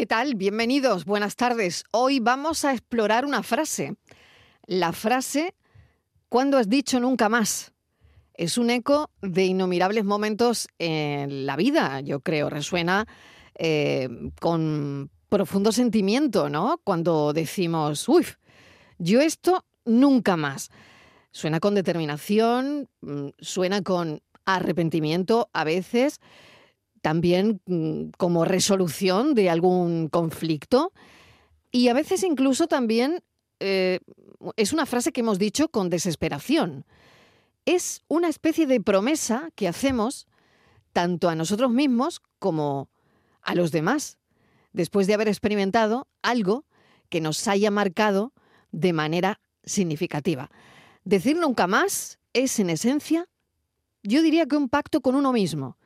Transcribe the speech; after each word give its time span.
¿Qué 0.00 0.06
tal? 0.06 0.34
Bienvenidos, 0.34 1.04
buenas 1.04 1.36
tardes. 1.36 1.84
Hoy 1.90 2.20
vamos 2.20 2.64
a 2.64 2.72
explorar 2.72 3.26
una 3.26 3.42
frase. 3.42 3.96
La 4.64 4.94
frase 4.94 5.54
¿Cuándo 6.30 6.56
has 6.56 6.70
dicho 6.70 7.00
nunca 7.00 7.28
más? 7.28 7.74
Es 8.32 8.56
un 8.56 8.70
eco 8.70 9.10
de 9.20 9.44
innumerables 9.44 10.06
momentos 10.06 10.68
en 10.78 11.44
la 11.44 11.54
vida, 11.54 12.00
yo 12.00 12.20
creo. 12.20 12.48
Resuena 12.48 13.06
eh, 13.56 14.08
con 14.40 15.10
profundo 15.28 15.70
sentimiento, 15.70 16.48
¿no? 16.48 16.80
Cuando 16.82 17.34
decimos, 17.34 18.08
uy, 18.08 18.24
yo 18.96 19.20
esto 19.20 19.66
nunca 19.84 20.38
más. 20.38 20.70
Suena 21.30 21.60
con 21.60 21.74
determinación, 21.74 22.88
mm, 23.02 23.26
suena 23.38 23.82
con 23.82 24.22
arrepentimiento 24.46 25.50
a 25.52 25.64
veces, 25.64 26.20
también 27.00 27.60
mm, 27.66 28.10
como 28.16 28.44
resolución 28.44 29.34
de 29.34 29.50
algún 29.50 30.08
conflicto 30.08 30.92
y 31.70 31.88
a 31.88 31.94
veces 31.94 32.22
incluso 32.22 32.66
también 32.66 33.22
eh, 33.60 34.00
es 34.56 34.72
una 34.72 34.86
frase 34.86 35.12
que 35.12 35.20
hemos 35.20 35.38
dicho 35.38 35.68
con 35.68 35.90
desesperación. 35.90 36.84
Es 37.66 38.02
una 38.08 38.28
especie 38.28 38.66
de 38.66 38.80
promesa 38.80 39.50
que 39.54 39.68
hacemos 39.68 40.26
tanto 40.92 41.28
a 41.28 41.34
nosotros 41.34 41.70
mismos 41.70 42.20
como 42.38 42.88
a 43.42 43.54
los 43.54 43.70
demás, 43.70 44.18
después 44.72 45.06
de 45.06 45.14
haber 45.14 45.28
experimentado 45.28 46.08
algo 46.22 46.64
que 47.08 47.20
nos 47.20 47.46
haya 47.48 47.70
marcado 47.70 48.32
de 48.72 48.92
manera 48.92 49.40
significativa. 49.62 50.50
Decir 51.04 51.36
nunca 51.36 51.66
más 51.66 52.18
es, 52.32 52.58
en 52.58 52.70
esencia, 52.70 53.28
yo 54.02 54.22
diría 54.22 54.46
que 54.46 54.56
un 54.56 54.68
pacto 54.68 55.00
con 55.00 55.14
uno 55.14 55.32
mismo. 55.32 55.76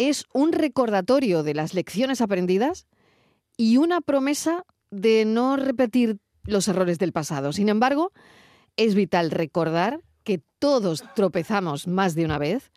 Es 0.00 0.24
un 0.32 0.52
recordatorio 0.52 1.42
de 1.42 1.52
las 1.52 1.74
lecciones 1.74 2.22
aprendidas 2.22 2.86
y 3.58 3.76
una 3.76 4.00
promesa 4.00 4.64
de 4.90 5.26
no 5.26 5.58
repetir 5.58 6.20
los 6.44 6.68
errores 6.68 6.98
del 6.98 7.12
pasado. 7.12 7.52
Sin 7.52 7.68
embargo, 7.68 8.10
es 8.78 8.94
vital 8.94 9.30
recordar 9.30 10.00
que 10.24 10.40
todos 10.58 11.04
tropezamos 11.14 11.86
más 11.86 12.14
de 12.14 12.24
una 12.24 12.38
vez, 12.38 12.72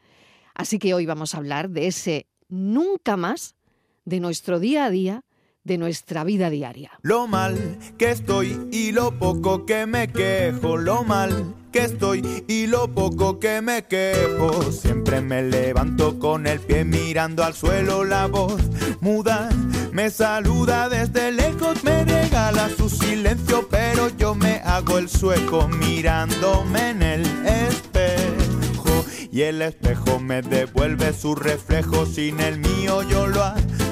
así 0.53 0.79
que 0.79 0.93
hoy 0.93 1.05
vamos 1.05 1.33
a 1.33 1.37
hablar 1.37 1.69
de 1.69 1.87
ese 1.87 2.27
nunca 2.49 3.15
más 3.15 3.55
de 4.03 4.19
nuestro 4.19 4.59
día 4.59 4.83
a 4.83 4.89
día, 4.89 5.23
de 5.63 5.77
nuestra 5.77 6.23
vida 6.23 6.49
diaria. 6.49 6.91
Lo 7.01 7.27
mal 7.27 7.77
que 7.97 8.11
estoy 8.11 8.67
y 8.71 8.91
lo 8.91 9.17
poco 9.17 9.65
que 9.65 9.85
me 9.85 10.09
quejo, 10.09 10.77
lo 10.77 11.03
mal 11.03 11.55
que 11.71 11.83
estoy 11.83 12.43
y 12.47 12.67
lo 12.67 12.93
poco 12.93 13.39
que 13.39 13.61
me 13.61 13.85
quejo. 13.85 14.71
Siempre 14.71 15.21
me 15.21 15.43
levanto 15.43 16.19
con 16.19 16.47
el 16.47 16.59
pie 16.59 16.85
mirando 16.85 17.43
al 17.43 17.53
suelo, 17.53 18.03
la 18.03 18.27
voz 18.27 18.61
muda 19.01 19.49
me 19.93 20.09
saluda 20.09 20.89
desde 20.89 21.31
lejos, 21.31 21.83
me 21.83 22.03
regala 22.03 22.67
su 22.75 22.89
silencio, 22.89 23.67
pero 23.69 24.09
yo 24.17 24.33
me 24.33 24.59
hago 24.65 24.97
el 24.97 25.07
sueco 25.07 25.67
mirándome 25.67 26.89
en 26.89 27.03
el 27.03 27.21
espejo. 27.45 29.05
Y 29.31 29.43
el 29.43 29.61
espejo 29.61 30.19
me 30.19 30.41
devuelve 30.41 31.13
su 31.13 31.35
reflejo, 31.35 32.07
sin 32.07 32.39
el 32.39 32.57
mío 32.57 33.03
yo 33.03 33.27
lo 33.27 33.43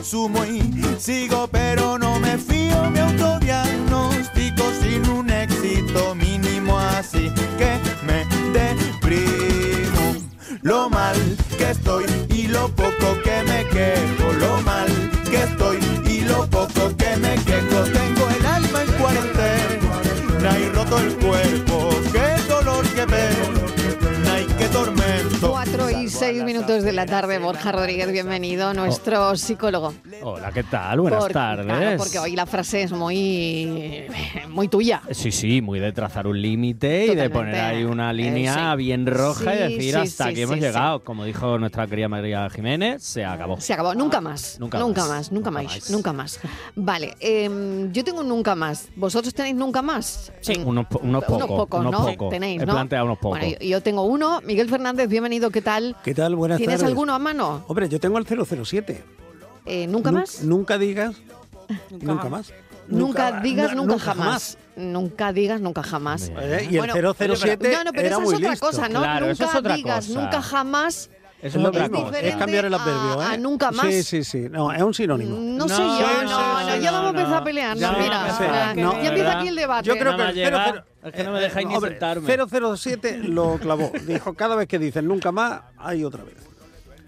asumo 0.01 0.43
y 0.45 0.61
sigo, 0.99 1.47
pero 1.51 1.97
no 1.99 2.19
me 2.19 2.35
fío, 2.37 2.89
me 2.89 3.01
autodiagnostico 3.01 4.63
sin 4.81 5.07
un 5.07 5.29
éxito 5.29 6.15
mínimo, 6.15 6.77
así 6.79 7.31
que 7.59 7.71
me 8.03 8.25
deprimo. 8.51 10.15
Lo 10.63 10.89
mal 10.89 11.15
que 11.55 11.69
estoy 11.69 12.05
y 12.29 12.47
lo 12.47 12.67
poco 12.69 13.07
que 13.23 13.43
me 13.43 13.63
quejo, 13.69 14.33
lo 14.39 14.61
mal 14.63 14.89
que 15.29 15.43
estoy 15.43 15.77
y 16.07 16.21
lo 16.21 16.47
poco 16.49 16.95
que 16.97 17.15
me 17.17 17.35
quejo. 17.45 17.83
Tengo 17.97 18.23
el 18.37 18.45
alma 18.45 18.81
en 18.81 18.91
cuarentena 18.99 20.59
y 20.59 20.69
roto 20.69 20.97
el 20.97 21.13
cuerpo, 21.17 21.70
6 26.11 26.43
minutos 26.43 26.83
de 26.83 26.91
la 26.91 27.05
tarde, 27.05 27.39
Borja 27.39 27.71
Rodríguez, 27.71 28.11
bienvenido, 28.11 28.69
oh. 28.69 28.73
nuestro 28.73 29.35
psicólogo. 29.37 29.93
Hola, 30.21 30.51
¿qué 30.51 30.63
tal? 30.63 30.99
Buenas 30.99 31.29
tardes. 31.29 31.97
Porque 31.97 32.19
hoy 32.19 32.35
la 32.35 32.45
frase 32.45 32.83
es 32.83 32.91
muy, 32.91 34.07
muy 34.49 34.67
tuya. 34.67 35.01
Sí, 35.11 35.31
sí, 35.31 35.61
muy 35.61 35.79
de 35.79 35.93
trazar 35.93 36.27
un 36.27 36.39
límite 36.41 37.05
y 37.05 37.15
de 37.15 37.29
poner 37.29 37.55
ahí 37.55 37.83
una 37.85 38.11
eh, 38.11 38.15
línea 38.15 38.75
bien 38.75 39.07
roja 39.07 39.55
y 39.55 39.73
decir 39.73 39.97
hasta 39.97 40.25
aquí 40.25 40.41
hemos 40.41 40.57
llegado. 40.57 41.01
Como 41.03 41.23
dijo 41.23 41.57
nuestra 41.57 41.87
querida 41.87 42.09
María 42.09 42.49
Jiménez, 42.49 43.01
se 43.01 43.23
acabó. 43.23 43.59
Se 43.61 43.73
acabó, 43.73 43.95
nunca 43.95 44.19
más. 44.19 44.59
Nunca, 44.59 44.79
más, 44.79 45.31
nunca 45.31 45.49
más, 45.49 45.89
nunca 45.89 46.11
más. 46.11 46.39
Vale, 46.75 47.15
eh, 47.21 47.89
yo 47.91 48.03
tengo 48.03 48.19
un 48.19 48.27
nunca 48.27 48.53
más. 48.53 48.89
¿Vosotros 48.97 49.33
tenéis 49.33 49.55
nunca 49.55 49.81
más? 49.81 50.31
Sí, 50.41 50.59
mm, 50.59 50.67
unos, 50.67 50.87
pocos. 50.87 51.07
Unos 51.07 51.23
pocos, 51.23 51.83
¿no? 51.83 52.29
Tenéis, 52.29 52.59
¿no? 52.65 52.73
Planteado 52.73 53.05
unos 53.05 53.17
pocos. 53.17 53.39
Bueno, 53.39 53.57
yo 53.61 53.81
tengo 53.81 54.03
uno. 54.03 54.41
Miguel 54.41 54.69
Fernández, 54.69 55.07
bienvenido, 55.07 55.49
¿qué 55.49 55.61
tal? 55.61 55.95
¿Qué 56.03 56.13
tal? 56.15 56.35
Buenas 56.35 56.57
¿Tienes 56.57 56.77
tardes. 56.77 56.89
alguno 56.91 57.13
a 57.13 57.19
mano? 57.19 57.63
Hombre, 57.67 57.87
yo 57.87 57.99
tengo 57.99 58.17
el 58.17 58.25
007. 58.25 59.03
Eh, 59.65 59.87
¿Nunca 59.87 60.11
Nu- 60.11 60.19
más? 60.19 60.41
Nunca 60.43 60.77
digas. 60.77 61.15
Nunca, 61.91 62.27
más. 62.29 62.51
Nunca 62.87 63.39
digas 63.41 63.73
nu- 63.75 63.85
nunca, 63.85 63.99
jamás. 63.99 64.57
Nunca 64.75 65.31
digas 65.31 65.61
nunca 65.61 65.83
jamás. 65.83 66.29
Eh, 66.35 66.67
Y 66.71 66.73
el 66.75 66.79
Bueno, 66.79 66.93
007 67.13 67.71
No, 67.71 67.83
no, 67.85 67.91
pero 67.91 68.07
era 68.07 68.15
esa 68.15 68.19
muy 68.19 68.33
es 68.33 68.39
otra 68.39 68.49
listo. 68.51 68.65
cosa, 68.65 68.89
¿no? 68.89 68.99
Claro, 68.99 69.25
eso 69.29 69.43
nunca 69.43 69.53
es 69.53 69.59
otra 69.59 69.75
digas 69.75 70.07
cosa. 70.07 70.19
nunca 70.21 70.41
jamás. 70.41 71.09
Es 71.41 71.55
lo 71.55 71.71
mismo, 71.71 72.11
es 72.13 72.35
cambiar 72.35 72.65
el 72.65 72.73
adverbio, 72.73 73.19
a- 73.19 73.25
¿eh? 73.31 73.33
a 73.33 73.37
nunca 73.37 73.71
más. 73.71 73.87
Sí, 73.87 74.03
sí, 74.03 74.23
sí. 74.23 74.47
No, 74.49 74.71
es 74.71 74.81
un 74.81 74.93
sinónimo. 74.93 75.35
No, 75.37 75.65
No, 75.65 75.67
sé 75.67 75.75
yo, 75.81 75.97
sí, 75.97 76.03
no, 76.03 76.19
sí, 76.21 76.27
no, 76.27 76.59
sí, 76.75 76.81
ya 76.81 76.91
no, 76.91 76.97
vamos 76.97 77.05
a 77.05 77.09
empezar 77.09 77.33
a 77.33 77.39
no. 77.39 77.43
pelear, 77.43 77.77
Ya 77.77 77.87
no, 77.91 77.97
no, 77.97 78.03
mira, 78.03 78.37
sí, 78.37 78.43
ya, 78.43 78.73
no, 78.75 78.93
ya 78.93 78.99
de 79.01 79.07
empieza 79.07 79.39
aquí 79.39 79.47
el 79.47 79.55
debate. 79.55 79.87
Yo 79.87 79.93
creo 79.97 80.17
que. 80.17 80.23
00 80.33 80.83
Es 81.03 81.13
que 81.13 81.23
no 81.23 81.31
me 81.31 81.39
dejáis 81.41 81.67
ni 81.67 81.75
hombre, 81.75 81.91
sentarme. 81.91 82.27
007 82.77 83.17
lo 83.23 83.57
clavó. 83.57 83.91
Dijo, 84.05 84.33
cada 84.35 84.55
vez 84.55 84.67
que 84.67 84.77
dicen 84.77 85.07
nunca 85.07 85.31
más, 85.31 85.61
hay 85.77 86.03
otra 86.03 86.23
vez. 86.23 86.35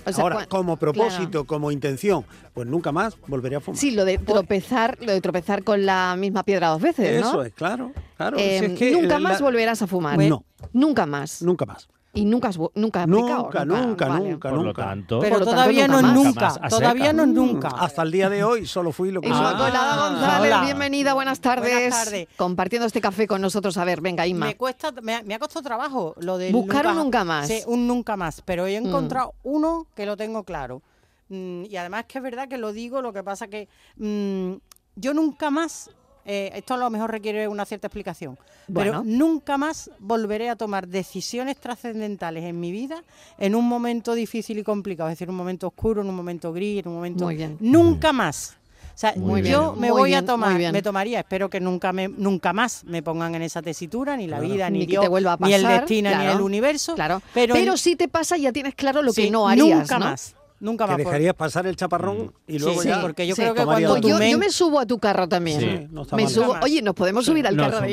O 0.06 0.12
sea, 0.12 0.22
Ahora, 0.24 0.46
como 0.48 0.76
propósito, 0.76 1.46
como 1.46 1.72
intención, 1.72 2.26
pues 2.54 2.68
nunca 2.68 2.92
más 2.92 3.16
volveré 3.28 3.56
a 3.56 3.60
fumar. 3.62 3.80
Sí, 3.80 3.92
lo 3.92 4.04
de 4.04 4.18
tropezar, 4.18 4.98
lo 5.00 5.14
de 5.14 5.22
tropezar 5.22 5.64
con 5.64 5.86
la 5.86 6.16
misma 6.18 6.44
piedra 6.44 6.68
dos 6.70 6.82
veces, 6.82 7.22
¿no? 7.22 7.30
Eso 7.30 7.44
es, 7.44 7.54
claro. 7.54 7.94
claro. 8.18 8.36
Eh, 8.38 8.60
Si 8.60 8.66
es 8.66 8.80
que 8.80 8.92
nunca 8.92 9.20
la- 9.20 9.30
más 9.30 9.42
volverás 9.42 9.82
a 9.82 9.88
fumar. 9.88 10.18
No. 10.20 10.44
Nunca 10.74 11.06
más. 11.06 11.42
Nunca 11.42 11.66
más. 11.66 11.88
Y 12.16 12.26
nunca 12.26 12.50
has, 12.50 12.60
nunca 12.76 13.08
Nunca, 13.08 13.66
nunca, 13.66 14.08
Vale. 14.08 14.30
nunca, 14.30 14.50
Por 14.50 14.58
lo 14.60 14.64
nunca. 14.66 14.84
tanto, 14.86 15.20
Pero 15.20 15.32
Por 15.32 15.40
lo 15.40 15.46
tanto, 15.46 15.62
todavía 15.62 15.88
nunca 15.88 16.02
no 16.04 16.08
es 16.08 16.14
nunca. 16.14 16.70
Todavía 16.70 17.14
no 17.14 17.24
es 17.24 17.30
nunca. 17.30 17.68
Hasta 17.70 18.04
el 18.04 18.12
día 18.12 18.30
de 18.30 18.44
hoy 18.44 18.68
solo 18.68 18.92
fui 18.92 19.12
lo 19.12 19.20
que 19.20 19.30
Inmaculada 19.30 19.58
fui. 19.68 19.72
Ah, 19.76 20.10
González, 20.10 20.54
hola. 20.54 20.62
bienvenida, 20.64 21.14
buenas 21.16 21.40
tardes. 21.40 21.74
Buenas 21.74 22.06
tardes. 22.06 22.28
Compartiendo 22.38 22.86
este 22.86 23.02
café 23.02 23.26
con 23.28 23.42
nosotros. 23.42 23.78
A 23.78 23.84
ver, 23.86 24.00
venga, 24.02 24.28
Inma. 24.28 24.46
Me 24.46 24.56
cuesta, 24.56 24.92
me, 25.02 25.16
ha- 25.16 25.24
me 25.24 25.34
ha 25.34 25.40
costado 25.40 25.64
trabajo 25.64 26.14
lo 26.20 26.38
de 26.38 26.52
Buscar 26.52 26.86
un 26.86 26.96
nunca 26.98 27.24
más. 27.24 27.48
Sí, 27.48 27.62
un 27.66 27.88
nunca 27.88 28.16
más, 28.16 28.42
pero 28.46 28.68
he 28.68 28.80
Mm. 28.80 28.86
encontrado 28.88 29.34
uno 29.42 29.88
que 29.96 30.06
lo 30.06 30.16
tengo 30.16 30.44
claro. 30.44 30.84
Mm, 31.30 31.64
y 31.66 31.76
además 31.78 32.06
que 32.08 32.20
es 32.20 32.24
verdad 32.24 32.48
que 32.48 32.60
lo 32.60 32.74
digo, 32.74 33.02
lo 33.02 33.12
que 33.12 33.24
pasa 33.24 33.48
que 33.48 33.68
mm, 33.98 34.54
yo 34.98 35.16
nunca 35.16 35.50
más, 35.50 35.90
eh, 36.26 36.52
esto 36.56 36.74
a 36.74 36.78
lo 36.78 36.90
mejor 36.90 37.12
requiere 37.12 37.48
una 37.48 37.66
cierta 37.66 37.88
explicación, 37.88 38.38
Bueno. 38.68 38.92
pero 38.92 39.04
nunca 39.04 39.58
más 39.58 39.90
volveré 40.00 40.50
a 40.50 40.56
tomar 40.56 40.88
decisiones 40.88 41.58
trascendentales 41.58 42.44
en 42.46 42.60
mi 42.60 42.72
vida 42.72 43.04
en 43.38 43.56
un 43.56 43.68
momento 43.68 44.14
difícil 44.14 44.58
y 44.60 44.64
complicado, 44.64 45.10
es 45.10 45.14
decir, 45.18 45.30
un 45.30 45.36
momento 45.36 45.68
oscuro, 45.68 46.02
en 46.02 46.08
un 46.10 46.16
momento 46.16 46.54
gris, 46.54 46.80
en 46.80 46.88
un 46.90 46.96
momento... 46.96 47.26
Muy 47.26 47.36
bien. 47.36 47.58
Nunca 47.60 48.14
más. 48.14 48.58
O 48.96 48.98
sea, 48.98 49.14
Muy 49.16 49.42
yo 49.42 49.72
bien. 49.72 49.82
me 49.82 49.88
Muy 49.92 50.00
voy 50.02 50.10
bien, 50.12 50.24
a 50.24 50.28
tomar, 50.28 50.72
me 50.72 50.82
tomaría, 50.84 51.20
espero 51.20 51.50
que 51.50 51.60
nunca 51.60 51.92
me, 51.92 52.08
nunca 52.10 52.54
más 52.54 52.84
me 52.84 53.02
pongan 53.02 53.34
en 53.34 53.42
esa 53.42 53.62
tesitura, 53.64 54.16
ni 54.16 54.28
la 54.28 54.40
vida, 54.40 54.70
ni, 54.70 54.80
Ni 54.80 54.86
Dios, 54.86 55.04
a 55.06 55.10
ni 55.10 55.54
el 55.54 55.64
pasar, 55.64 55.80
destino, 55.82 56.16
ni 56.16 56.26
el 56.28 56.40
universo. 56.42 56.94
Claro. 56.94 57.20
Pero, 57.34 57.56
Pero, 57.56 57.72
en- 57.72 57.78
si 57.80 57.96
te 57.96 58.08
pasa, 58.08 58.38
ya 58.38 58.52
tienes 58.52 58.76
claro 58.76 59.02
lo 59.02 59.12
que 59.12 59.32
no 59.32 59.48
harías. 59.50 59.80
Nunca 59.80 59.98
¿no? 59.98 60.06
más. 60.06 60.36
Nunca 60.64 60.86
Que 60.86 60.92
más. 60.92 60.98
por- 61.02 61.06
dejarías 61.12 61.34
pasar 61.36 61.68
el 61.68 61.76
chaparrón 61.76 62.32
y 62.48 62.58
luego 62.58 62.82
sí, 62.82 62.88
ya. 62.88 63.02
porque 63.02 63.28
yo 63.28 63.36
Sí, 63.36 63.42
creo 63.42 63.54
que 63.54 63.66
cuando 63.66 63.98
Yo, 63.98 64.18
yo 64.18 64.38
me 64.38 64.50
subo 64.50 64.80
a 64.80 64.86
tu 64.86 64.98
carro 64.98 65.28
también. 65.28 65.60
Sí, 65.60 65.88
no 65.92 66.04
está 66.04 66.16
me 66.16 66.24
mal. 66.24 66.32
subo. 66.32 66.56
Oye, 66.64 66.82
nos 66.82 66.96
podemos 66.96 67.26
subir 67.26 67.46
al 67.46 67.58
carro 67.58 67.82
de 67.82 67.92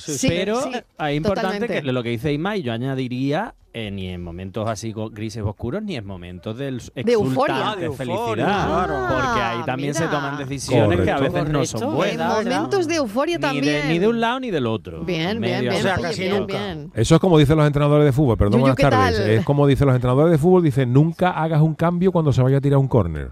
sí. 0.00 0.26
Pero 0.28 0.60
sí, 0.60 0.70
es 0.74 1.14
importante 1.16 1.68
que 1.68 1.82
lo 1.82 2.02
que 2.02 2.08
dice 2.08 2.32
Inma, 2.32 2.56
y 2.56 2.62
yo 2.62 2.72
añadiría, 2.72 3.54
eh, 3.74 3.90
ni 3.90 4.08
en 4.08 4.22
momentos 4.22 4.68
así 4.68 4.92
grises 5.12 5.42
oscuros, 5.42 5.82
ni 5.82 5.96
en 5.96 6.04
momentos 6.06 6.58
de 6.58 6.68
euforia. 7.06 7.70
Ah, 7.70 7.76
de 7.76 7.86
euforia, 7.86 8.14
felicidad. 8.16 8.66
claro. 8.66 8.94
Porque 9.08 9.40
ahí 9.40 9.62
también 9.64 9.94
se 9.94 10.06
toman 10.08 10.36
decisiones 10.38 11.00
que 11.00 11.10
a 11.10 11.16
Correcto. 11.16 11.34
veces 11.34 11.50
no 11.52 11.64
son. 11.64 11.82
En 11.82 11.94
buenas. 11.94 12.44
momentos 12.44 12.86
de 12.86 12.94
euforia 12.96 13.36
Ni 13.36 13.40
también. 13.40 13.64
de, 13.64 13.88
ni 13.88 13.98
de 13.98 14.08
un 14.08 14.20
lado 14.20 14.40
ni 14.40 14.50
del 14.50 14.66
otro. 14.66 15.04
Bien, 15.04 15.40
bien, 15.40 15.60
bien. 15.62 15.72
O 15.74 15.78
sea, 15.78 15.94
oye, 15.94 16.02
casi 16.02 16.20
bien, 16.22 16.38
nunca. 16.40 16.52
bien. 16.58 16.90
Eso 16.94 17.14
es 17.14 17.20
como 17.20 17.38
dicen 17.38 17.56
los 17.56 17.66
entrenadores 17.66 18.04
de 18.04 18.12
fútbol, 18.12 18.36
perdón, 18.36 18.52
Yuyu, 18.60 18.60
buenas 18.62 18.76
¿qué 18.76 18.82
tardes. 18.82 19.16
tal? 19.18 19.30
Es 19.30 19.44
como 19.44 19.66
dicen 19.66 19.86
los 19.86 19.94
entrenadores 19.96 20.30
de 20.32 20.38
fútbol, 20.38 20.62
dicen 20.62 20.92
nunca 20.92 21.30
hagas 21.30 21.62
un 21.62 21.74
cambio 21.74 22.12
cuando 22.12 22.32
se 22.32 22.42
vaya 22.42 22.58
a 22.58 22.60
tirar 22.60 22.78
un 22.78 22.88
córner. 22.88 23.30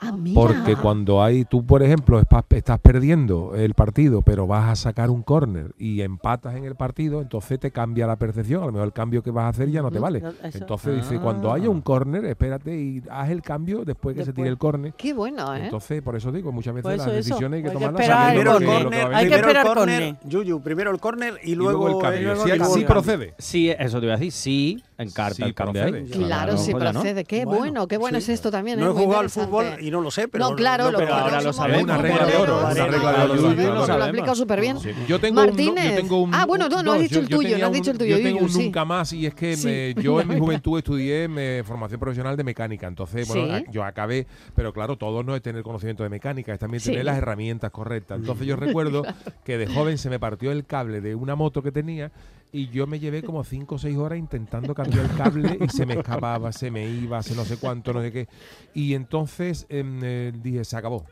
Ah. 0.00 0.14
Porque 0.34 0.76
cuando 0.76 1.22
hay, 1.22 1.44
tú 1.44 1.64
por 1.64 1.82
ejemplo, 1.82 2.20
estás 2.20 2.78
perdiendo 2.80 3.54
el 3.54 3.74
partido, 3.74 4.22
pero 4.22 4.46
vas 4.46 4.68
a 4.68 4.76
sacar 4.76 5.10
un 5.10 5.22
córner 5.22 5.74
y 5.78 6.02
empatas 6.02 6.54
en 6.54 6.64
el 6.64 6.76
partido, 6.76 7.20
entonces 7.20 7.58
te 7.58 7.70
cambia 7.70 8.06
la 8.06 8.16
percepción. 8.16 8.62
A 8.62 8.66
lo 8.66 8.72
mejor 8.72 8.86
el 8.86 8.92
cambio 8.92 9.22
que 9.22 9.30
vas 9.30 9.44
a 9.44 9.48
hacer 9.48 9.70
ya 9.70 9.82
no 9.82 9.90
te 9.90 9.98
vale. 9.98 10.20
No. 10.20 10.32
Entonces 10.42 10.96
dice, 10.96 11.18
cuando 11.18 11.52
haya 11.52 11.68
un 11.68 11.80
córner, 11.80 12.24
espérate 12.24 12.76
y 12.76 13.02
haz 13.10 13.30
el 13.30 13.42
cambio 13.42 13.84
después 13.84 14.16
que 14.16 14.24
se 14.24 14.32
tire 14.32 14.48
el 14.48 14.58
córner. 14.58 14.94
Qué 14.94 15.12
bueno, 15.12 15.54
¿eh? 15.54 15.64
Entonces, 15.64 16.02
por 16.02 16.14
eso 16.16 16.30
digo, 16.30 16.52
muchas 16.52 16.74
veces 16.74 16.98
las 16.98 17.06
eso. 17.06 17.16
decisiones 17.16 17.58
hay 17.58 17.62
que 17.62 17.68
Hay 17.68 17.74
que 17.74 17.80
tomarlas 17.80 18.00
esperar 18.00 18.36
el 18.36 18.44
córner, 18.44 19.14
Hay 19.14 19.28
que 19.28 19.32
primero 19.32 19.50
el 19.50 19.56
esperar 19.56 19.66
córner. 19.66 20.16
Yuyu, 20.24 20.60
primero 20.60 20.90
el 20.90 21.00
córner 21.00 21.40
y 21.42 21.56
y 21.56 21.58
luego, 21.58 21.88
el 21.88 22.02
cambio. 22.02 22.36
Si, 22.36 22.50
el 22.50 22.58
cambio. 22.58 22.86
procede. 22.86 23.34
Sí, 23.38 23.70
eso 23.70 23.98
te 23.98 24.06
iba 24.06 24.14
a 24.14 24.18
decir. 24.18 24.32
Sí, 24.32 24.82
encarta 24.98 25.34
Sí 25.34 25.42
el 25.42 25.54
cambio. 25.54 25.84
Claro, 26.12 26.56
sí 26.56 26.72
pues 26.72 26.90
procede. 26.90 27.24
Qué 27.24 27.44
bueno, 27.44 27.88
qué 27.88 27.96
bueno 27.96 28.18
sí. 28.20 28.24
es 28.24 28.28
esto 28.36 28.50
también. 28.50 28.78
No 28.78 28.90
he 28.90 28.92
jugado 28.92 29.20
al 29.20 29.30
fútbol 29.30 29.66
y 29.80 29.90
no 29.90 29.95
lo 30.00 30.10
sé, 30.10 30.28
pero 30.28 30.50
no, 30.50 30.56
claro, 30.56 30.90
lo 30.90 30.98
pero 30.98 31.14
ahora 31.14 31.40
lo 31.40 31.52
sabemos. 31.52 31.82
Una 31.84 31.98
regla 31.98 32.26
de 32.26 32.36
oro, 32.36 32.54
futboleros. 32.58 32.72
una 32.74 32.86
regla 32.86 33.12
de 33.12 33.24
oro. 33.70 33.86
Lo 33.86 33.92
ha 34.02 34.06
explicado 34.06 34.34
súper 34.34 34.60
bien. 34.60 34.78
Sí. 34.80 34.90
Yo 35.08 35.18
tengo 35.20 35.40
un, 35.40 35.46
no- 35.46 35.52
Martínez. 35.52 35.90
yo 35.90 35.96
tengo 35.96 36.22
un, 36.22 36.34
Ah, 36.34 36.44
bueno, 36.46 36.68
no, 36.68 36.82
no 36.82 36.92
has 36.92 37.00
dicho 37.00 37.20
el 37.20 37.28
yo 37.28 37.36
tuyo, 37.38 37.58
no 37.58 37.66
has 37.66 37.72
dicho 37.72 37.90
el 37.90 37.98
tuyo, 37.98 38.16
Yo 38.16 38.22
tengo 38.22 38.38
Yuyu, 38.40 38.44
un 38.44 38.50
sí. 38.52 38.64
nunca 38.64 38.84
más 38.84 39.12
y 39.12 39.26
es 39.26 39.34
que 39.34 39.56
Sí. 39.56 39.66
me- 39.66 39.94
yo 40.02 40.20
en 40.20 40.28
mi 40.28 40.38
juventud 40.38 40.78
estudié 40.78 41.28
me, 41.28 41.62
formación 41.64 41.98
profesional 42.00 42.36
de 42.36 42.44
mecánica. 42.44 42.86
Entonces, 42.86 43.26
bueno, 43.28 43.44
Sí. 43.58 43.64
a- 43.66 43.70
yo 43.70 43.84
acabé, 43.84 44.26
pero 44.54 44.72
claro, 44.72 44.96
todo 44.96 45.22
no 45.22 45.34
es 45.36 45.42
tener 45.42 45.62
conocimiento 45.62 46.02
de 46.02 46.08
mecánica, 46.08 46.52
es 46.52 46.58
también 46.58 46.80
Sí. 46.80 46.90
tener 46.90 47.04
las 47.04 47.18
herramientas 47.18 47.70
correctas. 47.70 48.18
Entonces 48.20 48.46
yo 48.46 48.56
recuerdo 48.56 49.02
que 49.44 49.58
de 49.58 49.66
joven 49.66 49.98
se 49.98 50.10
me 50.10 50.18
partió 50.18 50.52
el 50.52 50.64
cable 50.64 51.00
de 51.00 51.14
una 51.14 51.34
moto 51.36 51.62
que 51.62 51.72
tenía 51.72 52.10
y 52.52 52.68
yo 52.68 52.86
me 52.86 52.98
llevé 52.98 53.22
como 53.22 53.44
5 53.44 53.74
o 53.74 53.78
6 53.78 53.96
horas 53.96 54.18
intentando 54.18 54.74
cambiar 54.74 55.04
el 55.04 55.16
cable 55.16 55.58
y 55.64 55.68
se 55.68 55.84
me 55.86 55.94
escapaba, 55.94 56.52
se 56.52 56.70
me 56.70 56.88
iba, 56.88 57.22
se 57.22 57.34
no 57.34 57.44
sé 57.44 57.56
cuánto, 57.58 57.92
no 57.92 58.00
sé 58.00 58.12
qué. 58.12 58.28
Y 58.74 58.94
entonces 58.94 59.66
em, 59.68 60.00
eh, 60.02 60.32
dije, 60.42 60.64
se 60.64 60.76
acabó. 60.76 61.04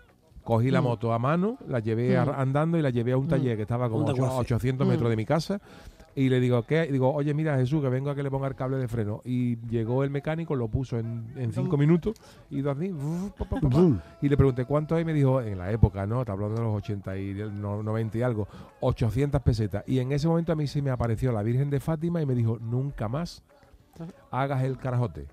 Cogí 0.43 0.71
la 0.71 0.83
moto 0.83 1.13
a 1.15 1.19
mano, 1.19 1.57
la 1.69 1.81
llevé 1.81 2.17
a- 2.19 2.23
andando 2.25 2.77
y 2.79 2.83
la 2.83 2.91
llevé 2.91 3.13
a 3.13 3.17
un 3.17 3.27
taller 3.29 3.57
que 3.57 3.63
estaba 3.63 3.89
como 3.89 4.05
Un 4.05 4.11
ocho- 4.11 4.23
a 4.25 4.27
desguace. 4.27 4.41
800 4.41 4.87
metros 4.87 5.09
de 5.11 5.17
mi 5.17 5.25
casa. 5.25 5.61
Y 6.17 6.29
le 6.29 6.39
digo, 6.39 6.63
¿qué? 6.65 6.87
Y 6.89 6.93
digo, 6.93 7.13
oye, 7.13 7.35
mira, 7.35 7.57
Jesús, 7.57 7.83
que 7.83 7.89
vengo 7.89 8.09
a 8.11 8.15
que 8.15 8.23
le 8.23 8.31
ponga 8.31 8.47
el 8.47 8.55
cable 8.55 8.77
de 8.77 8.87
freno. 8.87 9.21
Y 9.25 9.57
llegó 9.69 10.05
el 10.05 10.11
mecánico, 10.11 10.55
lo 10.55 10.69
puso 10.69 10.99
en, 10.99 11.27
en 11.37 11.53
cinco 11.53 11.77
minutos 11.77 12.15
y 12.51 12.67
así. 12.67 12.93
uf, 12.93 13.33
pa, 13.33 13.45
pa, 13.45 13.61
pa, 13.61 13.69
pa. 13.69 13.77
Y 14.23 14.29
le 14.29 14.37
pregunté, 14.37 14.65
¿cuánto 14.65 14.95
hay? 14.95 15.03
Y 15.03 15.05
me 15.05 15.13
dijo, 15.13 15.41
en 15.43 15.59
la 15.59 15.73
época, 15.73 16.07
¿no? 16.07 16.25
Te 16.25 16.31
hablo 16.33 16.49
de 16.51 16.61
los 16.61 16.75
80 16.77 17.19
y 17.19 17.35
no- 17.53 17.83
90 17.83 18.19
y 18.19 18.23
algo, 18.23 18.47
800 18.81 19.41
pesetas. 19.43 19.83
Y 19.89 19.99
en 19.99 20.13
ese 20.13 20.29
momento 20.29 20.53
a 20.53 20.57
mí 20.57 20.67
se 20.69 20.81
me 20.83 20.91
apareció 20.91 21.33
la 21.33 21.43
Virgen 21.43 21.69
de 21.71 21.81
Fátima 21.81 22.23
y 22.23 22.27
me 22.27 22.35
dijo, 22.35 22.59
nunca 22.61 23.09
más 23.09 23.43
hagas 24.31 24.63
el 24.65 24.77
carajote. 24.79 25.27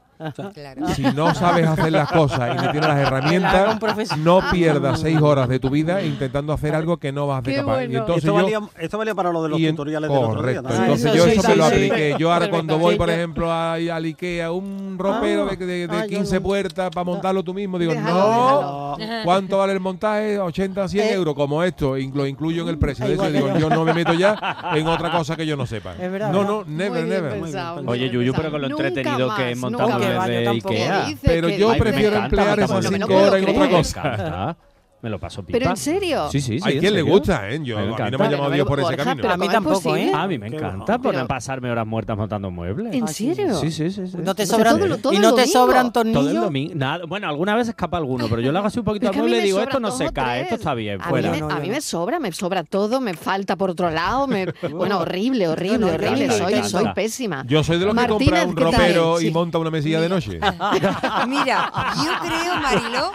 Claro. 0.53 0.87
Si 0.89 1.01
no 1.03 1.33
sabes 1.33 1.67
hacer 1.67 1.91
las 1.91 2.11
cosas 2.11 2.51
y 2.53 2.57
no 2.57 2.71
tienes 2.71 2.89
las 2.89 2.97
herramientas, 2.99 3.77
no 4.17 4.41
pierdas 4.51 4.99
seis 5.01 5.19
horas 5.21 5.47
de 5.49 5.59
tu 5.59 5.69
vida 5.69 6.01
intentando 6.03 6.53
hacer 6.53 6.75
algo 6.75 6.97
que 6.97 7.11
no 7.11 7.27
vas 7.27 7.37
a 7.37 7.39
hacer 7.39 7.53
Qué 7.53 7.59
capaz. 7.59 7.73
bueno. 7.73 7.93
Y 7.93 7.95
entonces 7.97 8.23
esto, 8.23 8.37
yo, 8.37 8.43
valía, 8.43 8.59
esto 8.79 8.97
valía 8.97 9.15
para 9.15 9.31
lo 9.31 9.43
de 9.43 9.49
los 9.49 9.59
en- 9.59 9.75
tutoriales 9.75 10.09
del 10.09 10.17
otro 10.19 10.29
día. 10.43 10.61
correcto. 10.61 10.69
Entonces 10.83 11.11
Ah, 11.11 11.15
yo 11.15 11.23
sí, 11.25 11.29
eso 11.31 11.41
sí, 11.41 11.47
me 11.49 11.55
lo 11.55 11.63
sí. 11.69 11.73
apliqué. 11.73 12.15
Yo 12.19 12.31
ahora 12.33 12.49
cuando 12.49 12.77
voy, 12.77 12.95
por 12.95 13.09
ejemplo, 13.09 13.51
a, 13.51 13.73
al 13.73 14.05
Ikea, 14.05 14.51
un 14.51 14.95
ropero 14.97 15.47
Ah, 15.49 15.55
de, 15.55 15.65
de- 15.65 15.87
de 15.87 15.95
ah, 15.97 16.01
yo 16.05 16.17
15 16.17 16.35
no. 16.35 16.41
puertas 16.43 16.89
para 16.91 17.03
montarlo 17.03 17.43
tú 17.43 17.53
mismo, 17.53 17.79
digo, 17.79 17.93
Déjalo, 17.93 18.13
no. 18.13 18.95
déjalo. 18.97 19.23
¿Cuánto 19.23 19.57
vale 19.57 19.73
el 19.73 19.79
montaje? 19.79 20.39
80, 20.39 20.87
100 20.87 21.05
Eh. 21.07 21.13
euros, 21.13 21.35
como 21.35 21.63
esto, 21.63 21.95
lo 22.13 22.25
incluyo 22.27 22.63
en 22.63 22.69
el 22.69 22.77
precio. 22.77 23.05
De 23.07 23.13
eso 23.13 23.29
digo, 23.31 23.47
yo. 23.47 23.57
yo 23.57 23.69
no 23.69 23.83
me 23.85 23.93
meto 23.93 24.13
ya 24.13 24.37
en 24.73 24.87
otra 24.87 25.11
cosa 25.11 25.35
que 25.35 25.45
yo 25.45 25.55
no 25.55 25.65
sepa. 25.65 25.93
Es 25.99 26.11
verdad, 26.11 26.31
No, 26.31 26.43
no, 26.43 26.63
never, 26.67 27.05
never. 27.05 27.41
Oye, 27.87 28.09
Yuyu, 28.09 28.33
pero 28.33 28.51
con 28.51 28.61
lo 28.61 28.67
entretenido 28.67 29.33
que 29.35 29.51
es 29.51 29.57
más, 29.57 29.71
yo 30.13 30.43
tampoco. 30.43 30.73
Ikea. 30.73 31.05
Pero 31.21 31.47
¿Qué 31.47 31.57
yo 31.57 31.77
prefiero 31.77 32.15
emplear 32.17 32.59
esas 32.59 32.83
no 32.83 32.91
me 32.91 32.99
lo 32.99 33.07
5 33.07 33.07
puedo 33.07 33.27
horas 33.31 33.43
en 33.43 33.49
otra 33.49 33.69
cosa. 33.69 34.57
Me 35.01 35.09
lo 35.09 35.19
paso 35.19 35.43
pipa. 35.43 35.57
¿Pero 35.57 35.71
en 35.71 35.77
serio? 35.77 36.29
Sí, 36.31 36.39
sí, 36.41 36.59
sí. 36.59 36.63
Hay 36.67 36.75
en 36.75 36.79
quien 36.79 36.93
le 36.93 37.01
gusta, 37.01 37.49
¿eh? 37.49 37.59
Yo, 37.63 37.77
a 37.77 37.81
mí 37.81 37.87
no 37.87 37.93
encanta. 37.93 38.17
me 38.19 38.25
ha 38.25 38.29
llamado 38.31 38.51
Dios 38.51 38.67
por 38.67 38.79
ese 38.81 38.95
camino. 38.97 39.21
pero 39.21 39.33
A 39.33 39.37
mí 39.37 39.47
¿cómo 39.47 39.51
es 39.51 39.51
tampoco? 39.81 39.95
¿eh? 39.95 40.11
A 40.13 40.27
mí 40.27 40.37
me 40.37 40.47
encanta 40.47 40.99
por 40.99 41.27
pasarme 41.27 41.71
horas 41.71 41.87
muertas 41.87 42.15
montando 42.15 42.51
muebles. 42.51 42.93
¿En 42.93 43.07
sí. 43.07 43.33
serio? 43.33 43.55
Sí, 43.59 43.71
sí, 43.71 43.89
sí. 43.89 44.05
sí. 44.07 44.17
No 44.19 44.35
te 44.35 44.45
sobran, 44.45 44.77
todo- 44.79 44.97
todo 44.99 45.13
y 45.13 45.15
el 45.15 45.21
no 45.23 45.33
te 45.33 45.41
domingo. 45.41 45.59
sobran 45.59 45.91
Todo 45.91 46.03
el 46.03 46.13
tornillos. 46.13 46.43
domingo. 46.43 46.73
Nada, 46.75 47.05
bueno, 47.07 47.27
alguna 47.27 47.55
vez 47.55 47.67
escapa 47.67 47.97
alguno, 47.97 48.27
pero 48.29 48.41
yo 48.41 48.51
le 48.51 48.57
hago 48.59 48.67
así 48.67 48.77
un 48.77 48.85
poquito 48.85 49.07
al 49.09 49.15
mueble 49.15 49.39
y 49.39 49.41
digo, 49.41 49.59
esto 49.59 49.79
no 49.79 49.89
se 49.91 50.11
cae, 50.13 50.41
esto 50.43 50.55
está 50.55 50.75
bien, 50.75 51.01
A 51.01 51.05
mí, 51.05 51.09
fuera. 51.09 51.31
me, 51.31 51.37
a 51.39 51.55
mí 51.59 51.81
sobra, 51.81 52.19
me 52.19 52.31
sobra 52.31 52.63
todo, 52.63 53.01
me 53.01 53.15
falta 53.15 53.55
por 53.55 53.71
otro 53.71 53.89
lado. 53.89 54.27
Me, 54.27 54.45
bueno, 54.71 54.99
horrible, 54.99 55.47
horrible, 55.47 55.93
horrible. 55.93 56.29
Soy, 56.37 56.63
soy 56.63 56.85
pésima. 56.93 57.43
Yo 57.47 57.63
soy 57.63 57.79
de 57.79 57.85
los 57.87 57.95
que 57.95 58.07
compra 58.07 58.43
un 58.45 58.55
ropero 58.55 59.19
y 59.19 59.31
monta 59.31 59.57
una 59.57 59.71
mesilla 59.71 59.99
de 59.99 60.09
noche. 60.09 60.33
Mira, 61.27 61.71
yo 61.95 62.11
creo, 62.21 62.55
Mariló, 62.61 63.11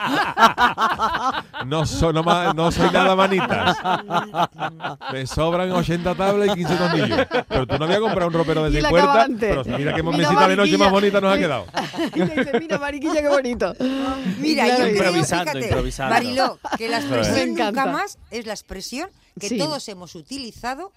No, 1.81 1.87
so- 1.87 2.13
no, 2.13 2.23
ma- 2.23 2.53
no 2.55 2.71
soy 2.73 2.91
nada 2.91 3.15
manitas. 3.17 3.77
Me 5.13 5.27
sobran 5.27 5.71
80 5.73 6.15
tablas 6.15 6.49
y 6.49 6.55
15 6.55 6.77
tornillos. 6.77 7.21
Pero 7.49 7.67
tú 7.67 7.79
no 7.79 7.85
habías 7.85 8.01
comprado 8.01 8.29
un 8.29 8.33
ropero 8.35 8.63
de 8.65 8.69
Y 8.71 8.73
6 8.73 8.83
la 8.83 8.89
puertas. 8.91 9.11
acabante. 9.11 9.49
Pero 9.49 9.65
mira 9.79 9.95
qué 9.95 10.03
mesita 10.03 10.49
de 10.49 10.57
noche 10.57 10.79
más 10.79 10.91
bonita 10.91 11.21
nos 11.21 11.35
ha 11.35 11.39
quedado. 11.39 11.67
Dice, 12.15 12.59
mira, 12.61 12.79
mariquilla, 12.79 13.21
qué 13.23 13.29
bonito. 13.29 13.75
mira, 14.39 14.65
Claro, 14.65 14.79
yo 14.79 14.85
creo, 14.85 14.97
Improvisando, 15.07 15.45
fíjate, 15.53 15.67
improvisando. 15.67 16.15
Mariló, 16.15 16.59
que 16.79 16.89
la 16.89 16.99
expresión 16.99 17.55
nunca 17.55 17.87
más 17.87 18.19
es 18.31 18.47
la 18.47 18.53
expresión 18.53 19.11
que 19.39 19.49
Sí. 19.51 19.59
todos 19.59 19.87
hemos 19.89 20.15
utilizado 20.15 20.93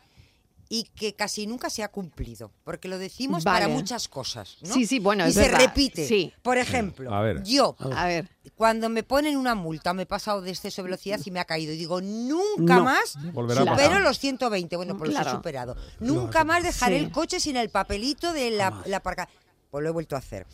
y 0.72 0.84
que 0.84 1.16
casi 1.16 1.48
nunca 1.48 1.70
se 1.72 1.82
ha 1.84 1.88
cumplido, 1.88 2.52
porque 2.64 2.88
lo 2.88 3.00
decimos 3.00 3.44
Vale. 3.44 3.66
para 3.66 3.74
muchas 3.74 4.08
cosas, 4.08 4.58
¿no? 4.62 4.72
Sí, 4.74 4.86
sí, 4.86 5.00
bueno, 5.00 5.26
y 5.26 5.30
es 5.30 5.34
se 5.34 5.42
verdad. 5.42 5.60
repite. 5.62 6.08
Sí. 6.08 6.32
Por 6.44 6.60
ejemplo, 6.60 7.12
A 7.12 7.22
ver. 7.22 7.42
yo 7.44 7.76
A 7.96 8.06
ver, 8.06 8.30
cuando 8.56 8.88
me 8.88 9.02
ponen 9.02 9.36
una 9.36 9.56
multa, 9.56 9.94
me 9.96 10.04
he 10.04 10.06
pasado 10.06 10.42
de 10.42 10.52
exceso 10.52 10.82
de 10.82 10.90
velocidad 10.90 11.20
y 11.26 11.32
me 11.32 11.40
ha 11.40 11.46
caído. 11.46 11.72
Digo, 11.74 12.02
nunca 12.02 12.76
No. 12.76 12.84
más 12.84 13.16
Volverá 13.34 13.62
supero 13.66 14.00
los 14.00 14.20
120. 14.20 14.76
Bueno, 14.76 14.96
pues 14.96 15.10
los 15.10 15.16
Claro. 15.20 15.32
he 15.32 15.34
superado. 15.38 15.76
Nunca 16.00 16.44
más 16.44 16.62
dejaré 16.64 17.00
Sí. 17.00 17.06
el 17.06 17.12
coche 17.12 17.40
sin 17.40 17.58
el 17.58 17.70
papelito 17.70 18.32
de 18.32 18.52
la, 18.52 18.84
la 18.86 19.02
parca- 19.02 19.28
Pues 19.70 19.84
lo 19.84 19.90
he 19.90 19.94
vuelto 19.94 20.16
a 20.16 20.20
hacer. 20.20 20.48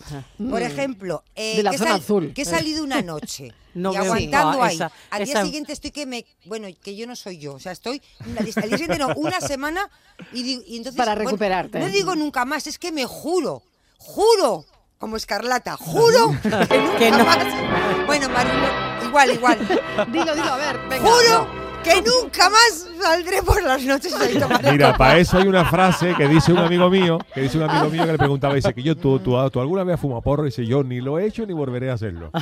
Por 0.50 0.62
ejemplo, 0.62 1.24
eh, 1.36 1.54
Mm. 1.54 1.58
De 1.58 1.64
la 1.64 1.70
que, 1.70 1.76
he 1.76 1.80
zona 1.80 1.96
azul. 1.96 2.34
que 2.34 2.42
he 2.42 2.46
salido 2.46 2.84
una 2.84 3.02
noche 3.02 3.54
No 3.74 3.94
y 3.94 3.96
aguantando 3.96 4.62
Ah, 4.62 4.68
ahí. 4.68 4.76
esa- 4.76 4.92
al 5.10 5.24
día 5.24 5.34
esa- 5.34 5.44
siguiente 5.46 5.72
estoy 5.74 5.92
que 5.92 6.06
me... 6.06 6.26
Bueno, 6.46 6.68
que 6.84 6.96
yo 6.98 7.08
no 7.08 7.16
soy 7.16 7.38
yo. 7.38 7.54
O 7.54 7.60
sea, 7.60 7.72
estoy... 7.72 8.02
Al 8.20 8.46
día 8.46 8.54
al 8.58 8.70
día 8.70 8.78
siguiente 8.78 8.98
no, 8.98 9.08
una 9.16 9.40
semana 9.40 9.90
y, 10.34 10.44
digo- 10.44 10.64
y 10.68 10.78
entonces... 10.78 10.98
Para 10.98 11.14
bueno, 11.16 11.30
recuperarte. 11.30 11.80
no 11.80 11.88
digo 11.88 12.16
nunca 12.16 12.44
más, 12.44 12.68
es 12.68 12.78
que 12.78 12.92
me 12.92 13.06
juro, 13.06 13.64
juro, 13.98 14.66
como 14.98 15.16
escarlata, 15.16 15.78
juro 15.78 16.36
que 16.42 16.50
nunca 16.50 16.98
Que 17.00 17.12
no. 17.12 17.24
más... 17.26 18.06
Bueno, 18.08 18.28
Marilo, 18.30 18.68
igual, 19.08 19.32
igual. 19.32 19.60
dilo, 20.12 20.36
dilo, 20.36 20.54
a 20.54 20.58
ver, 20.58 20.78
venga. 20.90 21.10
Juro 21.10 21.65
que 21.86 22.02
nunca 22.02 22.50
más 22.50 22.88
saldré 23.02 23.42
por 23.44 23.62
las 23.64 23.82
noches 23.84 24.14
a 24.14 24.40
tomar 24.40 24.72
Mira, 24.72 24.98
para 24.98 25.18
eso 25.20 25.38
hay 25.38 25.48
una 25.48 25.64
frase 25.66 26.14
que 26.18 26.28
dice 26.28 26.52
un 26.52 26.60
amigo 26.60 26.90
mío, 26.90 27.18
que 27.34 27.42
dice 27.42 27.58
un 27.58 27.70
amigo 27.70 27.90
mío 27.90 28.06
que 28.06 28.12
le 28.14 28.18
preguntaba, 28.18 28.54
dice 28.56 28.74
que 28.74 28.82
yo, 28.84 28.96
tú, 28.98 29.20
tú, 29.20 29.36
tú 29.52 29.60
alguna 29.60 29.84
vez 29.84 29.94
has 29.96 30.02
fumado 30.02 30.22
porro, 30.22 30.44
y 30.44 30.48
dice 30.48 30.66
yo 30.66 30.84
ni 30.84 31.00
lo 31.02 31.20
he 31.20 31.26
hecho 31.28 31.46
ni 31.46 31.54
volveré 31.54 31.90
a 31.92 31.94
hacerlo. 31.94 32.32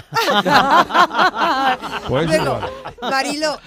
Pues 2.07 2.28
Luego. 2.28 2.60
Marilo, 3.01 3.57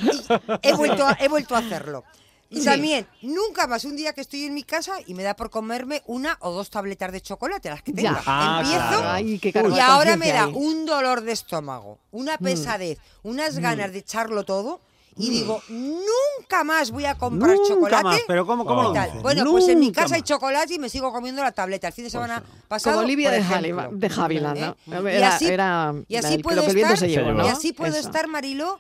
he 0.63 0.73
vuelto 0.75 1.07
a, 1.07 1.17
he 1.21 1.29
vuelto 1.29 1.55
a 1.55 1.59
hacerlo. 1.59 2.05
Y 2.49 2.61
Sí. 2.61 2.65
también, 2.67 3.07
nunca 3.23 3.67
más 3.67 3.85
un 3.85 3.97
día 3.97 4.13
que 4.13 4.21
estoy 4.21 4.45
en 4.45 4.55
mi 4.55 4.63
casa 4.63 4.93
y 5.07 5.15
me 5.15 5.25
da 5.25 5.35
por 5.35 5.51
comerme 5.51 6.03
una 6.07 6.37
o 6.41 6.53
dos 6.53 6.71
tabletas 6.71 7.11
de 7.11 7.21
chocolate, 7.21 7.71
las 7.71 7.83
que 7.83 7.93
Ya. 7.93 7.97
tenga. 8.11 8.23
Ah, 8.25 8.61
Empiezo 8.63 8.87
claro. 8.89 9.11
Ay, 9.11 9.39
qué 9.41 9.53
cargo 9.53 9.77
y 9.77 9.81
ahora 9.81 10.17
me 10.17 10.29
da 10.33 10.45
ahí. 10.45 10.53
un 10.55 10.87
dolor 10.87 11.23
de 11.23 11.33
estómago, 11.33 11.99
una 12.13 12.39
pesadez, 12.39 12.99
unas 13.25 13.59
ganas 13.59 13.91
de 13.93 13.99
echarlo 13.99 14.45
todo. 14.45 14.81
Y 15.19 15.31
digo, 15.31 15.63
nunca 15.69 16.63
más 16.65 16.91
voy 16.91 17.07
a 17.07 17.15
comprar 17.17 17.57
Nunca 17.57 17.69
chocolate. 17.69 18.03
más, 18.05 18.21
pero 18.27 18.47
¿cómo, 18.47 18.65
cómo 18.67 18.83
lo? 18.83 18.93
Bueno, 19.23 19.51
pues 19.51 19.67
en 19.69 19.79
mi 19.81 19.91
casa 19.93 20.17
hay 20.17 20.23
chocolate 20.23 20.75
y 20.75 20.79
me 20.79 20.89
sigo 20.91 21.11
comiendo 21.13 21.43
la 21.43 21.53
tableta. 21.53 21.89
El 21.89 21.95
fin 21.95 22.05
de 22.05 22.11
semana 22.11 22.43
pasado. 22.69 22.97
Como 22.97 23.05
Olivia 23.07 23.31
de, 23.31 23.39
ejemplo. 23.39 23.77
Javi- 23.83 23.91
de 23.99 24.07
Havilland, 24.23 24.77
¿no? 24.87 25.09
¿Eh? 25.09 25.17
Era, 25.17 25.19
y 25.19 25.23
así, 25.23 25.47
era 25.47 25.95
y 26.09 26.17
así 26.17 26.35
el- 26.35 26.43
puedo 26.43 26.57
lo 26.57 26.63
que 26.63 26.69
el 26.69 26.75
viento 26.75 26.95
estar, 26.95 27.09
se 27.09 27.15
llevó. 27.15 27.33
¿no? 27.33 27.45
y 27.47 27.49
así 27.49 27.73
puedo 27.73 27.97
Eso. 27.97 28.07
estar, 28.09 28.29
Mariló. 28.29 28.79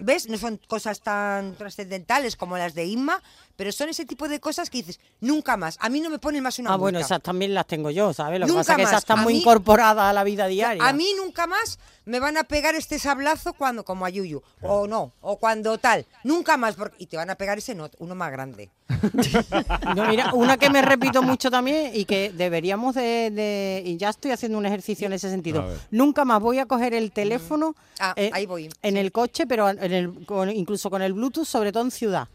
¿Ves? 0.00 0.28
No 0.28 0.36
son 0.38 0.60
cosas 0.68 1.00
tan 1.00 1.54
trascendentales 1.56 2.36
como 2.36 2.56
las 2.56 2.74
de 2.74 2.84
Inma, 2.86 3.20
pero 3.58 3.72
son 3.72 3.88
ese 3.88 4.06
tipo 4.06 4.28
de 4.28 4.38
cosas 4.38 4.70
que 4.70 4.78
dices, 4.78 5.00
nunca 5.20 5.56
más. 5.56 5.76
A 5.80 5.88
mí 5.88 5.98
no 6.00 6.10
me 6.10 6.20
ponen 6.20 6.44
más 6.44 6.60
una 6.60 6.72
Ah, 6.72 6.76
bueno, 6.76 7.00
esas 7.00 7.20
también 7.20 7.52
las 7.54 7.66
tengo 7.66 7.90
yo, 7.90 8.12
¿sabes? 8.14 8.38
Lo 8.38 8.46
que 8.46 8.52
Nunca 8.52 8.60
pasa 8.60 8.72
es 8.74 8.76
que 8.76 8.82
esas 8.84 8.98
están 9.00 9.18
A 9.18 9.22
muy 9.22 9.32
mí- 9.32 9.40
incorporadas 9.40 10.04
a 10.04 10.12
la 10.12 10.22
vida 10.22 10.46
diaria. 10.46 10.86
A 10.86 10.92
mí 10.92 11.08
nunca 11.16 11.48
más 11.48 11.80
me 12.04 12.20
van 12.20 12.36
a 12.36 12.44
pegar 12.44 12.76
este 12.76 13.00
sablazo 13.00 13.54
cuando, 13.54 13.84
como 13.84 14.06
a 14.06 14.10
Yuyu, 14.10 14.40
o 14.62 14.86
no, 14.86 15.12
o 15.20 15.38
cuando 15.38 15.76
tal, 15.76 16.06
nunca 16.22 16.56
más, 16.56 16.76
porque, 16.76 17.02
y 17.02 17.06
te 17.06 17.16
van 17.16 17.30
a 17.30 17.34
pegar 17.34 17.58
ese 17.58 17.74
no, 17.74 17.90
uno 17.98 18.14
más 18.14 18.30
grande. 18.30 18.70
No, 19.96 20.06
mira, 20.06 20.32
una 20.34 20.56
que 20.56 20.70
me 20.70 20.80
repito 20.82 21.22
mucho 21.22 21.50
también 21.50 21.90
y 21.94 22.04
que 22.04 22.30
deberíamos 22.32 22.94
de, 22.94 23.30
de- 23.32 23.82
y 23.84 23.96
ya 23.96 24.10
estoy 24.10 24.30
haciendo 24.30 24.56
un 24.58 24.66
ejercicio 24.66 25.06
en 25.06 25.14
ese 25.14 25.30
sentido. 25.30 25.66
Nunca 25.90 26.24
más 26.24 26.40
voy 26.40 26.58
a 26.60 26.66
coger 26.66 26.94
el 26.94 27.10
teléfono 27.10 27.74
Ah, 27.98 28.12
eh, 28.16 28.30
ahí 28.32 28.46
voy. 28.46 28.66
en 28.82 28.94
sí. 28.94 28.98
el 29.00 29.10
coche, 29.12 29.46
pero 29.46 29.68
en 29.68 29.92
el, 29.92 30.24
con- 30.26 30.50
incluso 30.50 30.90
con 30.90 31.02
el 31.02 31.12
Bluetooth, 31.12 31.44
sobre 31.46 31.72
todo 31.72 31.82
en 31.84 31.90
ciudad. 31.90 32.28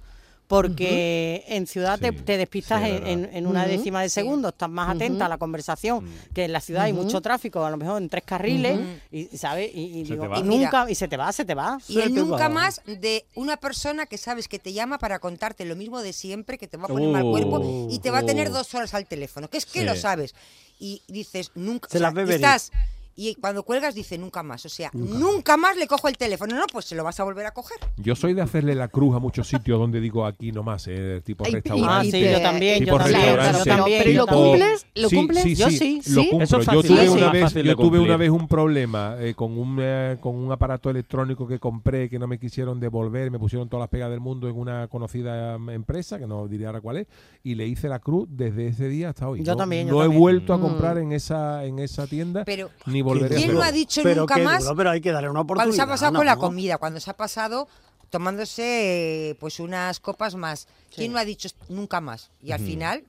Porque 0.54 1.44
en 1.48 1.66
ciudad 1.68 2.00
te, 2.00 2.12
Sí, 2.12 2.18
te 2.24 2.38
despistas 2.38 2.84
sí, 2.84 2.92
en, 3.06 3.48
una 3.48 3.66
décima 3.66 4.02
de 4.02 4.10
segundo, 4.10 4.50
estás 4.50 4.70
más 4.70 4.96
atenta 4.96 5.26
a 5.26 5.30
la 5.30 5.38
conversación, 5.38 6.08
que 6.34 6.46
en 6.46 6.52
la 6.54 6.62
ciudad 6.62 6.84
hay 6.84 6.94
mucho 6.94 7.22
tráfico, 7.22 7.66
a 7.66 7.72
lo 7.72 7.78
mejor 7.78 8.02
en 8.02 8.10
tres 8.10 8.24
carriles, 8.24 8.80
y 9.12 9.26
¿sabes? 9.36 9.72
Y, 9.74 10.04
digo, 10.04 10.30
y 10.36 10.44
nunca, 10.44 10.90
y 10.90 10.96
se 10.96 11.08
te 11.08 11.18
va, 11.18 11.32
se 11.32 11.46
te 11.46 11.56
va. 11.56 11.80
Y 11.88 12.00
el 12.02 12.14
nunca 12.14 12.48
va. 12.48 12.50
más 12.50 12.82
de 12.86 13.26
una 13.36 13.58
persona 13.58 14.06
que 14.06 14.18
sabes 14.18 14.48
que 14.48 14.60
te 14.60 14.74
llama 14.74 15.00
para 15.00 15.20
contarte 15.20 15.66
lo 15.66 15.76
mismo 15.76 16.02
de 16.02 16.14
siempre, 16.14 16.58
que 16.58 16.68
te 16.68 16.78
va 16.78 16.86
a 16.86 16.88
poner 16.88 17.10
mal 17.10 17.24
cuerpo 17.24 17.54
Uh, 17.64 17.88
y 17.92 18.00
te 18.00 18.12
va 18.12 18.20
a 18.20 18.26
tener 18.26 18.50
uh. 18.50 18.54
dos 18.54 18.74
horas 18.74 18.94
al 18.94 19.06
teléfono, 19.06 19.48
que 19.48 19.58
es 19.58 19.66
que 19.66 19.80
Sí. 19.80 19.86
lo 19.86 19.96
sabes. 19.96 20.36
Y 20.80 21.02
dices, 21.08 21.52
nunca. 21.56 21.88
Se 21.90 21.98
o 21.98 22.00
sea, 22.00 22.12
las 22.12 22.30
estás. 22.30 22.72
Y 23.16 23.36
cuando 23.36 23.64
cuelgas 23.64 23.94
dice 23.96 24.18
nunca 24.18 24.42
más. 24.44 24.66
O 24.66 24.70
sea, 24.70 24.90
nunca, 24.94 25.56
más 25.58 25.78
le 25.78 25.88
cojo 25.88 26.08
el 26.08 26.18
teléfono. 26.18 26.56
No, 26.56 26.64
pues 26.72 26.86
se 26.86 26.96
lo 26.96 27.04
vas 27.04 27.20
a 27.20 27.24
volver 27.24 27.46
a 27.46 27.52
coger. 27.52 27.78
Yo 27.98 28.16
soy 28.16 28.34
de 28.34 28.42
hacerle 28.42 28.74
la 28.76 28.88
cruz 28.88 29.16
a 29.16 29.20
muchos 29.20 29.48
sitios 29.48 29.78
donde 29.80 30.00
digo 30.02 30.26
aquí 30.26 30.52
nomás, 30.52 30.88
eh, 30.88 31.22
tipo 31.24 31.44
restaurante. 31.44 31.88
Ah, 31.90 32.04
sí, 32.04 32.22
yo 32.32 32.42
también, 32.42 32.80
tipo 32.80 32.92
yo 32.92 32.98
también, 32.98 33.22
yo 33.22 33.36
pero- 33.36 33.64
también. 33.66 34.00
pero 34.00 34.10
¿y 34.10 34.14
lo 34.16 34.28
cumples? 34.28 34.86
¿Lo 34.96 35.10
sí, 35.10 35.16
cumples? 35.16 35.44
Sí, 35.44 35.56
Yo 35.56 35.70
sí, 35.70 35.78
sí, 36.04 36.14
lo 36.16 36.22
sí. 36.22 36.30
cumplo. 36.30 36.44
Eso 36.44 36.60
es 36.60 36.66
yo 36.66 36.82
tuve, 36.84 37.10
una 37.10 37.32
vez, 37.32 37.54
yo 37.54 37.76
tuve 37.76 38.00
una 38.00 38.18
vez 38.18 38.30
un 38.32 38.48
problema 38.48 39.16
eh, 39.20 39.34
con, 39.36 39.58
un, 39.58 39.78
eh, 39.80 40.18
con 40.20 40.36
un 40.36 40.52
aparato 40.52 40.90
electrónico 40.90 41.48
que 41.48 41.60
compré 41.60 42.10
que 42.10 42.18
no 42.18 42.28
me 42.28 42.40
quisieron 42.40 42.80
devolver, 42.80 43.30
me 43.30 43.38
pusieron 43.40 43.70
todas 43.70 43.84
las 43.84 43.90
pegas 43.90 44.10
del 44.10 44.20
mundo 44.22 44.48
en 44.50 44.58
una 44.58 44.88
conocida 44.88 45.58
mm, 45.58 45.70
empresa, 45.70 46.18
que 46.18 46.26
no 46.28 46.48
diría 46.48 46.68
ahora 46.68 46.82
cuál 46.82 46.98
es, 46.98 47.08
y 47.44 47.56
le 47.56 47.68
hice 47.68 47.90
la 47.90 48.00
cruz 48.00 48.28
desde 48.32 48.68
ese 48.68 48.88
día 48.88 49.10
hasta 49.10 49.28
hoy. 49.30 49.44
Yo 49.44 49.52
No- 49.54 49.58
también, 49.58 49.88
yo 49.88 49.94
No 49.94 50.04
he 50.04 50.08
vuelto 50.08 50.54
a 50.54 50.58
Mm. 50.58 50.62
comprar 50.62 50.98
en 50.98 51.12
esa 51.12 51.64
en 51.66 51.78
esa 51.80 52.08
tienda, 52.08 52.44
Pero, 52.46 52.70
ni 52.88 53.03
volveré 53.04 53.36
a 53.36 53.38
¿quién 53.38 53.54
no 53.54 53.62
ha 53.62 53.72
dicho 53.72 54.02
pero 54.04 54.22
nunca 54.22 54.36
qué 54.36 54.44
más? 54.44 54.64
duro, 54.64 54.76
pero 54.76 54.90
hay 54.92 55.02
que 55.02 55.12
darle 55.12 55.30
una 55.30 55.42
oportunidad. 55.42 55.66
Cuando 55.66 55.76
se 55.76 55.82
ha 55.82 55.88
pasado 55.88 56.14
con 56.18 56.26
la 56.26 56.36
¿no? 56.36 56.42
comida, 56.42 56.78
cuando 56.78 57.00
se 57.00 57.12
ha 57.12 57.16
pasado 57.18 57.68
tomándose 58.10 59.36
pues 59.40 59.60
unas 59.60 60.00
copas 60.00 60.36
más. 60.36 60.68
¿Quién 60.96 61.12
no 61.14 61.20
ha 61.20 61.26
dicho 61.26 61.50
nunca 61.70 62.02
más? 62.02 62.32
Y 62.42 62.52
al 62.52 62.60
final 62.60 63.04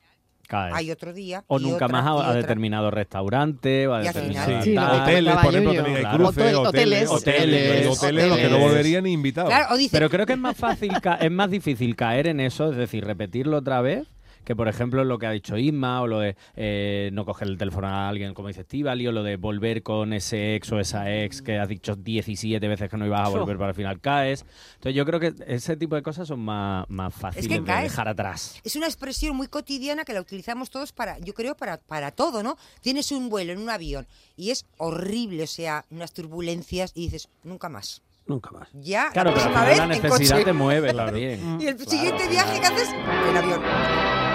hay 0.51 0.91
otro 0.91 1.13
día. 1.13 1.45
O 1.47 1.59
nunca 1.59 1.87
otra, 1.87 2.03
más 2.03 2.27
a, 2.27 2.35
determinado 2.35 2.91
restaurante 2.91 3.87
o 3.87 3.95
a 3.95 4.01
determinado 4.01 4.63
Sí. 4.63 4.77
Hoteles, 4.77 5.37
por 5.37 5.55
ejemplo, 5.55 5.75
también 5.75 5.97
hay 6.07 6.15
cruces, 6.17 6.55
hoteles, 6.55 6.57
hoteles, 6.57 7.09
hoteles, 7.11 7.11
hoteles, 7.11 7.87
hoteles, 7.99 8.29
los 8.29 8.39
que 8.39 8.49
no 8.49 8.59
volverían 8.59 9.05
ni 9.05 9.13
invitados. 9.13 9.51
Claro, 9.51 9.75
o 9.75 9.77
dice, 9.77 9.91
Pero 9.97 10.11
creo 10.11 10.27
que 10.27 10.35
es 10.35 10.39
más 10.39 10.57
fácil, 10.57 10.93
ca- 11.01 11.17
es 11.17 11.31
más 11.31 11.51
difícil 11.51 11.97
caer 11.97 12.27
en 12.27 12.41
eso, 12.41 12.71
es 12.71 12.77
decir, 12.77 13.05
repetirlo 13.05 13.59
otra 13.59 13.81
vez, 13.81 14.07
que 14.45 14.55
por 14.55 14.69
ejemplo 14.69 15.05
lo 15.05 15.19
que 15.19 15.27
ha 15.27 15.31
dicho 15.31 15.57
Isma, 15.57 16.01
o 16.03 16.07
lo 16.07 16.21
de 16.21 16.37
eh, 16.57 17.11
no 17.13 17.25
coger 17.25 17.49
el 17.49 17.59
teléfono 17.59 17.87
a 17.89 18.09
alguien, 18.09 18.35
como 18.35 18.49
dice 18.49 18.63
Estivali, 18.63 19.07
o 19.07 19.13
lo 19.13 19.23
de 19.23 19.37
volver 19.37 19.83
con 19.83 20.13
ese 20.13 20.55
ex 20.55 20.71
o 20.73 20.79
esa 20.81 21.13
ex 21.13 21.43
que 21.43 21.59
has 21.59 21.69
dicho 21.69 21.97
17 21.97 22.67
veces 22.69 22.91
que 22.91 22.97
no 22.97 23.07
ibas 23.07 23.27
a 23.27 23.31
volver, 23.31 23.57
pero 23.57 23.67
al 23.69 23.75
final 23.75 24.01
caes. 24.01 24.45
Entonces 24.75 24.95
yo 24.95 25.05
creo 25.05 25.21
que 25.21 25.35
ese 25.47 25.77
tipo 25.77 25.97
de 25.97 26.03
cosas 26.03 26.29
son 26.29 26.41
más, 26.41 26.89
más 26.89 27.13
fáciles 27.15 27.49
de 27.49 27.61
dejar 27.83 28.09
atrás. 28.09 28.61
es 28.65 28.77
una 28.77 28.87
expresión 28.87 29.37
muy 29.37 29.49
cotidiana 29.49 30.05
que 30.05 30.13
la 30.13 30.21
utilizamos 30.21 30.71
todos 30.71 30.93
para, 30.93 31.19
yo 31.19 31.35
creo, 31.35 31.55
para, 31.57 31.79
para 31.79 32.11
todo, 32.11 32.43
¿no? 32.43 32.57
Tienes 32.81 33.11
un 33.13 33.29
vuelo 33.29 33.53
en 33.53 33.59
un 33.59 33.71
avión 33.71 34.07
y 34.37 34.51
es 34.51 34.67
horrible, 34.79 35.45
o 35.45 35.47
sea, 35.47 35.85
unas 35.91 36.13
turbulencias 36.13 36.93
y 36.95 37.03
dices, 37.07 37.29
nunca 37.43 37.69
más. 37.69 38.03
Nunca 38.27 38.51
más. 38.53 38.69
Ya, 38.73 39.11
Claro, 39.13 39.33
la 39.33 39.37
pero 39.37 39.67
vez 39.67 39.77
la 39.77 39.83
en 39.85 39.89
necesidad 39.91 40.37
coche. 40.37 40.45
te 40.45 40.53
mueve 40.55 40.95
también. 40.95 41.61
Y 41.61 41.67
el 41.67 41.79
siguiente 41.79 42.27
viaje 42.29 42.59
que 42.61 42.67
haces, 42.67 42.89
en 42.89 43.37
avión. 43.37 44.34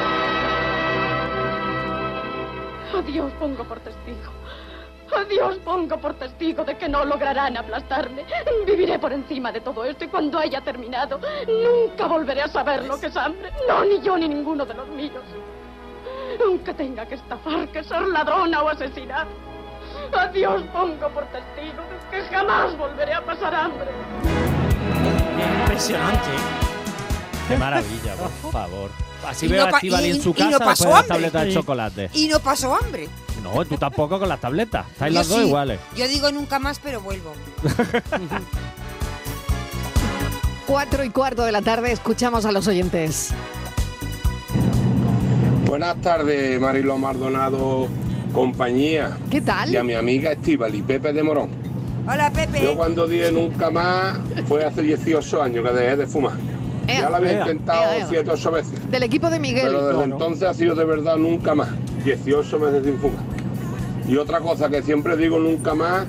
A 3.00 3.02
Dios 3.02 3.32
pongo 3.40 3.64
por 3.64 3.80
testigo. 3.80 4.30
A 5.16 5.24
Dios 5.24 5.58
pongo 5.64 5.98
por 6.02 6.16
testigo 6.16 6.66
de 6.66 6.78
que 6.78 6.90
no 6.90 7.06
lograrán 7.06 7.56
aplastarme. 7.56 8.26
Viviré 8.66 9.00
por 9.00 9.14
encima 9.14 9.54
de 9.54 9.62
todo 9.62 9.86
esto 9.86 10.04
y 10.04 10.10
cuando 10.10 10.38
haya 10.38 10.60
terminado, 10.60 11.18
nunca 11.48 12.08
volveré 12.08 12.42
a 12.42 12.50
saber 12.50 12.84
lo 12.84 13.00
que 13.00 13.06
es 13.06 13.16
hambre. 13.16 13.54
No, 13.70 13.86
ni 13.86 14.02
yo 14.02 14.18
ni 14.18 14.28
ninguno 14.28 14.66
de 14.66 14.74
los 14.74 14.90
míos. 14.90 15.24
Aunque 16.46 16.74
tenga 16.74 17.06
que 17.06 17.16
estafar, 17.16 17.70
que 17.70 17.86
ser 17.86 18.02
ladrona 18.02 18.64
o 18.64 18.68
asesinar. 18.68 19.28
A 20.12 20.28
Dios 20.28 20.62
pongo 20.74 21.08
por 21.08 21.24
testigo 21.28 21.82
de 22.12 22.18
que 22.18 22.24
jamás 22.36 22.78
volveré 22.78 23.14
a 23.14 23.24
pasar 23.24 23.56
hambre. 23.56 23.92
Impresionante. 25.62 26.32
Qué 27.48 27.56
maravilla, 27.56 28.16
por 28.16 28.52
favor. 28.52 29.09
Así 29.28 29.46
Y 29.46 29.50
veo 29.50 29.68
no 29.68 29.76
a 29.76 29.78
Estivali 29.78 30.08
y- 30.08 30.12
en 30.12 30.22
su 30.22 30.30
y 30.30 30.42
no 30.44 30.52
casa 30.52 30.60
pasó 30.66 30.84
después 30.86 30.94
de 30.94 30.94
las 31.00 31.08
tabletas 31.08 31.42
de 31.44 31.50
Sí. 31.50 31.54
chocolate. 31.56 32.10
Y 32.14 32.28
no 32.30 32.40
pasó 32.40 32.76
hambre. 32.76 33.08
No, 33.44 33.64
tú 33.66 33.78
tampoco 33.78 34.20
con 34.20 34.28
las 34.30 34.40
tabletas. 34.42 34.86
Estáis 34.92 35.14
las 35.14 35.28
dos 35.28 35.40
sí. 35.40 35.46
iguales. 35.48 35.80
Yo 35.96 36.08
digo 36.08 36.32
nunca 36.32 36.60
más, 36.60 36.80
pero 36.80 37.02
vuelvo. 37.02 37.34
Cuatro 40.68 41.04
y 41.04 41.10
cuarto 41.10 41.44
de 41.44 41.52
la 41.52 41.62
tarde, 41.62 41.92
escuchamos 41.92 42.46
a 42.46 42.52
los 42.52 42.68
oyentes. 42.68 43.30
Buenas 45.66 46.00
tardes, 46.02 46.60
Marilo 46.62 46.98
Maldonado, 46.98 47.88
compañía. 48.34 49.18
¿Qué 49.32 49.42
tal? 49.42 49.72
Y 49.72 49.78
a 49.78 49.84
mi 49.84 49.94
amiga 49.94 50.32
Estivali, 50.32 50.82
Pepe 50.84 51.12
de 51.14 51.24
Morón. 51.24 51.50
Hola, 52.08 52.32
Pepe. 52.32 52.62
Yo 52.64 52.76
cuando 52.76 53.08
dije 53.08 53.32
nunca 53.32 53.70
más 53.70 54.18
fue 54.48 54.64
hace 54.64 54.82
18 54.82 55.42
años 55.42 55.64
que 55.66 55.72
dejé 55.76 55.96
de 55.98 56.08
fumar. 56.08 56.34
Ea, 56.90 57.02
Ya 57.02 57.10
lo 57.10 57.16
había 57.16 57.32
ea, 57.32 57.42
intentado 57.42 57.84
ea, 57.94 57.98
ea. 58.00 58.08
7 58.10 58.32
8 58.32 58.52
veces. 58.52 58.92
Del 58.92 59.04
equipo 59.04 59.30
de 59.30 59.40
Miguel. 59.40 59.68
Pero 59.68 59.88
desde 59.88 60.04
entonces 60.04 60.44
ha 60.44 60.54
sido 60.54 60.76
de 60.76 60.86
verdad 60.86 61.18
nunca 61.18 61.56
más. 61.56 61.70
18 62.04 62.60
meses 62.60 62.84
sin 62.84 62.98
fumar. 62.98 63.20
Y 64.08 64.18
otra 64.18 64.40
cosa 64.40 64.70
que 64.70 64.82
siempre 64.82 65.16
digo 65.18 65.40
nunca 65.40 65.76
más 65.76 66.06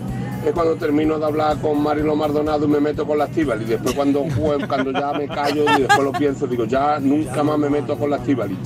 es 0.47 0.53
cuando 0.53 0.75
termino 0.77 1.19
de 1.19 1.27
hablar 1.27 1.59
con 1.59 1.83
Marilo 1.83 2.17
Maldonado 2.17 2.65
y 2.65 2.69
me 2.69 2.81
meto 2.81 3.07
con 3.07 3.19
la 3.19 3.27
Estivali. 3.27 3.65
Después 3.65 3.95
cuando 3.95 4.25
juego, 4.35 4.67
cuando 4.67 4.91
ya 4.91 5.13
me 5.13 5.29
callo 5.29 5.65
y 5.77 5.83
después 5.83 6.01
lo 6.01 6.13
pienso, 6.13 6.47
digo, 6.47 6.65
ya 6.65 6.99
nunca 6.99 7.43
más 7.43 7.59
me 7.59 7.69
meto 7.69 7.97
con 7.97 8.11
la 8.11 8.17
Estivali. 8.17 8.57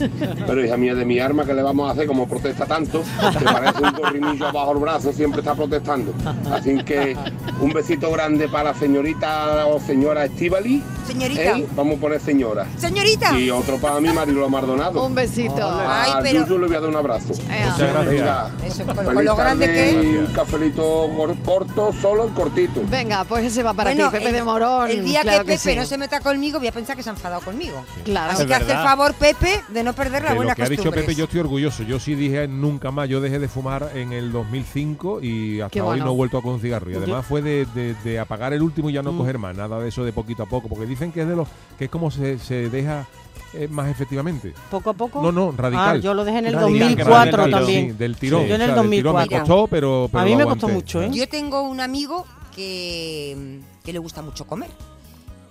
Pero 0.46 0.64
hija 0.64 0.76
mía, 0.76 0.94
de 0.94 1.04
mi 1.04 1.18
arma, 1.18 1.44
¿qué 1.44 1.52
le 1.52 1.62
vamos 1.62 1.88
a 1.88 1.92
hacer? 1.92 2.06
Como 2.06 2.28
protesta 2.28 2.64
tanto, 2.64 3.02
que 3.38 3.44
parece 3.44 3.82
un 3.82 3.90
corrinillo 3.92 4.52
bajo 4.52 4.72
el 4.72 4.78
brazo, 4.78 5.12
siempre 5.12 5.40
está 5.40 5.54
protestando. 5.54 6.12
Así 6.52 6.76
que 6.84 7.16
un 7.60 7.72
besito 7.72 8.10
grande 8.12 8.48
para 8.48 8.72
la 8.72 8.78
señorita 8.78 9.66
o 9.66 9.80
señora 9.80 10.26
Estivali. 10.26 10.82
Señorita. 11.06 11.58
¿eh? 11.58 11.66
Vamos 11.76 11.98
a 11.98 12.00
poner 12.00 12.20
señora. 12.20 12.66
Señorita. 12.76 13.38
Y 13.38 13.50
otro 13.50 13.78
para 13.78 14.00
mí, 14.00 14.08
Marilo 14.10 14.48
Maldonado. 14.48 15.04
Un 15.04 15.14
besito. 15.14 15.56
Ay, 15.62 16.12
A 16.12 16.18
pero- 16.20 16.40
Yuyu 16.46 16.58
le 16.58 16.66
voy 16.66 16.76
a 16.76 16.80
dar 16.80 16.90
un 16.90 16.96
abrazo. 16.96 17.28
Muchas 17.28 17.78
gracias. 17.78 18.06
Venga. 18.06 18.50
Eso, 18.64 18.84
con, 18.86 19.24
lo 19.24 19.36
grande 19.36 19.66
que 19.66 19.92
y 19.92 19.96
es. 20.16 20.28
Un 20.28 20.34
cafelito 20.34 21.10
cor- 21.16 21.36
corto, 21.44 21.92
solo 22.00 22.26
y 22.28 22.30
cortito. 22.30 22.82
Venga, 22.88 23.24
pues 23.24 23.44
ese 23.44 23.62
va 23.62 23.74
para 23.74 23.90
Bueno, 23.90 24.10
ti, 24.10 24.16
Pepe 24.18 24.28
el- 24.28 24.34
de 24.34 24.42
Morón. 24.42 24.90
El 24.90 25.04
día 25.04 25.22
claro 25.22 25.44
que 25.44 25.52
Pepe 25.52 25.72
sí. 25.72 25.76
no 25.76 25.84
se 25.86 25.98
meta 25.98 26.20
conmigo, 26.20 26.58
voy 26.58 26.68
a 26.68 26.72
pensar 26.72 26.96
que 26.96 27.02
se 27.02 27.10
ha 27.10 27.12
enfadado 27.12 27.40
conmigo. 27.42 27.84
Claro. 28.04 28.32
Así 28.32 28.42
Es 28.42 28.48
que 28.48 28.54
hace 28.54 28.62
el 28.62 28.68
verdad. 28.68 28.84
favor, 28.84 29.14
Pepe, 29.14 29.60
de 29.68 29.82
no 29.84 29.92
perder 29.92 30.22
la 30.22 30.30
De 30.30 30.36
buena 30.36 30.52
lo 30.52 30.56
que 30.56 30.62
ha 30.62 30.68
dicho. 30.68 30.90
Pepe, 30.90 31.14
yo 31.14 31.24
estoy 31.24 31.40
orgulloso. 31.40 31.82
Yo 31.82 31.98
sí 32.00 32.14
dije 32.14 32.48
nunca 32.48 32.90
más. 32.90 33.08
Yo 33.08 33.20
dejé 33.20 33.38
de 33.38 33.48
fumar 33.48 33.90
en 33.94 34.12
el 34.12 34.32
2005 34.32 35.20
y 35.22 35.60
hasta 35.60 35.70
Qué 35.70 35.80
hoy 35.80 35.86
bueno. 35.86 36.04
no 36.06 36.12
he 36.12 36.14
vuelto 36.16 36.38
a 36.38 36.42
con 36.42 36.54
un 36.54 36.60
cigarro. 36.60 36.90
Y 36.90 36.94
además 36.94 37.26
fue 37.26 37.42
de, 37.42 37.66
de- 37.74 37.94
de 38.04 38.18
apagar 38.18 38.52
el 38.52 38.62
último 38.62 38.90
y 38.90 38.94
ya 38.94 39.02
no 39.02 39.12
Mm. 39.12 39.18
coger 39.18 39.38
más. 39.38 39.56
Nada 39.56 39.78
de 39.80 39.88
eso 39.88 40.04
de 40.04 40.12
poquito 40.12 40.42
a 40.42 40.46
poco. 40.46 40.68
Porque 40.68 40.86
dicen 40.94 41.12
que 41.12 41.22
es 41.22 41.28
de 41.28 41.36
los 41.36 41.48
que 41.78 41.84
es 41.86 41.90
como 41.90 42.10
se, 42.10 42.38
se 42.38 42.70
deja 42.70 43.06
eh, 43.52 43.68
más 43.68 43.88
efectivamente. 43.88 44.52
Poco 44.70 44.90
a 44.90 44.94
poco. 44.94 45.22
No, 45.22 45.30
no, 45.30 45.52
radical. 45.52 45.96
Ah, 45.96 46.00
yo 46.00 46.14
lo 46.14 46.24
dejé 46.24 46.38
en 46.38 46.46
el 46.46 46.54
Radical, 46.54 46.96
2004 46.96 47.22
del 47.24 47.30
tirón, 47.30 47.50
también. 47.50 47.86
sí, 47.86 47.92
del 47.96 48.16
tirón. 48.16 48.42
Sí. 48.42 48.48
Yo 48.48 48.54
en 48.54 48.62
el 48.62 48.70
O 48.70 48.74
sea, 48.74 48.82
del 48.82 48.90
tirón 48.90 49.14
2004. 49.14 49.30
me 49.30 49.40
costó, 49.40 49.66
pero, 49.68 50.08
pero 50.10 50.22
A 50.22 50.24
mí 50.24 50.36
me 50.36 50.44
costó 50.44 50.68
mucho, 50.68 51.02
¿eh? 51.02 51.10
Yo 51.12 51.28
tengo 51.28 51.62
un 51.62 51.80
amigo 51.80 52.26
que, 52.54 53.60
que 53.84 53.92
le 53.92 53.98
gusta 53.98 54.22
mucho 54.22 54.46
comer. 54.46 54.70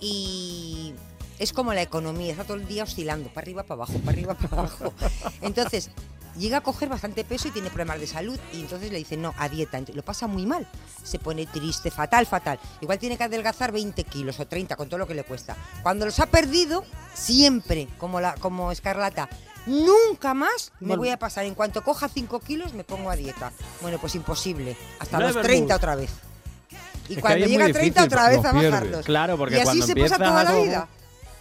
Y 0.00 0.92
es 1.38 1.52
como 1.52 1.72
la 1.72 1.82
economía, 1.82 2.32
está 2.32 2.44
todo 2.44 2.56
el 2.58 2.66
día 2.66 2.82
oscilando, 2.82 3.28
para 3.30 3.44
arriba, 3.44 3.62
para 3.62 3.74
abajo, 3.74 3.94
para 4.00 4.12
arriba, 4.12 4.34
para 4.34 4.58
abajo. 4.58 4.92
Entonces, 5.40 5.90
llega 6.36 6.58
a 6.58 6.60
coger 6.62 6.88
bastante 6.88 7.24
peso 7.24 7.48
y 7.48 7.50
tiene 7.50 7.68
problemas 7.68 8.00
de 8.00 8.06
salud. 8.06 8.38
Y 8.52 8.60
entonces 8.60 8.90
le 8.90 8.98
dicen, 8.98 9.22
no, 9.22 9.34
a 9.38 9.48
dieta. 9.48 9.78
Entonces, 9.78 9.96
lo 9.96 10.04
pasa 10.04 10.26
muy 10.26 10.46
mal. 10.46 10.66
Se 11.02 11.18
pone 11.18 11.46
triste, 11.46 11.90
fatal, 11.90 12.26
fatal. 12.26 12.58
Igual 12.80 12.98
tiene 12.98 13.16
que 13.16 13.24
adelgazar 13.24 13.72
20 13.72 14.04
kilos 14.04 14.40
o 14.40 14.46
30 14.46 14.76
con 14.76 14.88
todo 14.88 14.98
lo 14.98 15.06
que 15.06 15.14
le 15.14 15.24
cuesta. 15.24 15.56
Cuando 15.82 16.06
los 16.06 16.18
ha 16.20 16.26
perdido, 16.26 16.84
siempre, 17.14 17.88
como, 17.98 18.20
la, 18.20 18.34
como 18.34 18.72
Escarlata, 18.72 19.28
nunca 19.66 20.34
más 20.34 20.72
me 20.80 20.96
voy 20.96 21.10
a 21.10 21.18
pasar. 21.18 21.44
En 21.44 21.54
cuanto 21.54 21.82
coja 21.82 22.08
5 22.08 22.40
kilos, 22.40 22.74
me 22.74 22.84
pongo 22.84 23.10
a 23.10 23.16
dieta. 23.16 23.52
Bueno, 23.80 23.98
pues 23.98 24.14
imposible. 24.14 24.76
Hasta 24.98 25.20
los 25.20 25.40
30 25.40 25.64
move. 25.64 25.74
otra 25.74 25.94
vez. 25.96 26.10
Y 27.08 27.14
Es 27.14 27.20
cuando 27.20 27.46
llega 27.46 27.66
a 27.66 27.72
30 27.72 27.80
difícil, 27.82 28.04
otra 28.04 28.28
vez 28.30 28.44
a 28.44 28.52
bajarlos. 28.52 29.04
Claro, 29.04 29.36
porque 29.36 29.56
y 29.56 29.60
así 29.60 29.78
cuando 29.78 29.86
se 29.86 29.96
pasa 29.96 30.16
toda 30.16 30.44
la 30.44 30.56
vida. 30.56 30.88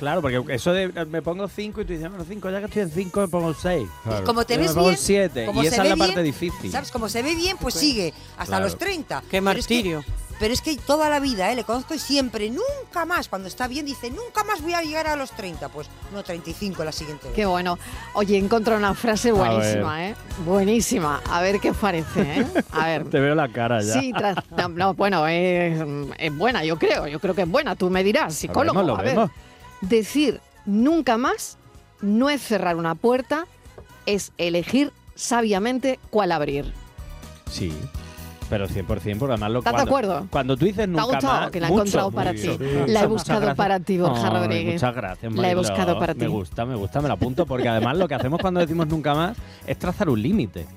Claro, 0.04 0.22
porque 0.22 0.44
eso 0.54 0.74
de 0.74 0.90
me 1.06 1.22
pongo 1.22 1.48
5 1.48 1.80
y 1.82 1.86
tú 1.86 1.94
dices, 1.94 2.10
bueno, 2.10 2.26
5, 2.28 2.50
ya 2.52 2.60
que 2.60 2.66
estoy 2.66 2.82
en 2.84 2.92
5 2.92 3.22
me 3.22 3.28
pongo 3.30 3.54
6. 3.54 3.88
Claro. 4.04 4.24
Como 4.26 4.46
te 4.46 4.58
me 4.58 4.64
ves 4.64 4.72
pongo 4.74 4.88
bien, 4.90 5.00
7 5.00 5.46
como 5.46 5.62
y 5.64 5.68
se 5.68 5.74
esa 5.74 5.78
es 5.78 5.84
ve 5.84 5.90
la 5.90 5.96
bien, 5.96 6.08
parte 6.08 6.24
difícil. 6.24 6.72
¿sabes? 6.72 6.92
Como 6.92 7.08
se 7.08 7.22
ve 7.24 7.36
bien, 7.36 7.56
pues 7.58 7.74
sigue 7.76 8.14
hasta 8.34 8.46
Claro. 8.46 8.66
los 8.66 8.78
30. 8.78 9.22
Qué 9.32 9.42
Pero 9.42 9.52
es 9.60 9.66
que- 9.68 9.76
martirio. 9.76 10.04
Pero 10.40 10.52
es 10.54 10.62
que 10.62 10.76
toda 10.76 11.10
la 11.10 11.20
vida, 11.22 11.52
¿eh? 11.52 11.56
le 11.56 11.64
conozco 11.64 11.94
y 11.94 12.00
siempre, 12.00 12.50
nunca 12.50 13.06
más, 13.06 13.30
cuando 13.30 13.48
está 13.48 13.68
bien, 13.68 13.86
dice, 13.86 14.10
nunca 14.10 14.44
más 14.44 14.62
voy 14.62 14.74
a 14.74 14.82
llegar 14.82 15.08
a 15.08 15.16
los 15.16 15.32
30. 15.32 15.70
Pues 15.70 15.88
no, 16.12 16.22
35 16.24 16.84
la 16.84 16.92
siguiente 16.92 17.28
vez. 17.28 17.36
Qué 17.36 17.46
bueno. 17.46 17.78
Oye, 18.14 18.38
encontré 18.40 18.76
una 18.76 18.94
frase 18.96 19.32
buenísima, 19.32 20.08
¿eh? 20.10 20.16
Buenísima. 20.44 21.22
A 21.30 21.40
ver 21.42 21.60
qué 21.60 21.70
os 21.70 21.78
parece, 21.78 22.22
¿eh? 22.42 22.48
A 22.72 22.88
ver. 22.88 23.06
Te 23.10 23.20
veo 23.20 23.36
la 23.36 23.48
cara 23.50 23.82
ya. 23.84 23.94
Sí, 23.94 24.12
tras- 24.12 24.44
no, 24.58 24.68
no, 24.70 24.94
bueno, 24.96 25.26
es, 25.28 25.82
es 26.18 26.36
buena, 26.36 26.66
yo 26.66 26.78
creo. 26.78 27.08
Yo 27.08 27.20
creo 27.20 27.36
que 27.36 27.44
es 27.44 27.50
buena. 27.50 27.76
Tú 27.76 27.90
me 27.90 28.04
dirás, 28.04 28.34
psicólogo. 28.34 28.82
Lo 28.82 28.98
vemos, 28.98 28.98
lo 28.98 29.00
a 29.00 29.04
ver. 29.04 29.16
vemos. 29.16 29.32
Decir 29.90 30.40
nunca 30.66 31.18
más 31.18 31.58
no 32.02 32.30
es 32.30 32.42
cerrar 32.42 32.76
una 32.76 32.96
puerta, 32.96 33.46
es 34.06 34.32
elegir 34.38 34.92
sabiamente 35.16 36.00
cuál 36.10 36.32
abrir. 36.32 36.74
Sí. 37.50 37.72
Pero 38.50 38.68
100%, 38.68 38.86
porque 38.86 39.34
además 39.34 39.52
lo 39.52 39.60
¿Estás 39.60 39.76
de 39.76 39.82
acuerdo? 39.82 40.28
Cuando 40.30 40.56
tú 40.58 40.66
dices 40.66 40.78
¿Te 40.78 40.84
ha 40.84 40.88
nunca 40.88 41.06
gustado? 41.06 41.42
más, 41.42 41.52
Que 41.52 41.60
la 41.60 41.68
he 41.68 41.70
mucho, 41.72 41.82
encontrado 41.82 42.12
para 42.12 42.34
ti. 42.34 42.50
La 42.88 43.02
he 43.02 43.08
buscado 43.08 43.56
para 43.56 43.80
ti, 43.80 43.98
Borja 43.98 44.28
Ay, 44.28 44.34
Rodríguez. 44.34 44.74
Muchas 44.76 44.96
gracias, 44.96 45.34
La 45.34 45.52
he 45.52 45.56
buscado 45.56 45.98
para 45.98 46.14
ti. 46.14 46.20
Me 46.22 46.28
gusta, 46.28 46.66
me 46.66 46.76
gusta, 46.76 47.02
me 47.02 47.08
la 47.08 47.14
apunto, 47.16 47.46
porque 47.46 47.68
además 47.70 47.98
lo 47.98 48.08
que 48.08 48.16
hacemos 48.16 48.40
cuando 48.42 48.60
decimos 48.60 48.88
nunca 48.88 49.16
más 49.16 49.38
es 49.66 49.80
trazar 49.80 50.10
un 50.10 50.22
límite. 50.22 50.68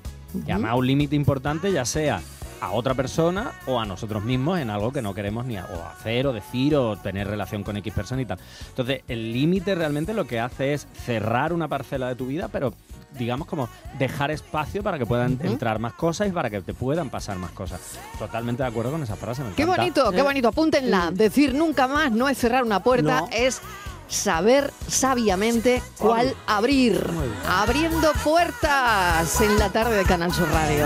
Y 0.45 0.51
además 0.51 0.75
un 0.75 0.87
límite 0.87 1.15
importante, 1.15 1.71
ya 1.71 1.85
sea 1.85 2.21
a 2.61 2.71
otra 2.71 2.93
persona 2.93 3.51
o 3.67 3.79
a 3.79 3.85
nosotros 3.85 4.23
mismos 4.23 4.59
en 4.59 4.69
algo 4.69 4.91
que 4.91 5.01
no 5.01 5.13
queremos 5.13 5.45
ni 5.45 5.57
a- 5.57 5.65
o 5.65 5.83
hacer 5.87 6.27
o 6.27 6.33
decir 6.33 6.75
o 6.75 6.95
tener 6.97 7.27
relación 7.27 7.63
con 7.63 7.77
X 7.77 7.93
persona 7.93 8.21
y 8.21 8.25
tal. 8.25 8.39
Entonces, 8.69 9.01
el 9.07 9.31
límite 9.33 9.75
realmente 9.75 10.13
lo 10.13 10.25
que 10.25 10.39
hace 10.39 10.73
es 10.73 10.87
cerrar 11.05 11.53
una 11.53 11.67
parcela 11.67 12.07
de 12.07 12.15
tu 12.15 12.25
vida, 12.27 12.47
pero 12.47 12.73
digamos 13.17 13.47
como 13.47 13.69
dejar 13.97 14.31
espacio 14.31 14.83
para 14.83 14.97
que 14.99 15.05
puedan 15.05 15.39
entrar 15.41 15.79
más 15.79 15.93
cosas 15.93 16.27
y 16.27 16.31
para 16.31 16.49
que 16.49 16.61
te 16.61 16.73
puedan 16.73 17.09
pasar 17.09 17.37
más 17.37 17.51
cosas. 17.51 17.79
Totalmente 18.19 18.63
de 18.63 18.69
acuerdo 18.69 18.91
con 18.91 19.01
esa 19.03 19.15
frase. 19.15 19.43
me 19.43 19.53
Qué 19.53 19.61
encanta. 19.63 19.81
bonito, 19.81 20.11
qué 20.11 20.21
bonito. 20.21 20.47
Apúntenla. 20.49 21.11
Decir 21.11 21.53
nunca 21.55 21.87
más 21.87 22.11
no 22.11 22.27
es 22.27 22.37
cerrar 22.37 22.63
una 22.63 22.81
puerta, 22.83 23.21
No. 23.21 23.29
es 23.31 23.61
saber 24.07 24.71
sabiamente 24.87 25.81
cuál 25.97 26.33
abrir. 26.47 27.05
Abriendo 27.47 28.11
puertas 28.23 29.41
en 29.41 29.57
la 29.57 29.69
tarde 29.69 29.97
de 29.97 30.03
Canal 30.03 30.33
Sur 30.33 30.49
Radio. 30.49 30.85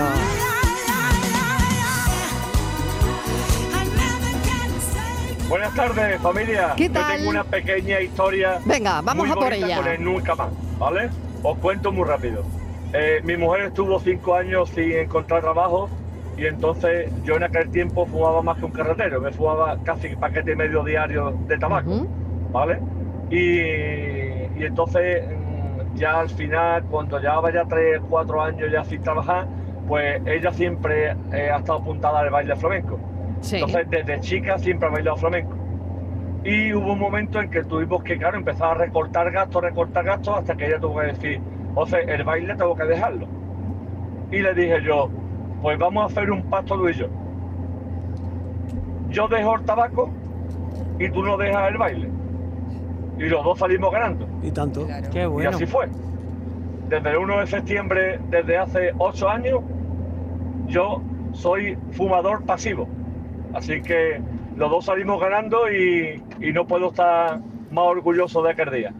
Buenas 5.52 5.74
tardes, 5.74 6.18
familia. 6.22 6.72
¿Qué 6.78 6.86
Yo 6.88 6.94
tal? 6.94 7.18
tengo 7.18 7.28
una 7.28 7.44
pequeña 7.44 8.00
historia. 8.00 8.58
Venga, 8.64 9.02
vamos 9.02 9.26
muy 9.26 9.30
a 9.30 9.34
por 9.34 9.52
ella. 9.52 9.76
Con 9.76 9.86
el 9.86 10.02
nunca 10.02 10.34
más, 10.34 10.48
¿vale? 10.78 11.10
Os 11.42 11.58
cuento 11.58 11.92
muy 11.92 12.08
rápido. 12.08 12.42
Eh, 12.94 13.20
mi 13.22 13.36
mujer 13.36 13.66
estuvo 13.66 14.00
cinco 14.00 14.34
años 14.34 14.70
sin 14.70 14.92
encontrar 14.92 15.42
trabajo 15.42 15.90
y 16.38 16.46
entonces 16.46 17.12
yo 17.22 17.36
en 17.36 17.42
aquel 17.42 17.70
tiempo 17.70 18.06
fumaba 18.06 18.40
más 18.40 18.56
que 18.56 18.64
un 18.64 18.70
carretero. 18.72 19.20
Me 19.20 19.30
fumaba 19.30 19.76
casi 19.84 20.16
paquete 20.16 20.52
y 20.52 20.56
medio 20.56 20.82
diario 20.84 21.34
de 21.46 21.58
tabaco, 21.58 21.90
Ujú. 21.90 22.08
¿vale? 22.50 22.78
Y, 23.28 23.60
y 24.58 24.64
entonces 24.64 25.22
mm, 25.28 25.96
ya 25.96 26.20
al 26.20 26.30
final, 26.30 26.82
cuando 26.84 27.18
llevaba 27.18 27.52
ya 27.52 27.66
tres, 27.66 28.00
cuatro 28.08 28.42
años 28.42 28.72
ya 28.72 28.84
sin 28.84 29.02
trabajar, 29.02 29.46
pues 29.86 30.18
ella 30.24 30.50
siempre 30.50 31.10
eh, 31.30 31.50
ha 31.52 31.58
estado 31.58 31.80
apuntada 31.80 32.20
al 32.20 32.30
baile 32.30 32.56
flamenco. 32.56 32.98
Sí. 33.42 33.56
Entonces, 33.56 33.88
desde 33.90 34.20
chica 34.20 34.58
siempre 34.58 34.88
ha 34.88 34.90
bailado 34.92 35.16
flamenco. 35.18 35.54
Y 36.44 36.72
hubo 36.72 36.92
un 36.94 36.98
momento 36.98 37.40
en 37.40 37.50
que 37.50 37.62
tuvimos 37.62 38.02
que, 38.02 38.16
claro, 38.18 38.36
empezar 38.36 38.70
a 38.72 38.74
recortar 38.74 39.30
gastos, 39.30 39.62
recortar 39.62 40.04
gastos, 40.04 40.38
hasta 40.38 40.56
que 40.56 40.66
ella 40.66 40.80
tuvo 40.80 40.98
que 41.00 41.06
decir, 41.08 41.40
o 41.74 41.86
sea, 41.86 42.00
el 42.00 42.24
baile 42.24 42.54
tengo 42.56 42.74
que 42.74 42.84
dejarlo. 42.84 43.26
Y 44.30 44.38
le 44.40 44.54
dije 44.54 44.82
yo, 44.82 45.08
pues 45.60 45.78
vamos 45.78 46.02
a 46.02 46.06
hacer 46.06 46.30
un 46.30 46.42
pacto 46.44 46.76
tú 46.76 46.88
y 46.88 46.94
yo. 46.94 47.06
Yo 49.10 49.28
dejo 49.28 49.56
el 49.56 49.62
tabaco 49.64 50.10
y 50.98 51.08
tú 51.10 51.22
no 51.22 51.36
dejas 51.36 51.70
el 51.70 51.78
baile. 51.78 52.08
Y 53.18 53.24
los 53.24 53.44
dos 53.44 53.58
salimos 53.58 53.92
ganando. 53.92 54.26
Y 54.42 54.50
tanto. 54.50 54.86
Qué 55.12 55.22
Y 55.22 55.26
bueno. 55.26 55.50
así 55.50 55.66
fue. 55.66 55.88
Desde 56.88 57.10
el 57.10 57.18
1 57.18 57.40
de 57.40 57.46
septiembre, 57.46 58.20
desde 58.30 58.56
hace 58.56 58.92
8 58.98 59.28
años, 59.28 59.60
yo 60.66 61.00
soy 61.32 61.78
fumador 61.92 62.42
pasivo. 62.44 62.88
Así 63.54 63.82
que 63.82 64.20
los 64.56 64.70
dos 64.70 64.84
salimos 64.86 65.20
ganando 65.20 65.70
y, 65.70 66.22
y 66.40 66.52
no 66.52 66.66
puedo 66.66 66.90
estar 66.90 67.40
más 67.70 67.84
orgulloso 67.84 68.42
de 68.42 68.52
aquel 68.52 68.70
día. 68.70 68.94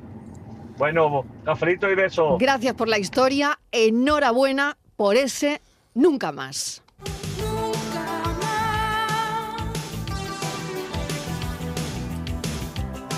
Bueno, 0.78 1.24
cafelito 1.44 1.90
y 1.90 1.94
besos. 1.94 2.38
Gracias 2.38 2.74
por 2.74 2.88
la 2.88 2.98
historia. 2.98 3.58
Enhorabuena 3.70 4.76
por 4.96 5.16
ese 5.16 5.60
nunca 5.94 6.32
más. 6.32 6.82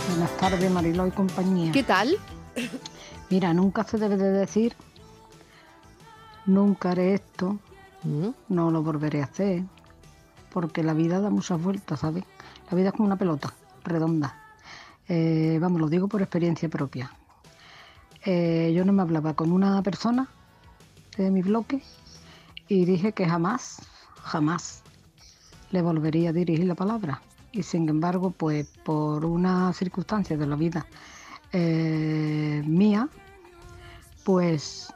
Buenas 0.09 0.37
tardes, 0.39 0.71
Mariló 0.71 1.07
y 1.07 1.11
compañía. 1.11 1.73
¿Qué 1.73 1.83
tal? 1.83 2.17
Mira, 3.31 3.53
nunca 3.53 3.83
se 3.83 3.99
debe 3.99 4.17
de 4.17 4.31
decir, 4.31 4.75
nunca 6.47 6.93
haré 6.93 7.15
esto, 7.15 7.59
Mm, 8.05 8.29
no 8.51 8.71
lo 8.71 8.83
volveré 8.83 9.23
a 9.23 9.25
hacer, 9.25 9.63
porque 10.55 10.85
la 10.85 10.95
vida 10.95 11.21
da 11.21 11.31
muchas 11.31 11.61
vueltas, 11.61 11.99
¿sabes? 11.99 12.23
La 12.71 12.77
vida 12.77 12.91
es 12.91 12.93
como 12.95 13.07
una 13.07 13.17
pelota, 13.17 13.53
redonda. 13.83 14.39
Eh, 15.09 15.59
vamos, 15.61 15.81
lo 15.81 15.89
digo 15.89 16.07
por 16.07 16.23
experiencia 16.23 16.69
propia. 16.69 17.11
Eh, 18.25 18.73
yo 18.73 18.85
no 18.85 18.93
me 18.93 19.03
hablaba 19.03 19.35
con 19.35 19.51
una 19.51 19.83
persona 19.83 20.29
de 21.17 21.33
mi 21.33 21.43
bloque 21.43 21.83
y 22.69 22.85
dije 22.85 23.11
que 23.11 23.27
jamás, 23.27 23.83
jamás 24.23 24.85
le 25.73 25.83
volvería 25.83 26.31
a 26.31 26.33
dirigir 26.33 26.67
la 26.67 26.77
palabra. 26.77 27.21
Y 27.51 27.65
sin 27.65 27.89
embargo, 27.89 28.31
pues 28.31 28.69
por 28.85 29.25
una 29.25 29.73
circunstancia 29.73 30.37
de 30.37 30.47
la 30.47 30.55
vida 30.55 30.87
eh, 31.51 32.63
mía, 32.65 33.09
pues 34.23 34.95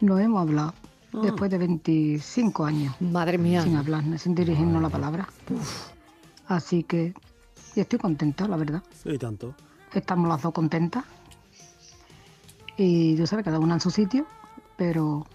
no 0.00 0.18
hemos 0.18 0.42
hablado 0.42 0.74
después 1.12 1.50
de 1.50 1.58
25 1.58 2.64
años 2.64 2.94
Madre 3.00 3.38
mía. 3.38 3.62
sin 3.62 3.76
hablarnos, 3.76 4.22
sin 4.22 4.34
dirigirnos 4.34 4.82
la 4.82 4.88
palabra. 4.88 5.28
Así 6.48 6.82
que 6.82 7.14
y 7.76 7.80
estoy 7.80 7.98
contenta, 7.98 8.48
la 8.48 8.56
verdad. 8.56 8.82
Y 9.04 9.18
tanto. 9.18 9.54
Estamos 9.92 10.28
las 10.28 10.40
dos 10.40 10.52
contentas. 10.54 11.04
Y 12.78 13.16
tú 13.16 13.26
sabes, 13.26 13.44
cada 13.44 13.58
una 13.58 13.74
en 13.74 13.80
su 13.80 13.90
sitio, 13.90 14.26
pero 14.76 15.26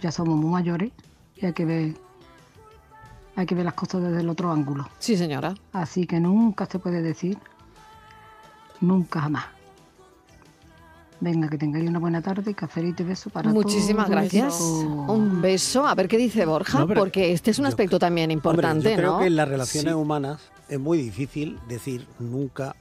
ya 0.00 0.10
somos 0.10 0.36
muy 0.36 0.50
mayores 0.50 0.90
y 1.36 1.46
hay 1.46 1.52
que 1.52 1.64
ver, 1.64 1.94
hay 3.36 3.44
que 3.44 3.54
ver 3.54 3.64
las 3.64 3.74
cosas 3.74 4.02
desde 4.02 4.20
el 4.20 4.28
otro 4.28 4.50
ángulo. 4.50 4.88
Sí, 4.98 5.16
señora. 5.16 5.54
Así 5.72 6.06
que 6.06 6.18
nunca 6.18 6.66
se 6.66 6.78
puede 6.78 7.02
decir, 7.02 7.38
nunca 8.80 9.20
jamás. 9.20 9.44
Venga, 11.22 11.48
que 11.48 11.56
tengáis 11.56 11.88
una 11.88 12.00
buena 12.00 12.20
tarde 12.20 12.50
y 12.50 12.54
cafelito 12.54 13.04
y 13.04 13.06
beso 13.06 13.30
para 13.30 13.48
Muchísimas 13.50 14.06
todo 14.06 14.16
el 14.18 14.22
gracias. 14.22 14.60
Un 14.60 15.40
beso. 15.40 15.86
A 15.86 15.94
ver 15.94 16.08
qué 16.08 16.16
dice 16.18 16.44
Borja, 16.46 16.80
No, 16.80 16.88
porque 16.88 17.32
este 17.32 17.52
es 17.52 17.60
un 17.60 17.66
aspecto 17.66 18.00
también 18.00 18.24
Hombre, 18.32 18.34
importante, 18.34 18.90
yo 18.90 18.96
creo 18.96 19.12
¿no? 19.12 19.18
que 19.20 19.26
en 19.26 19.36
las 19.36 19.46
relaciones 19.48 19.92
Sí. 19.92 19.96
humanas 19.96 20.40
es 20.68 20.80
muy 20.80 20.98
difícil 20.98 21.60
decir 21.68 22.08
nunca 22.18 22.74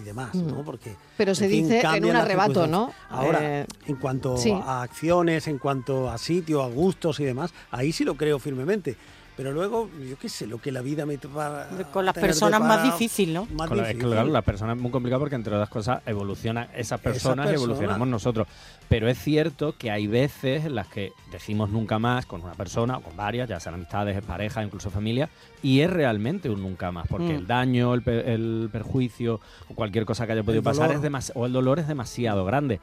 y 0.00 0.02
demás, 0.02 0.34
¿no? 0.34 0.62
Mm. 0.62 0.64
Porque 0.64 0.96
Pero 1.16 1.36
se 1.36 1.44
en 1.44 1.50
fin, 1.52 1.68
dice 1.68 1.82
en 1.94 2.04
un 2.06 2.16
arrebato, 2.16 2.66
¿no? 2.66 2.90
Ahora, 3.10 3.60
Eh, 3.60 3.66
en 3.86 3.94
cuanto 3.96 4.36
sí. 4.38 4.50
a 4.50 4.82
acciones, 4.82 5.46
en 5.46 5.58
cuanto 5.58 6.10
a 6.10 6.18
sitio, 6.18 6.62
a 6.64 6.68
gustos 6.68 7.20
y 7.20 7.24
demás, 7.24 7.52
ahí 7.70 7.92
sí 7.92 8.02
lo 8.02 8.16
creo 8.16 8.40
firmemente. 8.40 8.96
Pero 9.36 9.50
luego, 9.50 9.90
yo 10.08 10.16
qué 10.16 10.28
sé, 10.28 10.46
lo 10.46 10.58
que 10.58 10.70
la 10.70 10.80
vida 10.80 11.04
me 11.06 11.16
va 11.16 11.62
a 11.64 11.68
Con 11.92 12.04
las 12.04 12.14
personas 12.14 12.60
más 12.60 12.84
difícil, 12.84 13.34
¿no? 13.34 13.46
Más 13.46 13.66
Con 13.68 13.78
la- 13.78 13.82
es 13.84 13.88
que, 13.88 13.94
difícil. 13.94 14.12
claro, 14.12 14.28
la 14.30 14.42
persona 14.42 14.74
es 14.74 14.78
muy 14.78 14.92
complicado 14.92 15.18
porque 15.20 15.34
entre 15.34 15.52
otras 15.54 15.68
cosas 15.68 16.02
evolucionan 16.06 16.68
esas 16.76 17.00
personas 17.00 17.46
y 17.46 17.48
personas. 17.48 17.54
evolucionamos 17.54 18.06
nosotros. 18.08 18.46
Pero 18.88 19.08
es 19.08 19.18
cierto 19.18 19.74
que 19.76 19.90
hay 19.90 20.06
veces 20.06 20.66
en 20.66 20.76
las 20.76 20.86
que 20.86 21.12
decimos 21.32 21.68
nunca 21.70 21.98
más 21.98 22.26
con 22.26 22.42
una 22.42 22.52
persona 22.54 22.98
o 22.98 23.00
con 23.00 23.16
varias, 23.16 23.48
ya 23.48 23.58
sean 23.58 23.74
amistades, 23.74 24.22
parejas, 24.24 24.64
incluso 24.64 24.88
familia, 24.90 25.28
y 25.62 25.80
es 25.80 25.90
realmente 25.90 26.48
un 26.48 26.62
nunca 26.62 26.92
más, 26.92 27.08
porque 27.08 27.32
Mm. 27.32 27.36
el 27.38 27.46
daño, 27.48 27.94
el, 27.94 28.02
pe- 28.02 28.32
el 28.34 28.68
perjuicio 28.70 29.40
o 29.68 29.74
cualquier 29.74 30.04
cosa 30.04 30.26
que 30.26 30.32
haya 30.34 30.44
podido 30.44 30.62
pasar 30.62 30.92
es 30.92 31.00
demas- 31.02 31.32
o 31.34 31.44
el 31.46 31.52
dolor 31.52 31.80
es 31.80 31.88
demasiado 31.88 32.44
grande. 32.44 32.78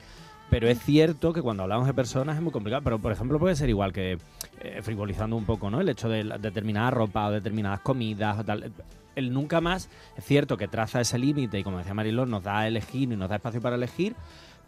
Pero 0.52 0.68
es 0.68 0.80
cierto 0.80 1.32
que 1.32 1.42
cuando 1.42 1.64
hablamos 1.64 1.88
de 1.88 1.94
personas 1.94 2.36
es 2.36 2.42
muy 2.42 2.52
complicado. 2.52 2.84
Pero, 2.84 3.00
por 3.00 3.14
ejemplo, 3.14 3.40
puede 3.40 3.56
ser 3.56 3.70
igual 3.70 3.94
que, 3.94 4.18
eh, 4.60 4.82
frivolizando 4.84 5.38
un 5.38 5.46
poco, 5.46 5.70
¿no? 5.70 5.80
El 5.80 5.88
hecho 5.88 6.10
de 6.10 6.26
determinada 6.40 6.92
ropa 6.92 7.28
o 7.28 7.32
determinadas 7.32 7.80
comidas 7.80 8.38
o 8.38 8.44
tal. 8.44 8.70
El 9.16 9.34
nunca 9.34 9.62
más 9.62 9.90
es 10.18 10.26
cierto 10.26 10.58
que 10.58 10.68
traza 10.68 11.00
ese 11.00 11.18
límite 11.18 11.58
y, 11.58 11.64
como 11.64 11.78
decía 11.78 11.94
Marilón, 11.94 12.30
nos 12.30 12.44
da 12.44 12.60
a 12.60 12.68
elegir 12.68 13.04
y 13.14 13.16
nos 13.16 13.30
da 13.30 13.38
espacio 13.38 13.62
para 13.62 13.78
elegir. 13.78 14.14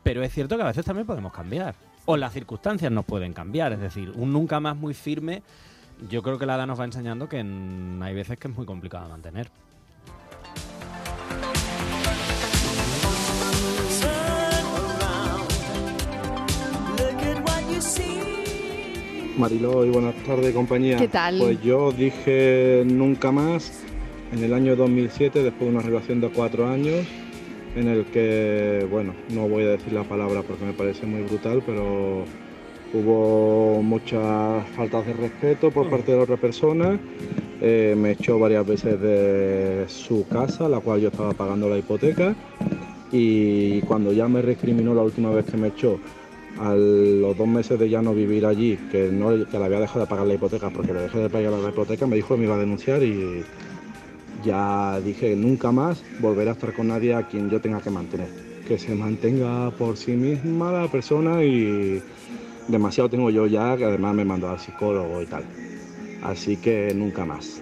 Pero 0.04 0.24
es 0.24 0.32
cierto 0.32 0.56
que 0.56 0.64
a 0.64 0.68
veces 0.68 0.86
también 0.86 1.06
podemos 1.06 1.34
cambiar. 1.34 1.76
O 2.06 2.16
las 2.16 2.32
circunstancias 2.32 2.90
nos 2.90 3.04
pueden 3.04 3.34
cambiar. 3.34 3.74
Es 3.74 3.82
decir, 3.82 4.14
un 4.16 4.32
nunca 4.32 4.62
más 4.62 4.78
muy 4.78 4.94
firme, 4.94 5.44
yo 6.10 6.24
creo 6.24 6.40
que 6.40 6.46
la 6.46 6.56
edad 6.56 6.66
nos 6.66 6.80
va 6.80 6.86
enseñando 6.86 7.28
que 7.28 7.40
hay 7.40 8.14
veces 8.14 8.38
que 8.40 8.48
es 8.48 8.56
muy 8.56 8.66
complicado 8.66 9.04
de 9.04 9.12
mantener. 9.12 9.52
Mariló 19.38 19.84
y 19.86 19.90
buenas 19.90 20.16
tardes 20.26 20.54
compañía. 20.54 20.98
¿Qué 20.98 21.08
tal? 21.08 21.40
Pues 21.40 21.62
yo 21.62 21.92
dije 21.92 22.84
nunca 22.86 23.32
más 23.32 23.84
en 24.32 24.44
el 24.44 24.54
año 24.54 24.76
2007 24.76 25.44
después 25.44 25.70
de 25.70 25.76
una 25.76 25.84
relación 25.84 26.22
de 26.22 26.30
cuatro 26.30 26.68
años 26.68 27.06
en 27.76 27.88
el 27.88 28.06
que, 28.06 28.86
bueno, 28.92 29.14
no 29.30 29.48
voy 29.48 29.64
a 29.64 29.70
decir 29.70 29.94
la 29.94 30.04
palabra 30.04 30.44
porque 30.44 30.64
me 30.66 30.74
parece 30.74 31.08
muy 31.08 31.24
brutal, 31.24 31.64
pero 31.66 32.26
hubo 32.94 33.82
muchas 33.82 34.68
faltas 34.76 35.08
de 35.08 35.14
respeto 35.14 35.72
por 35.72 35.90
parte 35.90 36.12
de 36.12 36.18
la 36.18 36.24
otra 36.26 36.38
persona. 36.38 37.00
Eh, 37.60 37.96
me 37.98 38.12
echó 38.12 38.38
varias 38.38 38.68
veces 38.68 39.02
de 39.02 39.86
su 39.88 40.28
casa, 40.28 40.70
la 40.70 40.80
cual 40.80 41.02
yo 41.02 41.08
estaba 41.08 41.34
pagando 41.34 41.70
la 41.70 41.78
hipoteca. 41.78 42.36
y 43.16 43.80
cuando 43.82 44.12
ya 44.12 44.28
me 44.28 44.42
recriminó 44.42 44.96
la 44.96 45.04
última 45.04 45.30
vez 45.30 45.46
que 45.46 45.56
me 45.56 45.68
echó, 45.68 46.00
a 46.60 46.74
los 46.76 47.38
dos 47.38 47.48
meses 47.48 47.80
de 47.80 47.90
ya 47.90 48.02
no 48.02 48.14
vivir 48.14 48.46
allí, 48.46 48.78
que, 48.92 49.10
no, 49.10 49.30
que 49.48 49.58
le 49.58 49.66
había 49.66 49.80
dejado 49.80 50.02
de 50.02 50.08
pagar 50.08 50.28
la 50.28 50.36
hipoteca 50.36 50.70
porque 50.70 50.94
le 50.94 51.02
dejé 51.02 51.20
de 51.20 51.30
pagar 51.30 51.52
la 51.54 51.70
hipoteca, 51.70 52.06
me 52.06 52.16
dijo 52.16 52.36
que 52.36 52.40
me 52.40 52.46
iba 52.46 52.56
a 52.56 52.60
denunciar 52.60 53.04
y 53.04 53.44
ya 54.44 55.00
dije 55.00 55.36
nunca 55.36 55.72
más 55.72 56.04
volveré 56.20 56.50
a 56.50 56.54
estar 56.54 56.74
con 56.74 56.88
nadie 56.88 57.14
a 57.14 57.24
quien 57.28 57.50
yo 57.50 57.62
tenga 57.62 57.82
que 57.82 57.90
mantener. 57.90 58.28
Que 58.68 58.78
se 58.78 58.96
mantenga 58.96 59.72
por 59.72 59.98
sí 59.98 60.12
misma 60.12 60.72
la 60.72 60.88
persona 60.88 61.44
y 61.44 62.02
demasiado 62.68 63.10
tengo 63.10 63.30
yo 63.30 63.46
ya, 63.48 63.76
que 63.76 63.86
además 63.86 64.16
me 64.16 64.26
mandó 64.26 64.50
al 64.50 64.60
psicólogo 64.60 65.22
y 65.22 65.26
tal. 65.26 65.44
Así 66.22 66.58
que 66.58 66.94
nunca 66.96 67.26
más. 67.26 67.62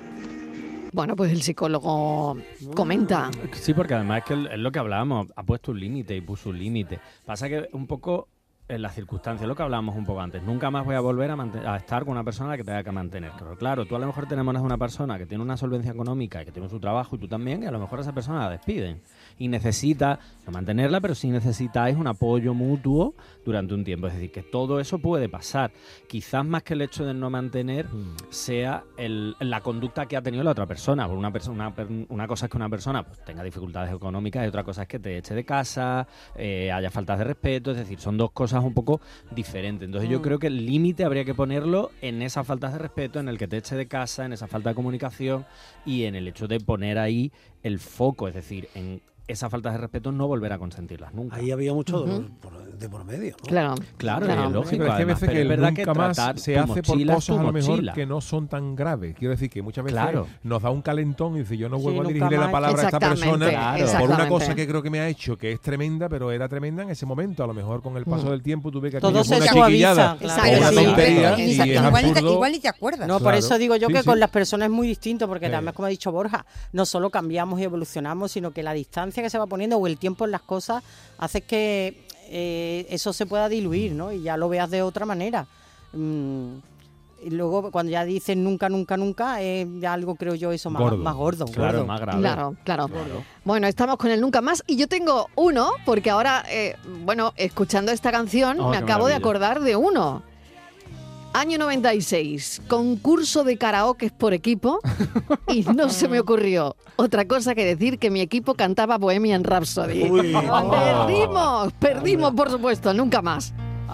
Bueno, 0.94 1.16
pues 1.16 1.32
el 1.32 1.42
psicólogo 1.42 2.38
comenta. 2.76 3.32
Sí, 3.54 3.74
porque 3.74 3.94
además 3.94 4.20
es 4.20 4.26
que 4.26 4.54
es 4.54 4.60
lo 4.60 4.72
que 4.72 4.80
hablábamos, 4.80 5.28
ha 5.36 5.44
puesto 5.44 5.72
un 5.72 5.80
límite 5.80 6.16
y 6.16 6.22
puso 6.22 6.50
un 6.50 6.60
límite. 6.60 7.00
Pasa 7.26 7.48
que 7.48 7.70
un 7.72 7.88
poco 7.88 8.28
en 8.72 8.82
las 8.82 8.96
circunstancias, 8.96 9.48
lo 9.48 9.56
que 9.56 9.64
hablábamos 9.64 9.96
un 9.96 10.06
poco 10.06 10.22
antes, 10.22 10.42
nunca 10.44 10.72
más 10.72 10.86
voy 10.86 10.96
a 10.96 11.00
volver 11.00 11.30
a, 11.32 11.74
a 11.74 11.78
estar 11.78 12.04
con 12.04 12.14
una 12.14 12.24
persona 12.24 12.50
a 12.50 12.52
la 12.54 12.58
que 12.58 12.64
tenga 12.64 12.84
que 12.84 12.92
mantener. 12.92 13.32
Pero 13.38 13.56
claro, 13.58 13.86
tú 13.86 13.96
a 13.96 14.00
lo 14.00 14.08
mejor 14.08 14.28
te 14.28 14.34
enamoras 14.34 14.62
de 14.62 14.66
una 14.66 14.78
persona 14.78 15.18
que 15.18 15.26
tiene 15.26 15.44
una 15.44 15.58
solvencia 15.58 15.92
económica 15.92 16.42
y 16.42 16.46
que 16.46 16.52
tiene 16.52 16.70
su 16.70 16.80
trabajo 16.80 17.16
y 17.16 17.20
tú 17.20 17.28
también, 17.28 17.64
y 17.64 17.66
a 17.66 17.72
lo 17.72 17.80
mejor 17.80 18.00
esa 18.00 18.14
persona 18.14 18.40
la 18.40 18.50
despiden. 18.52 19.02
Y 19.38 19.48
necesita 19.48 20.20
mantenerla, 20.52 21.02
pero 21.02 21.16
sí 21.16 21.30
necesitáis 21.30 21.96
un 21.98 22.08
apoyo 22.08 22.54
mutuo 22.54 23.16
durante 23.46 23.74
un 23.74 23.84
tiempo. 23.84 24.08
Es 24.08 24.14
decir, 24.14 24.32
que 24.32 24.44
todo 24.44 24.80
eso 24.80 25.00
puede 25.00 25.30
pasar. 25.30 25.72
Quizás 26.08 26.46
más 26.46 26.64
que 26.64 26.74
el 26.74 26.82
hecho 26.82 27.06
de 27.06 27.14
no 27.14 27.30
mantener 27.30 27.88
sea 28.30 28.84
el- 28.98 29.36
la 29.40 29.62
conducta 29.62 30.06
que 30.06 30.18
ha 30.18 30.22
tenido 30.22 30.44
la 30.44 30.52
otra 30.52 30.66
persona. 30.66 31.06
Porque 31.06 31.20
una, 31.20 31.32
persona, 31.32 31.56
una, 31.68 31.76
per- 31.76 31.88
una 32.10 32.28
cosa 32.28 32.46
es 32.46 32.52
que 32.52 32.58
una 32.58 32.70
persona 32.70 33.04
pues, 33.04 33.24
tenga 33.26 33.44
dificultades 33.44 33.94
económicas 33.94 34.46
y 34.46 34.48
otra 34.48 34.64
cosa 34.64 34.84
es 34.84 34.88
que 34.88 35.00
te 35.00 35.18
eche 35.18 35.34
de 35.34 35.44
casa, 35.46 36.08
eh, 36.36 36.72
haya 36.72 36.90
faltas 36.92 37.18
de 37.18 37.24
respeto. 37.26 37.72
Es 37.72 37.78
decir, 37.78 38.00
son 38.00 38.18
dos 38.18 38.32
cosas 38.32 38.64
un 38.64 38.74
poco 38.74 39.02
diferentes. 39.32 39.86
Entonces 39.86 40.10
yo 40.10 40.20
Mm. 40.20 40.22
creo 40.24 40.40
que 40.40 40.48
el 40.48 40.66
límite 40.66 41.04
habría 41.06 41.26
que 41.26 41.34
ponerlo 41.34 41.92
en 42.02 42.22
esas 42.22 42.46
faltas 42.46 42.74
de 42.74 42.80
respeto, 42.80 43.20
en 43.20 43.28
el 43.30 43.38
que 43.38 43.48
te 43.48 43.58
eche 43.58 43.76
de 43.76 43.88
casa, 43.88 44.26
en 44.26 44.34
esa 44.34 44.48
falta 44.48 44.70
de 44.70 44.76
comunicación 44.76 45.46
y 45.86 46.04
en 46.04 46.16
el 46.16 46.28
hecho 46.28 46.48
de 46.48 46.60
poner 46.60 46.98
ahí 46.98 47.32
el 47.64 47.80
foco. 47.80 48.28
Es 48.28 48.34
decir, 48.34 48.68
en 48.76 49.02
esas 49.28 49.50
faltas 49.52 49.74
de 49.74 49.78
respeto 49.80 50.12
no 50.12 50.28
volver 50.28 50.41
a 50.54 50.58
consentirlas 50.58 51.14
nunca. 51.14 51.36
Ahí 51.38 51.52
había 51.52 51.74
mucho 51.74 52.06
por, 52.42 52.64
de 52.78 52.90
por 52.90 53.04
medio. 53.06 53.36
¿no? 53.42 53.48
Claro. 53.48 53.76
Claro, 53.98 54.26
Claro. 54.26 54.46
es 54.48 54.52
lógico. 54.52 54.70
Sí, 54.72 54.78
pero 54.78 54.84
es 54.84 54.88
que 54.88 54.92
a 54.92 54.96
además, 54.96 55.18
pero 55.20 55.32
que 55.34 55.42
es 55.42 55.48
verdad 55.48 55.74
que 55.74 55.86
nunca 55.86 55.94
más 55.94 56.16
tratar 56.18 56.40
se 56.40 56.58
hace 56.58 56.84
por 56.84 57.06
cosas 57.06 57.40
a 57.40 57.44
lo 57.44 57.52
mejor 57.52 57.94
que 57.94 58.06
no 58.06 58.22
son 58.22 58.48
tan 58.48 58.76
graves. 58.76 59.16
Quiero 59.18 59.32
decir 59.32 59.50
que 59.50 59.62
muchas 59.62 59.84
veces 59.84 60.00
Claro. 60.02 60.28
nos 60.44 60.62
da 60.62 60.70
un 60.70 60.82
calentón 60.82 61.36
y 61.36 61.40
dice 61.42 61.58
yo 61.58 61.70
no 61.70 61.78
Sí, 61.78 61.84
vuelvo 61.84 62.02
a 62.02 62.06
dirigirle 62.08 62.38
la 62.38 62.52
palabra 62.52 62.82
a 62.82 62.86
esta 62.86 63.00
persona 63.00 63.50
Claro. 63.50 63.86
por 64.00 64.10
una 64.10 64.28
cosa 64.28 64.56
que 64.56 64.68
creo 64.68 64.82
que 64.82 64.90
me 64.90 65.00
ha 65.00 65.08
hecho 65.08 65.38
que 65.38 65.52
es 65.52 65.62
tremenda, 65.62 66.10
pero 66.10 66.32
era 66.32 66.48
tremenda 66.50 66.84
en 66.84 66.90
ese 66.90 67.06
momento. 67.06 67.44
A 67.44 67.48
lo 67.48 67.54
mejor 67.54 67.82
con 67.82 67.98
el 67.98 68.06
paso 68.06 68.28
Mm. 68.28 68.30
del 68.32 68.42
tiempo 68.42 68.72
tuve 68.72 68.90
que 68.92 69.00
Todo 69.00 69.24
se 69.24 69.36
una 69.38 69.46
chiquillada 69.48 70.18
o 70.20 70.26
una 70.26 70.72
tontería 70.72 71.40
y 71.40 71.52
es 71.52 71.60
igual, 71.60 72.06
ni 72.06 72.14
te, 72.14 72.22
igual 72.22 72.52
ni 72.52 72.60
te 72.60 72.68
acuerdas. 72.68 73.08
No, 73.08 73.20
por 73.20 73.34
eso 73.36 73.58
digo 73.58 73.76
yo 73.76 73.88
que 73.90 74.04
con 74.04 74.20
las 74.20 74.30
personas 74.30 74.68
es 74.68 74.72
muy 74.72 74.88
distinto, 74.88 75.28
porque 75.28 75.46
además, 75.48 75.74
como 75.74 75.86
ha 75.86 75.90
dicho 75.90 76.12
Borja, 76.12 76.46
no 76.74 76.86
solo 76.86 77.10
cambiamos 77.10 77.60
y 77.60 77.64
evolucionamos, 77.64 78.32
sino 78.32 78.52
que 78.52 78.64
la 78.64 78.74
distancia 78.74 79.22
que 79.22 79.30
se 79.30 79.38
va 79.38 79.46
poniendo 79.48 79.78
o 79.78 79.88
el 79.88 79.98
tiempo 79.98 80.21
las 80.30 80.42
cosas 80.42 80.84
hace 81.18 81.42
que 81.42 82.06
eh, 82.30 82.86
eso 82.90 83.14
se 83.14 83.26
pueda 83.26 83.50
diluir, 83.50 83.94
¿no? 83.94 84.12
Y 84.12 84.22
ya 84.22 84.38
lo 84.38 84.50
veas 84.50 84.70
de 84.70 84.82
otra 84.82 85.06
manera. 85.06 85.48
Mm, 85.94 86.56
y 87.24 87.30
luego, 87.30 87.70
cuando 87.70 87.92
ya 87.92 88.04
dicen 88.04 88.44
nunca, 88.44 88.68
nunca, 88.68 88.98
nunca, 88.98 89.42
es 89.42 89.68
algo, 89.84 90.16
creo 90.16 90.34
yo, 90.34 90.52
eso 90.52 90.72
más 90.72 90.82
Gordo. 90.82 90.98
más 90.98 91.16
gordo. 91.16 91.46
Claro, 91.46 91.80
gordo. 91.80 91.86
más 91.86 92.02
grave. 92.02 92.20
Claro, 92.20 92.56
claro. 92.64 92.88
Claro. 92.88 93.24
Bueno, 93.46 93.68
estamos 93.68 93.98
con 93.98 94.10
el 94.10 94.20
Nunca 94.20 94.42
Más 94.42 94.64
y 94.66 94.76
yo 94.76 94.88
tengo 94.88 95.28
uno, 95.36 95.70
porque 95.86 96.10
ahora, 96.10 96.44
eh, 96.50 96.78
bueno, 97.06 97.34
escuchando 97.36 97.92
esta 97.92 98.12
canción 98.12 98.60
Oh, 98.60 98.70
me 98.70 98.78
acabo 98.78 99.08
de 99.08 99.14
acordar 99.14 99.60
de 99.62 99.76
uno. 99.76 100.24
Año 101.34 101.58
96, 101.58 102.62
concurso 102.68 103.46
de 103.46 103.58
karaoke 103.58 104.10
por 104.10 104.34
equipo 104.34 104.80
y 105.48 105.64
no 105.64 105.90
se 105.90 106.10
me 106.10 106.20
ocurrió 106.20 106.76
otra 106.98 107.26
cosa 107.26 107.56
que 107.56 107.64
decir 107.64 108.00
que 108.00 108.10
mi 108.10 108.20
equipo 108.20 108.56
cantaba 108.56 108.98
Bohemian 108.98 109.46
Rhapsody. 109.46 110.04
Uy. 110.10 110.34
Perdimos, 110.70 111.74
perdimos 111.80 112.34
por 112.34 112.52
supuesto, 112.52 112.94
nunca 112.94 113.22
más. 113.22 113.54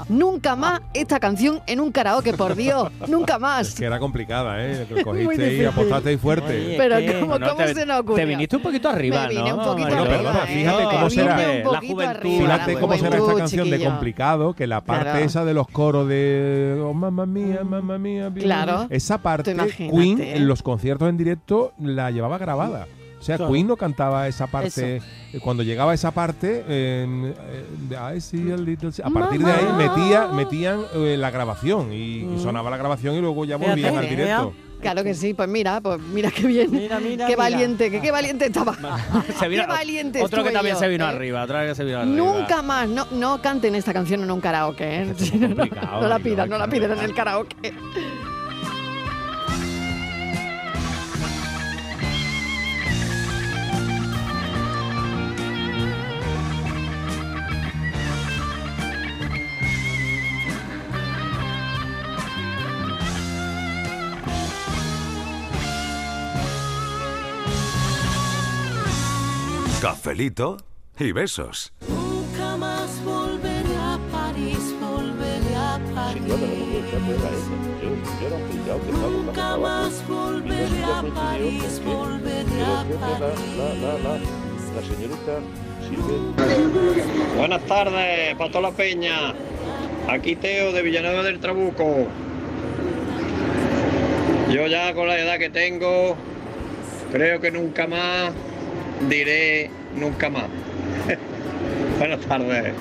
Nunca 0.09 0.55
más 0.55 0.81
esta 0.93 1.19
canción 1.19 1.61
en 1.67 1.79
un 1.79 1.91
karaoke, 1.91 2.33
por 2.33 2.55
Dios, 2.55 2.89
nunca 3.07 3.35
Es 3.35 3.39
más. 3.41 3.75
que 3.75 3.85
era 3.85 3.99
complicada, 3.99 4.63
¿eh? 4.65 4.87
Cogiste 5.03 5.55
y 5.57 5.65
apostaste 5.65 6.17
fuerte. 6.17 6.65
Oye, 6.65 6.75
Pero 6.77 6.97
que- 6.97 7.19
¿cómo, 7.19 7.39
No, 7.39 7.49
cómo 7.49 7.63
te, 7.65 7.73
se 7.73 7.85
nos 7.85 7.99
ocurrió? 7.99 8.15
te 8.17 8.25
viniste 8.25 8.55
un 8.55 8.61
poquito 8.61 8.89
arriba, 8.89 9.23
Me 9.23 9.29
vine 9.29 9.49
¿no? 9.49 9.57
un 9.57 9.63
poquito 9.63 9.87
arriba, 9.87 10.03
perdona, 10.05 10.43
¿eh? 10.43 10.47
fíjate 10.55 10.83
cómo 10.83 11.03
Me 11.03 11.09
será- 11.09 11.37
la 11.37 11.79
juventud. 11.79 12.01
arriba, 12.01 12.41
Fíjate 12.43 12.73
la 12.73 12.79
cómo 12.79 12.93
será 12.93 13.07
esta 13.07 13.19
juventud, 13.19 13.37
canción 13.39 13.65
de 13.65 13.71
chiquillo. 13.77 13.89
complicado, 13.91 14.53
que 14.53 14.67
la 14.67 14.81
parte 14.81 15.03
Claro. 15.11 15.19
esa 15.25 15.45
de 15.45 15.53
los 15.53 15.67
coros 15.67 16.07
de 16.07 16.81
oh, 16.83 16.93
mamma 16.93 17.25
mía, 17.25 17.61
mamma 17.63 17.97
mía, 17.97 18.29
bien, 18.29 18.45
Claro. 18.45 18.77
bien", 18.79 18.87
esa 18.91 19.17
parte 19.19 19.55
Queen 19.77 20.21
¿eh? 20.21 20.37
en 20.37 20.47
los 20.47 20.63
conciertos 20.63 21.09
en 21.09 21.17
directo 21.17 21.73
la 21.79 22.11
llevaba 22.11 22.37
grabada. 22.37 22.87
O 23.27 23.29
sea, 23.29 23.35
Claro. 23.37 23.51
Queen 23.51 23.67
no 23.67 23.75
cantaba 23.75 24.25
esa 24.29 24.47
parte. 24.47 25.01
eh, 25.33 25.39
Cuando 25.41 25.61
llegaba 25.61 25.93
esa 25.93 26.11
parte, 26.11 26.63
eh, 26.65 27.33
eh, 27.91 28.15
I 28.15 28.21
see 28.21 28.51
a 28.53 28.55
little- 28.55 28.89
a 29.03 29.09
partir 29.09 29.43
de 29.43 29.51
ahí 29.51 29.65
metía, 29.77 30.27
metían 30.29 30.79
eh, 30.95 31.17
la 31.17 31.29
grabación 31.29 31.91
y, 31.91 32.19
y 32.19 32.23
Mm. 32.23 32.39
sonaba 32.41 32.69
la 32.69 32.77
grabación 32.77 33.15
y 33.15 33.19
luego 33.19 33.43
ya 33.43 33.57
Fíjate, 33.59 33.81
volvían 33.81 33.97
al 33.97 34.09
directo. 34.09 34.53
Claro 34.79 35.03
que 35.03 35.13
sí, 35.15 35.33
pues 35.33 35.49
mira, 35.49 35.81
pues 35.81 35.99
mira 35.99 36.31
qué 36.31 36.47
bien. 36.47 36.71
Mira, 36.71 36.99
mira, 37.01 37.25
qué 37.25 37.33
mira. 37.33 37.49
valiente, 37.49 37.91
que 37.91 37.99
qué 37.99 38.11
valiente 38.11 38.45
estaba. 38.45 38.77
Se 39.39 39.47
vino- 39.49 39.63
Qué 39.63 39.67
valiente 39.67 40.21
Otro 40.23 40.43
que 40.43 40.51
también 40.51 40.75
yo, 40.75 40.79
se 40.79 40.87
vino 40.87 41.03
¿eh? 41.03 41.07
arriba, 41.09 41.43
otra 41.43 41.61
vez 41.61 41.71
que 41.71 41.75
se 41.75 41.83
vino 41.83 41.97
arriba. 41.99 42.15
Nunca 42.15 42.61
más, 42.61 42.87
no, 42.87 43.07
no 43.11 43.41
canten 43.41 43.75
esta 43.75 43.91
canción 43.91 44.23
en 44.23 44.31
un 44.31 44.39
karaoke, 44.39 45.01
¿eh? 45.01 45.13
No, 45.37 45.65
no 46.01 46.07
la 46.07 46.19
pidan, 46.19 46.47
no 46.49 46.57
la 46.57 46.67
pidan 46.69 46.91
en 46.97 46.99
el 47.03 47.13
karaoke. 47.13 47.73
Cafelito 69.87 70.57
y 70.99 71.13
besos. 71.13 71.71
Nunca 71.87 72.57
más 72.57 73.01
volveré 73.05 73.77
a 73.77 73.97
París, 74.11 74.75
volveré 74.81 75.55
a 75.55 75.79
París. 75.95 76.23
Nunca 78.91 79.55
más 79.55 80.05
volveré 80.05 80.83
a 80.83 81.01
París, 81.15 81.81
volveré 81.85 82.63
a 82.65 82.83
París. 82.99 83.39
Buenas 87.37 87.65
tardes, 87.65 88.35
para 88.35 88.51
toda 88.51 88.69
la 88.69 88.75
peña. 88.75 89.33
Aquí 90.09 90.35
Teo 90.35 90.73
de 90.73 90.81
Villanueva 90.81 91.23
del 91.23 91.39
Trabuco. 91.39 92.07
Yo 94.51 94.67
ya 94.67 94.93
con 94.93 95.07
la 95.07 95.17
edad 95.17 95.39
que 95.39 95.49
tengo, 95.49 96.17
creo 97.13 97.39
que 97.39 97.51
nunca 97.51 97.87
más 97.87 98.33
diré 99.09 99.69
nunca 99.95 100.29
más. 100.29 100.45
Buenas 101.99 102.19
tardes. 102.21 102.73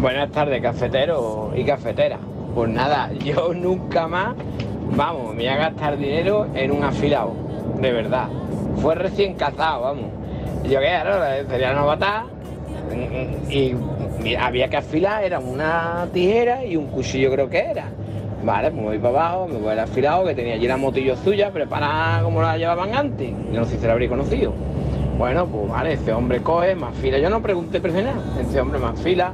Buenas 0.00 0.30
tardes, 0.32 0.62
cafetero 0.62 1.52
y 1.54 1.64
cafetera. 1.64 2.18
Pues 2.54 2.70
nada, 2.70 3.12
yo 3.12 3.52
nunca 3.54 4.08
más, 4.08 4.34
vamos, 4.96 5.34
me 5.34 5.42
voy 5.42 5.48
a 5.48 5.56
gastar 5.56 5.98
dinero 5.98 6.48
en 6.54 6.70
un 6.70 6.82
afilado, 6.84 7.34
de 7.80 7.92
verdad. 7.92 8.28
Fue 8.80 8.94
recién 8.94 9.34
casado, 9.34 9.82
vamos. 9.82 10.06
Yo 10.64 10.80
qué 10.80 10.88
era, 10.88 11.46
sería 11.48 11.72
novatar 11.74 12.24
y 13.50 13.74
mira, 14.22 14.46
había 14.46 14.68
que 14.68 14.76
afilar, 14.78 15.24
era 15.24 15.38
una 15.38 16.08
tijera 16.12 16.64
y 16.64 16.76
un 16.76 16.86
cuchillo 16.86 17.30
creo 17.30 17.48
que 17.48 17.58
era. 17.58 17.88
Vale, 18.46 18.70
pues 18.70 18.80
me 18.80 18.88
voy 18.90 18.98
para 18.98 19.08
abajo, 19.08 19.48
me 19.48 19.58
voy 19.58 19.72
al 19.72 19.80
afilado, 19.80 20.24
que 20.24 20.32
tenía 20.32 20.54
allí 20.54 20.68
la 20.68 20.76
motillo 20.76 21.16
suya, 21.16 21.50
preparada 21.50 22.22
como 22.22 22.40
la 22.40 22.56
llevaban 22.56 22.94
antes. 22.94 23.32
Yo 23.52 23.58
no 23.58 23.64
sé 23.64 23.72
si 23.72 23.78
se 23.80 23.88
la 23.88 23.94
habría 23.94 24.08
conocido. 24.08 24.52
Bueno, 25.18 25.48
pues 25.48 25.68
vale, 25.68 25.94
ese 25.94 26.12
hombre 26.12 26.40
coge, 26.40 26.76
me 26.76 26.86
afila. 26.86 27.18
Yo 27.18 27.28
no 27.28 27.42
pregunté 27.42 27.80
precio 27.80 28.02
nada. 28.02 28.22
Ese 28.40 28.60
hombre 28.60 28.78
me 28.78 28.86
afila 28.86 29.32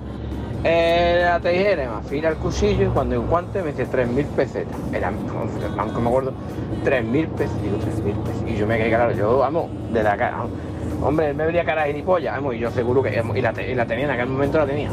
eh, 0.64 1.20
la 1.24 1.40
tijera, 1.40 1.90
me 1.90 1.98
afila 1.98 2.30
el 2.30 2.36
cuchillo 2.36 2.84
y 2.84 2.86
cuando 2.86 3.16
encuentre 3.16 3.62
me 3.62 3.72
dice 3.72 3.86
3.000 3.86 4.24
pesetas. 4.28 4.80
Eran, 4.94 5.14
el 5.14 5.76
banco 5.76 6.00
me 6.00 6.08
acuerdo, 6.08 6.32
3.000 6.82 7.26
pesetas. 7.28 7.62
Digo, 7.62 7.76
3.000 7.76 8.14
pesetas. 8.14 8.50
Y 8.50 8.56
yo 8.56 8.66
me 8.66 8.78
quedé 8.78 8.88
claro, 8.88 9.12
yo, 9.12 9.36
vamos, 9.36 9.66
de 9.92 10.02
la 10.02 10.16
cara. 10.16 10.38
Hombre, 11.02 11.28
él 11.28 11.34
me 11.34 11.44
vería 11.44 11.66
cara 11.66 11.82
de 11.82 11.92
gilipollas, 11.92 12.34
vamos, 12.34 12.54
y 12.54 12.60
yo 12.60 12.70
seguro 12.70 13.02
que, 13.02 13.10
y 13.10 13.42
la, 13.42 13.52
y 13.60 13.74
la 13.74 13.84
tenía, 13.84 14.06
en 14.06 14.10
aquel 14.12 14.28
momento 14.28 14.56
la 14.56 14.64
tenía. 14.64 14.88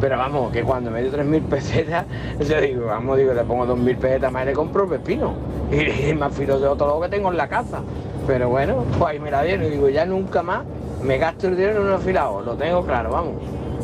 Pero 0.00 0.16
vamos, 0.16 0.50
que 0.50 0.62
cuando 0.62 0.90
me 0.90 1.02
dio 1.02 1.12
3.000 1.12 1.42
pesetas, 1.42 2.06
yo 2.48 2.60
digo, 2.60 2.86
vamos, 2.86 3.18
digo, 3.18 3.34
le 3.34 3.44
pongo 3.44 3.66
2.000 3.66 3.96
pesetas 3.98 4.32
más 4.32 4.42
y 4.44 4.46
le 4.46 4.52
compro 4.52 4.84
el 4.84 4.90
pepino. 4.90 5.34
Y, 5.70 6.08
y 6.10 6.14
me 6.14 6.26
afilo 6.26 6.58
de 6.58 6.66
todo 6.76 6.96
lo 6.96 7.00
que 7.00 7.08
tengo 7.08 7.30
en 7.30 7.36
la 7.36 7.46
casa. 7.48 7.78
Pero 8.26 8.48
bueno, 8.48 8.84
pues 8.98 9.10
ahí 9.12 9.20
me 9.20 9.30
la 9.30 9.42
dieron 9.44 9.64
y 9.66 9.70
digo, 9.70 9.88
ya 9.88 10.04
nunca 10.04 10.42
más 10.42 10.64
me 11.00 11.16
gasto 11.16 11.46
el 11.46 11.56
dinero 11.56 11.80
en 11.82 11.86
un 11.86 11.92
afilado, 11.92 12.40
lo 12.40 12.54
tengo 12.54 12.84
claro, 12.84 13.10
vamos. 13.10 13.34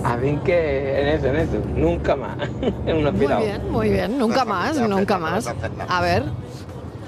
Así 0.05 0.37
que 0.44 1.00
en 1.00 1.09
eso, 1.09 1.26
en 1.29 1.37
eso, 1.37 1.59
nunca 1.74 2.16
más 2.16 2.37
en 2.87 2.96
un 2.96 3.02
Muy 3.05 3.07
afilado. 3.07 3.40
bien, 3.44 3.70
muy 3.70 3.88
bien. 3.90 4.18
Nunca 4.18 4.44
más, 4.44 4.76
nunca 4.81 5.16
más. 5.18 5.52
A 5.88 6.00
ver. 6.00 6.24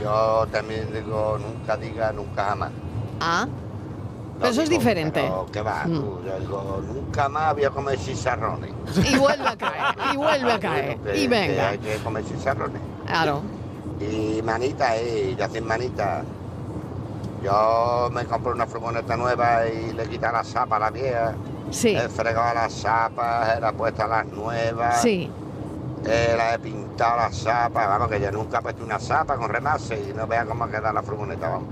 Yo 0.03 0.47
también 0.53 0.87
digo, 0.95 1.39
nunca 1.39 1.77
diga, 1.77 2.13
nunca 2.13 2.45
jamás. 2.45 2.71
Ah. 3.21 3.47
Pero 4.39 4.51
eso 4.53 4.63
es 4.63 4.71
diferente. 4.71 5.21
pero 5.23 5.47
¿Qué 5.53 5.61
va? 5.63 5.85
Mm. 5.85 5.95
tú? 5.95 6.21
Yo 6.25 6.39
digo, 6.41 6.83
nunca 6.95 7.29
más 7.29 7.55
voy 7.55 7.65
a 7.65 7.71
comer 7.71 7.99
chicharrones. 7.99 8.71
Y 9.05 9.17
vuelve 9.19 9.49
a 9.49 9.57
caer, 9.57 9.85
y 10.13 10.17
vuelve 10.17 10.53
a 10.53 10.61
caer. 10.61 10.97
Que- 10.99 11.17
Y 11.17 11.23
que 11.23 11.29
venga. 11.29 11.69
hay 11.71 11.79
que 11.79 11.97
comer 11.97 12.25
chicharrones. 12.25 12.81
Claro. 13.07 13.41
Y 14.01 14.41
manita, 14.43 14.97
eh, 14.97 15.35
ya 15.37 15.49
sin 15.49 15.67
manita. 15.67 16.23
Yo 17.43 18.09
me 18.13 18.25
compré 18.25 18.53
una 18.53 18.67
furgoneta 18.67 19.17
nueva 19.17 19.67
y 19.67 19.93
le 19.93 20.07
quité 20.09 20.31
la 20.31 20.43
zapa 20.43 20.77
a 20.77 20.79
la 20.81 20.91
vieja. 20.91 21.35
Sí. 21.71 21.95
He 21.95 22.09
fregado 22.09 22.55
las 22.55 22.73
zapas, 22.73 23.59
he 23.59 23.73
puesto 23.75 24.07
las 24.07 24.27
nuevas. 24.27 25.03
Sí. 25.03 25.31
Eh, 26.07 26.35
la 26.37 26.55
he 26.55 26.59
pintado 26.59 27.17
las 27.17 27.37
zapas, 27.37 27.89
vamos, 27.89 28.09
que 28.09 28.21
yo 28.21 28.31
nunca 28.33 28.59
he 28.59 28.63
puesto 28.63 28.85
una 28.85 28.99
zapa 28.99 29.37
con 29.37 29.49
remase 29.49 30.01
y 30.09 30.13
no 30.15 30.27
vea 30.27 30.45
cómo 30.47 30.65
ha 30.65 30.69
quedado 30.69 30.93
la 30.95 31.03
furgoneta, 31.03 31.49
vamos. 31.49 31.69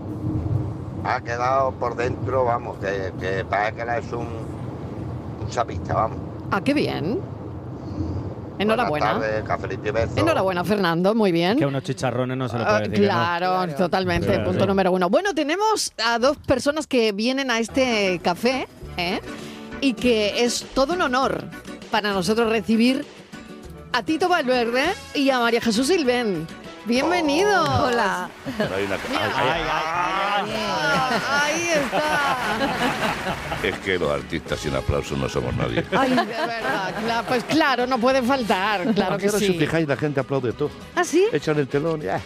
Ha 1.09 1.21
quedado 1.21 1.73
por 1.73 1.95
dentro, 1.97 2.45
vamos, 2.45 2.77
que, 2.79 3.13
que 3.21 3.45
parece 3.45 3.77
que 3.77 3.85
la 3.85 3.99
es 3.99 4.13
un, 4.13 4.27
un 5.41 5.51
zapista, 5.53 5.95
vamos. 5.95 6.19
Ah, 6.51 6.61
qué 6.63 6.75
bien. 6.75 7.21
Enhorabuena. 8.59 9.13
Buenas 9.15 9.29
tardes, 9.31 9.45
cafelito 9.45 9.89
y 9.89 9.91
besos. 9.91 10.17
Enhorabuena, 10.17 10.65
Fernando. 10.65 11.15
Muy 11.15 11.31
bien. 11.31 11.59
Que 11.59 11.67
unos 11.67 11.83
chicharrones 11.83 12.37
no 12.39 12.49
se 12.49 12.57
le 12.57 12.65
Ah, 12.65 12.69
puede 12.69 12.89
decir. 12.89 13.01
no. 13.07 13.09
claro, 13.13 13.75
totalmente. 13.75 14.29
Claro. 14.29 14.45
Punto 14.45 14.67
número 14.67 14.93
uno. 14.93 15.11
Bueno, 15.11 15.35
tenemos 15.35 15.93
a 16.03 16.19
dos 16.19 16.39
personas 16.39 16.87
que 16.87 17.13
vienen 17.13 17.51
a 17.51 17.59
este 17.59 18.19
café 18.25 18.67
¿eh? 18.97 19.21
y 19.83 19.93
que 19.93 20.43
es 20.43 20.65
todo 20.75 20.95
un 20.95 21.03
honor 21.03 21.45
para 21.91 22.13
nosotros 22.15 22.49
recibir 22.49 23.05
a 23.93 24.03
Tito 24.03 24.29
Valverde 24.29 24.85
y 25.15 25.29
a 25.29 25.39
María 25.39 25.61
Jesús 25.61 25.89
Silven. 25.89 26.47
Bienvenidos. 26.87 27.69
Hola. 27.69 28.31
Hay 28.75 28.85
una- 28.85 28.97
Ahí 31.25 31.71
está. 31.71 33.16
Es 33.63 33.79
que 33.79 33.99
los 33.99 34.11
artistas 34.11 34.61
sin 34.61 34.75
aplausos 34.75 35.19
no 35.19 35.29
somos 35.29 35.55
nadie. 35.57 35.85
Ay, 35.97 36.11
de 36.11 36.25
verdad. 36.25 37.25
pues 37.27 37.45
claro, 37.45 37.87
no 37.87 37.99
puede 37.99 38.23
faltar. 38.23 38.83
Claro 38.97 39.19
que 39.19 39.27
Ahora 39.27 39.39
si 39.39 39.47
os 39.47 39.53
sí. 39.53 39.59
fijáis, 39.59 39.87
la 39.87 39.97
gente 39.97 40.21
aplaude 40.21 40.53
todo. 40.53 40.71
¿Ah, 40.95 41.05
sí? 41.05 41.27
Echan 41.33 41.59
el 41.59 41.69
telón. 41.69 42.01
Ya. 42.01 42.21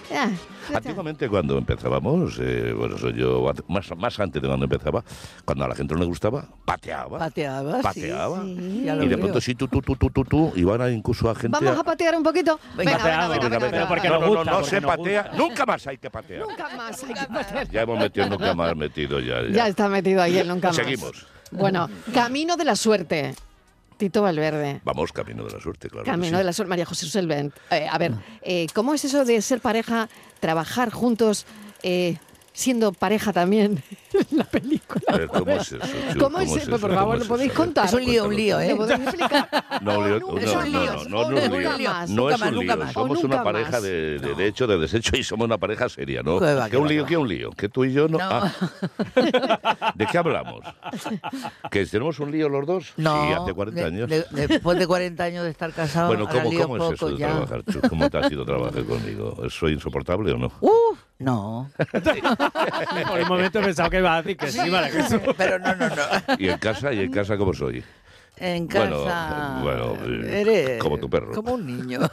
Antiguamente 0.75 1.29
cuando 1.29 1.59
empezábamos, 1.59 2.39
eh, 2.41 2.73
bueno, 2.77 2.97
soy 2.97 3.15
yo 3.15 3.45
más, 3.69 3.91
más 3.97 4.21
antes 4.21 4.41
de 4.41 4.47
cuando 4.47 4.65
empezaba, 4.67 5.03
cuando 5.45 5.65
a 5.65 5.69
la 5.69 5.75
gente 5.75 5.95
no 5.95 6.01
le 6.01 6.07
gustaba, 6.07 6.45
pateaba. 6.65 7.19
Pateaba, 7.19 7.77
sí, 7.79 7.83
pateaba. 7.83 8.43
sí, 8.43 8.85
lo 8.87 9.03
y 9.03 9.09
de 9.09 9.19
pronto 9.19 9.41
sí, 9.41 9.55
tú, 9.55 9.67
tú, 9.67 9.81
tú, 9.83 9.97
tú, 9.97 10.11
tú, 10.11 10.25
tú, 10.25 10.53
y 10.55 10.63
van 10.63 10.83
a 10.83 10.91
incluso 10.91 11.29
a 11.29 11.35
gente... 11.35 11.59
Vamos 11.61 11.79
a 11.79 11.83
patear 11.83 12.15
un 12.15 12.23
poquito. 12.23 12.61
Venga, 12.77 12.99
venga, 12.99 13.29
venga, 13.29 13.49
venga, 13.49 13.59
venga, 13.59 13.89
Porque 13.89 14.09
venga. 14.09 14.27
no, 14.27 14.45
no, 14.45 14.45
no 14.45 14.65
se 14.65 14.81
patea, 14.81 15.33
nunca 15.37 15.67
más 15.67 15.87
hay 15.87 15.99
que 15.99 16.11
patear. 16.11 16.47
Nunca 16.47 16.69
más 16.77 17.03
hay 17.03 17.15
que 17.15 17.27
patear. 17.27 17.71
Ya 17.71 17.83
hemos 17.83 17.99
metido 17.99 18.29
nunca 18.29 18.55
más 18.55 18.77
metido 18.77 19.19
ya. 19.19 19.43
Ya 19.51 19.67
está 19.67 19.89
metido 19.89 20.23
ahí 20.23 20.39
el 20.39 20.47
nunca 20.49 20.69
más. 20.69 20.77
Seguimos. 20.91 21.27
Bueno, 21.51 21.89
camino 22.15 22.57
de 22.57 22.65
la 22.65 22.77
suerte. 22.77 23.35
Tito 23.97 24.23
Valverde. 24.23 24.81
Vamos 24.85 25.13
camino 25.13 25.45
de 25.45 25.53
la 25.53 25.61
suerte, 25.61 25.91
claro. 25.91 26.07
Camino 26.07 26.31
sí. 26.31 26.39
de 26.39 26.45
la 26.45 26.53
suerte. 26.55 26.71
María 26.71 26.87
José 26.87 27.07
Selven. 27.07 27.53
Eh, 27.71 27.87
a 27.91 27.99
ver, 27.99 28.15
eh, 28.41 28.67
¿cómo 28.73 28.95
es 28.95 29.05
eso 29.05 29.27
de 29.27 29.43
ser 29.43 29.61
pareja, 29.61 30.09
trabajar 30.41 30.91
juntos, 30.91 31.45
eh, 31.83 32.17
siendo 32.61 32.93
pareja 32.93 33.33
también 33.33 33.83
en 34.31 34.37
la 34.39 34.45
película? 34.45 35.01
A 35.09 35.17
ver, 35.17 35.29
¿cómo 35.29 35.51
es 35.53 35.73
eso? 35.73 35.79
Chu? 36.13 36.19
¿Cómo 36.19 36.39
es 36.41 36.51
es 36.51 36.57
eso? 36.63 36.71
Por 36.73 36.81
¿Cómo 36.81 36.95
favor, 36.95 37.19
¿lo 37.19 37.25
podéis 37.25 37.53
contar? 37.53 37.87
Es 37.87 37.93
un 37.95 38.05
lío, 38.05 38.27
un 38.27 38.37
lío, 38.37 38.61
¿eh? 38.61 38.71
¿Lo 38.71 38.77
podéis 38.77 39.01
explicar? 39.01 39.49
No, 39.81 39.93
lío- 40.07 40.21
no, 40.21 40.39
es 40.39 40.51
un 40.55 40.55
no, 40.55 40.63
lío. 40.65 40.95
no, 40.95 41.05
no, 41.05 41.31
no 41.31 41.39
es 41.39 41.49
un 41.49 41.53
Nunca 41.63 41.77
lío. 41.79 41.91
más. 41.91 42.11
No 42.11 42.23
Nunca 42.23 42.35
es 42.35 42.41
más, 42.41 42.49
un 42.51 42.55
nunca 42.57 42.75
lío. 42.77 42.85
más. 42.85 42.93
Somos 42.93 43.25
una 43.25 43.43
pareja 43.43 43.71
más. 43.71 43.83
de, 43.83 44.19
de, 44.19 44.35
de 44.35 44.47
hecho, 44.47 44.67
de 44.67 44.79
desecho 44.79 45.17
y 45.17 45.25
somos 45.25 45.47
una 45.47 45.57
pareja 45.59 45.89
seria, 45.89 46.23
¿no? 46.23 46.39
¿Qué 46.39 46.55
va, 46.55 46.69
¿Qué 46.69 46.77
un 46.77 46.89
lío? 46.89 47.05
qué 47.05 47.09
¿Qué 47.11 47.17
un 47.17 47.29
lío? 47.29 47.51
¿Que 47.53 47.69
tú 47.71 47.85
y 47.85 47.93
yo 47.93 48.09
no? 48.09 48.19
No. 48.19 48.25
Ah. 48.31 48.53
¿De 49.95 50.07
qué 50.07 50.19
hablamos? 50.19 50.61
¿Que 51.71 51.87
tenemos 51.87 52.19
un 52.21 52.31
lío 52.31 52.49
los 52.49 52.67
dos? 52.67 52.93
No, 52.97 53.27
Sí, 53.27 53.33
hace 53.33 53.55
40 53.55 53.81
de- 53.81 53.87
años. 53.87 54.09
de- 54.11 54.27
después 54.49 54.79
de 54.79 54.87
40 54.87 55.25
años 55.25 55.45
de 55.45 55.51
estar 55.51 55.73
casado, 55.73 56.09
Bueno, 56.09 56.29
¿cómo, 56.29 56.51
cómo 56.61 56.77
es 56.89 56.95
eso 56.95 57.09
de 57.11 57.17
ya. 57.17 57.29
trabajar? 57.29 57.63
¿Cómo 57.89 58.11
te 58.11 58.19
ha 58.19 58.29
sido 58.29 58.45
trabajar 58.45 58.85
conmigo? 58.87 59.37
¿Soy 59.49 59.73
insoportable 59.73 60.33
o 60.33 60.37
no? 60.37 60.53
Uh, 60.61 60.71
no. 61.21 61.71
Por 63.09 63.21
un 63.21 63.29
momento 63.29 63.61
he 63.61 63.63
pensado 63.63 63.89
que 63.91 63.99
iba 63.99 64.17
a 64.17 64.23
decir 64.23 64.37
que 64.37 64.51
sí, 64.51 64.71
María 64.71 64.91
Jesús. 64.91 65.21
Pero 65.37 65.59
no, 65.59 65.75
no, 65.77 65.89
no. 65.89 66.03
¿Y 66.39 66.49
en 66.49 66.59
casa? 66.59 66.93
¿Y 66.93 67.01
en 67.01 67.13
casa 67.13 67.37
cómo 67.37 67.55
soy? 67.55 67.83
En 68.37 68.67
casa. 68.67 69.61
bueno, 69.63 69.95
eres 70.27 70.83
como 70.83 70.99
tu 70.99 71.09
perro. 71.11 71.33
Como 71.33 71.55
un 71.55 71.67
niño. 71.67 72.01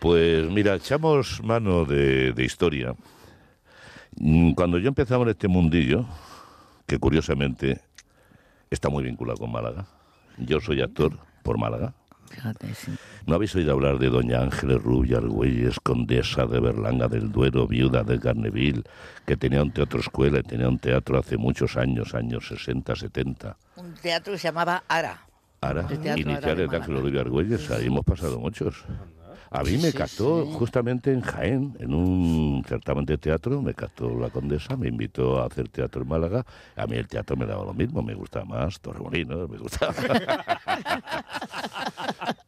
Pues 0.00 0.48
mira, 0.50 0.74
echamos 0.74 1.42
mano 1.42 1.84
de, 1.84 2.32
de 2.32 2.44
historia. 2.44 2.94
Mm, 4.16 4.52
Cuando 4.52 4.78
yo 4.78 4.88
empezaba 4.88 5.24
en 5.24 5.30
este 5.30 5.48
mundillo, 5.48 6.04
que 6.86 6.98
curiosamente 6.98 7.80
está 8.70 8.88
muy 8.88 9.02
vinculado 9.04 9.38
con 9.38 9.50
Málaga, 9.50 9.86
yo 10.38 10.60
soy 10.60 10.82
actor 10.82 11.18
por 11.42 11.58
Málaga. 11.58 11.94
Fíjate, 12.36 12.74
sí. 12.74 12.92
¿No 13.24 13.34
habéis 13.34 13.54
oído 13.54 13.72
hablar 13.72 13.98
de 13.98 14.10
Doña 14.10 14.42
Ángeles 14.42 14.82
Rubio 14.82 15.16
Argüelles, 15.16 15.80
condesa 15.80 16.44
de 16.44 16.60
Berlanga 16.60 17.08
del 17.08 17.32
Duero, 17.32 17.66
viuda 17.66 18.04
de 18.04 18.20
Carneville, 18.20 18.82
que 19.24 19.38
tenía 19.38 19.62
un 19.62 19.72
teatro 19.72 20.00
escuela 20.00 20.40
y 20.40 20.42
tenía 20.42 20.68
un 20.68 20.78
teatro 20.78 21.18
hace 21.18 21.38
muchos 21.38 21.78
años, 21.78 22.14
años 22.14 22.48
60, 22.48 22.94
70? 22.94 23.56
Un 23.76 23.94
teatro 23.94 24.34
que 24.34 24.38
se 24.38 24.48
llamaba 24.48 24.84
Ara. 24.86 25.26
Ara 25.62 25.84
de 25.84 25.94
iniciales 25.94 26.42
de 26.42 26.66
Málaga. 26.66 26.76
Ángel 26.76 27.00
Rubio 27.00 27.20
Argüelles, 27.22 27.70
ahí 27.70 27.86
hemos 27.86 28.04
pasado 28.04 28.38
muchos. 28.38 28.84
A 29.50 29.62
mí 29.62 29.72
me 29.78 29.90
Sí, 29.90 29.96
captó 29.96 30.44
sí. 30.44 30.50
justamente 30.54 31.12
en 31.12 31.20
Jaén, 31.20 31.76
en 31.78 31.94
un 31.94 32.64
certamen 32.66 33.04
de 33.06 33.16
teatro, 33.16 33.62
me 33.62 33.74
captó 33.74 34.18
la 34.18 34.28
condesa, 34.30 34.76
me 34.76 34.88
invitó 34.88 35.40
a 35.40 35.46
hacer 35.46 35.68
teatro 35.68 36.02
en 36.02 36.08
Málaga. 36.08 36.44
A 36.74 36.86
mí 36.86 36.96
el 36.96 37.06
teatro 37.06 37.36
me 37.36 37.46
daba 37.46 37.64
lo 37.64 37.72
mismo, 37.74 38.02
me 38.02 38.14
gustaba 38.14 38.44
más 38.44 38.80
Torremolinos, 38.80 39.48
me 39.48 39.58
gustaba. 39.58 39.94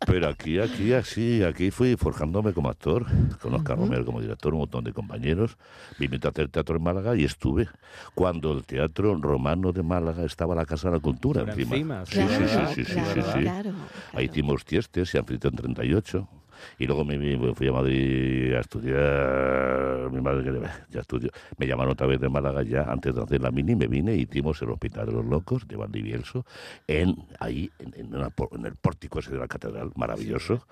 Pero 0.06 0.28
aquí, 0.28 0.58
aquí, 0.58 0.92
así, 0.94 1.42
aquí 1.42 1.70
fui 1.70 1.94
forjándome 1.96 2.52
como 2.54 2.70
actor, 2.70 3.04
con 3.42 3.52
Oscar 3.54 3.76
Romero 3.78 4.04
como 4.06 4.20
director, 4.22 4.54
un 4.54 4.60
montón 4.60 4.84
de 4.84 4.92
compañeros. 4.92 5.56
Me 5.98 6.06
invitó 6.06 6.28
a 6.28 6.30
hacer 6.30 6.48
teatro 6.48 6.76
en 6.76 6.82
Málaga 6.82 7.14
y 7.14 7.24
estuve 7.24 7.68
cuando 8.14 8.52
el 8.52 8.64
Teatro 8.64 9.14
Romano 9.20 9.72
de 9.72 9.82
Málaga 9.82 10.24
estaba 10.24 10.54
la 10.54 10.64
Casa 10.64 10.88
de 10.88 10.96
la 10.96 11.00
Cultura 11.00 11.40
Por 11.44 11.50
encima. 11.50 11.76
encima, 11.76 12.06
sí, 12.06 12.20
sí, 12.26 12.48
sí, 12.48 12.66
sí, 12.74 12.84
sí, 12.84 12.84
sí, 12.84 12.92
Claro, 12.94 13.22
sí, 13.22 13.30
sí. 13.32 13.40
claro, 13.42 13.70
Ahí 14.14 14.24
hicimos 14.26 14.64
Tiestes 14.64 15.14
y 15.14 15.18
Anfitrión 15.18 15.54
38. 15.54 16.28
Y 16.78 16.86
luego 16.86 17.04
me, 17.04 17.18
me 17.18 17.54
fui 17.54 17.68
a 17.68 17.72
Madrid 17.72 18.54
a 18.54 18.60
estudiar. 18.60 20.10
Mi 20.10 20.20
madre 20.20 20.44
que 20.44 20.68
ya 20.90 21.00
estudió. 21.00 21.30
Me 21.56 21.66
llamaron 21.66 21.92
otra 21.92 22.06
vez 22.06 22.20
de 22.20 22.28
Málaga 22.28 22.62
ya 22.62 22.84
antes 22.84 23.14
de 23.14 23.22
hacer 23.22 23.40
la 23.40 23.50
mini. 23.50 23.76
Me 23.76 23.86
vine 23.86 24.14
y 24.14 24.22
hicimos 24.22 24.60
el 24.62 24.70
Hospital 24.70 25.06
de 25.06 25.12
los 25.12 25.24
Locos 25.24 25.66
de 25.66 25.76
Valdivielso. 25.76 26.44
En, 26.86 27.16
ahí, 27.40 27.70
en, 27.78 27.94
en 27.94 28.14
una 28.14 28.32
en 28.52 28.66
el 28.66 28.76
pórtico 28.76 29.18
ese 29.18 29.32
de 29.32 29.38
la 29.38 29.48
catedral, 29.48 29.92
maravilloso. 29.96 30.66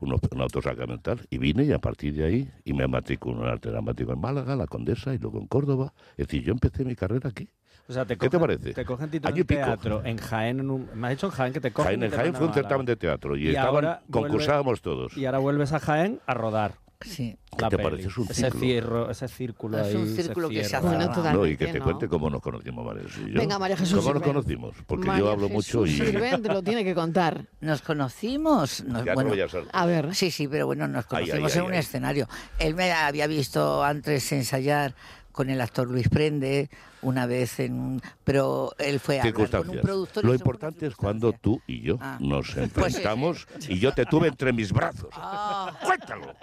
Un, 0.00 0.12
un 0.12 0.40
auto 0.40 0.60
sacramental. 0.62 1.20
Y 1.30 1.38
vine 1.38 1.64
y 1.64 1.72
a 1.72 1.78
partir 1.78 2.14
de 2.14 2.24
ahí. 2.24 2.50
Y 2.64 2.72
me 2.72 2.86
matriculé 2.86 3.42
en 3.42 3.48
arte 3.48 3.70
dramático 3.70 4.12
en 4.12 4.20
Málaga, 4.20 4.56
la 4.56 4.66
Condesa 4.66 5.14
y 5.14 5.18
luego 5.18 5.38
en 5.38 5.46
Córdoba. 5.46 5.92
Es 6.16 6.28
decir, 6.28 6.42
yo 6.42 6.52
empecé 6.52 6.84
mi 6.84 6.94
carrera 6.94 7.30
aquí. 7.30 7.48
O 7.88 7.92
sea, 7.92 8.04
te 8.04 8.16
¿Qué 8.16 8.28
te 8.30 8.36
cogen- 8.36 8.40
parece? 8.40 8.72
Te 8.74 8.84
cogen 8.84 9.10
Tito 9.10 9.28
Año 9.28 9.36
en 9.36 9.40
y 9.40 9.44
pico. 9.44 9.60
teatro, 9.64 10.02
en 10.04 10.16
Jaén, 10.18 10.60
en 10.60 10.70
un, 10.70 10.88
me 10.94 11.08
has 11.08 11.14
dicho 11.14 11.26
en 11.26 11.32
Jaén 11.32 11.52
que 11.52 11.60
te 11.60 11.72
cogen. 11.72 11.86
Jaén, 12.00 12.02
en 12.04 12.10
Jaén 12.10 12.34
fue 12.34 12.46
un 12.46 12.54
certamen 12.54 12.86
de 12.86 12.96
teatro 12.96 13.36
y, 13.36 13.46
Y 13.46 13.48
estaban, 13.50 13.72
vuelve- 13.72 13.98
concursábamos 14.10 14.80
todos. 14.82 15.16
Y 15.16 15.26
ahora 15.26 15.38
vuelves 15.38 15.72
a 15.72 15.80
Jaén 15.80 16.20
a 16.26 16.34
rodar. 16.34 16.74
Sí. 17.04 17.36
¿Qué 17.58 17.64
te 17.66 17.78
parece? 17.78 18.06
Es 18.06 18.16
un 18.16 18.24
ese 18.30 18.34
círculo. 18.34 18.60
cierro, 18.60 19.10
ese 19.10 19.26
círculo 19.28 19.78
Es 19.80 19.88
ahí. 19.88 19.96
un 19.96 20.06
círculo 20.14 20.48
que 20.48 20.64
se 20.64 20.76
hace. 20.76 20.86
Bueno, 20.86 21.32
No, 21.32 21.46
y 21.46 21.56
que 21.56 21.66
te 21.66 21.78
¿no? 21.80 21.84
cuente 21.84 22.06
cómo 22.06 22.30
nos 22.30 22.40
conocimos, 22.40 22.86
María 22.86 23.02
Jesús 23.02 23.24
y 23.26 23.32
yo. 23.32 23.40
Venga, 23.40 23.58
María 23.58 23.76
Jesús 23.76 23.98
¿Cómo 23.98 24.14
nos 24.14 24.22
Silven. 24.22 24.34
conocimos? 24.34 24.76
Porque 24.86 25.06
María 25.08 25.24
yo 25.24 25.30
hablo 25.32 25.48
mucho 25.48 25.84
y... 25.84 25.90
Jesús 25.90 26.06
Silven 26.12 26.40
te 26.42 26.48
lo 26.48 26.62
tiene 26.62 26.84
que 26.84 26.94
contar. 26.94 27.44
Nos 27.60 27.82
conocimos. 27.82 28.84
nos- 28.84 29.04
Ya 29.04 29.10
no 29.12 29.14
bueno, 29.16 29.30
voy 29.30 29.40
a 29.40 29.48
ser- 29.48 29.64
A 29.72 29.84
ver. 29.86 30.14
Sí, 30.14 30.30
sí, 30.30 30.46
pero 30.46 30.66
bueno, 30.66 30.86
nos 30.86 31.04
Ay, 31.10 31.24
ay, 31.24 31.30
conocimos 31.30 31.52
ay, 31.54 31.58
en 31.58 31.64
un 31.66 31.72
ay. 31.72 31.78
escenario. 31.80 32.28
Él 32.60 32.74
me 32.76 32.92
había 32.92 33.26
visto 33.26 33.82
antes 33.82 34.30
ensayar 34.30 34.94
con 35.32 35.50
el 35.50 35.60
actor 35.60 35.88
Luis 35.90 36.08
Prende 36.08 36.68
una 37.00 37.26
vez 37.26 37.58
en 37.58 37.72
un... 37.74 38.02
Pero 38.22 38.72
él 38.78 39.00
fue 39.00 39.18
a 39.18 39.22
hablar 39.22 39.50
con 39.50 39.70
un 39.70 39.80
productor... 39.80 40.24
Lo 40.24 40.34
importante 40.34 40.86
es 40.86 40.94
cuando 40.94 41.32
tú 41.32 41.60
y 41.66 41.80
yo 41.80 41.96
Ah. 42.00 42.18
nos 42.20 42.52
Pues 42.52 42.56
enfrentamos 42.58 43.46
y 43.68 43.78
yo 43.78 43.92
te 43.92 44.04
tuve 44.06 44.28
entre 44.28 44.52
mis 44.52 44.72
brazos. 44.72 45.08
Ah. 45.12 45.76
¡Cuéntalo! 45.84 46.34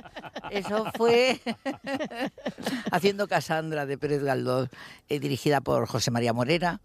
Eso 0.52 0.86
fue 0.97 1.39
haciendo 2.91 3.28
Casandra 3.28 3.86
de 3.86 3.97
Pérez 3.97 4.23
Galdós, 4.23 4.69
eh, 5.08 5.19
dirigida 5.19 5.62
por 5.62 5.88
José 5.88 6.12
María 6.12 6.34
Morera. 6.34 6.80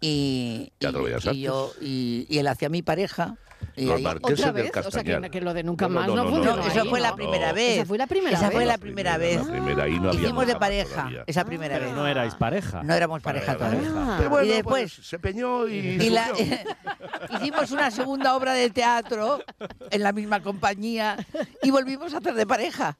Y, 0.00 0.72
y- 0.78 0.86
y 1.32 1.40
yo, 1.40 1.72
y, 1.80 2.26
y 2.28 2.38
él 2.38 2.46
hacía 2.48 2.68
mi 2.68 2.82
pareja. 2.82 3.36
Y 3.78 3.84
Los 3.86 4.00
marqueses 4.00 4.40
¿Otra 4.40 4.52
del 4.52 4.62
vez? 4.62 4.70
O 4.70 4.74
sea, 4.74 4.82
Castañar. 4.84 5.20
que, 5.22 5.30
que 5.30 5.40
lo 5.42 5.52
de 5.52 5.62
nunca 5.62 5.86
No, 5.86 5.94
más 5.96 6.06
no, 6.08 6.14
no, 6.16 6.24
no, 6.24 6.30
no, 6.30 6.36
funcionó 6.36 6.56
no, 6.62 6.66
Esa 6.68 6.80
ahí, 6.82 6.88
fue 6.88 7.00
la 7.00 7.14
primera 7.14 7.48
No. 7.48 7.54
vez. 7.54 7.76
Esa 7.76 7.84
fue 7.86 7.98
la 7.98 8.06
primera 8.06 8.36
Esa 8.36 8.46
vez. 8.48 8.54
fue 8.54 8.64
la 8.64 8.78
primera 8.78 9.18
vez. 9.18 9.36
la 9.46 9.52
primera, 9.52 9.82
ahí 9.84 10.00
no 10.00 10.08
había 10.08 10.20
Hicimos 10.22 10.46
de 10.46 10.56
pareja, 10.56 10.94
todavía. 10.94 11.24
esa 11.26 11.44
primera 11.44 11.78
vez. 11.78 11.92
no 11.92 12.06
erais 12.06 12.34
pareja. 12.36 12.82
No 12.82 12.94
éramos 12.94 13.22
pareja 13.22 13.54
todavía. 13.56 13.80
Ah. 13.94 14.14
Pero 14.18 14.30
bueno, 14.30 14.46
y 14.46 14.48
después 14.50 14.94
pues, 14.96 15.06
se 15.06 15.18
peñó 15.18 15.68
y, 15.68 15.74
y 15.76 16.10
la- 16.10 16.30
hicimos 17.38 17.70
una 17.70 17.90
segunda 17.90 18.34
obra 18.34 18.54
de 18.54 18.70
teatro 18.70 19.40
en 19.90 20.02
la 20.02 20.12
misma 20.12 20.40
compañía 20.40 21.16
y 21.62 21.70
volvimos 21.70 22.14
a 22.14 22.18
hacer 22.18 22.34
de 22.34 22.46
pareja. 22.46 22.96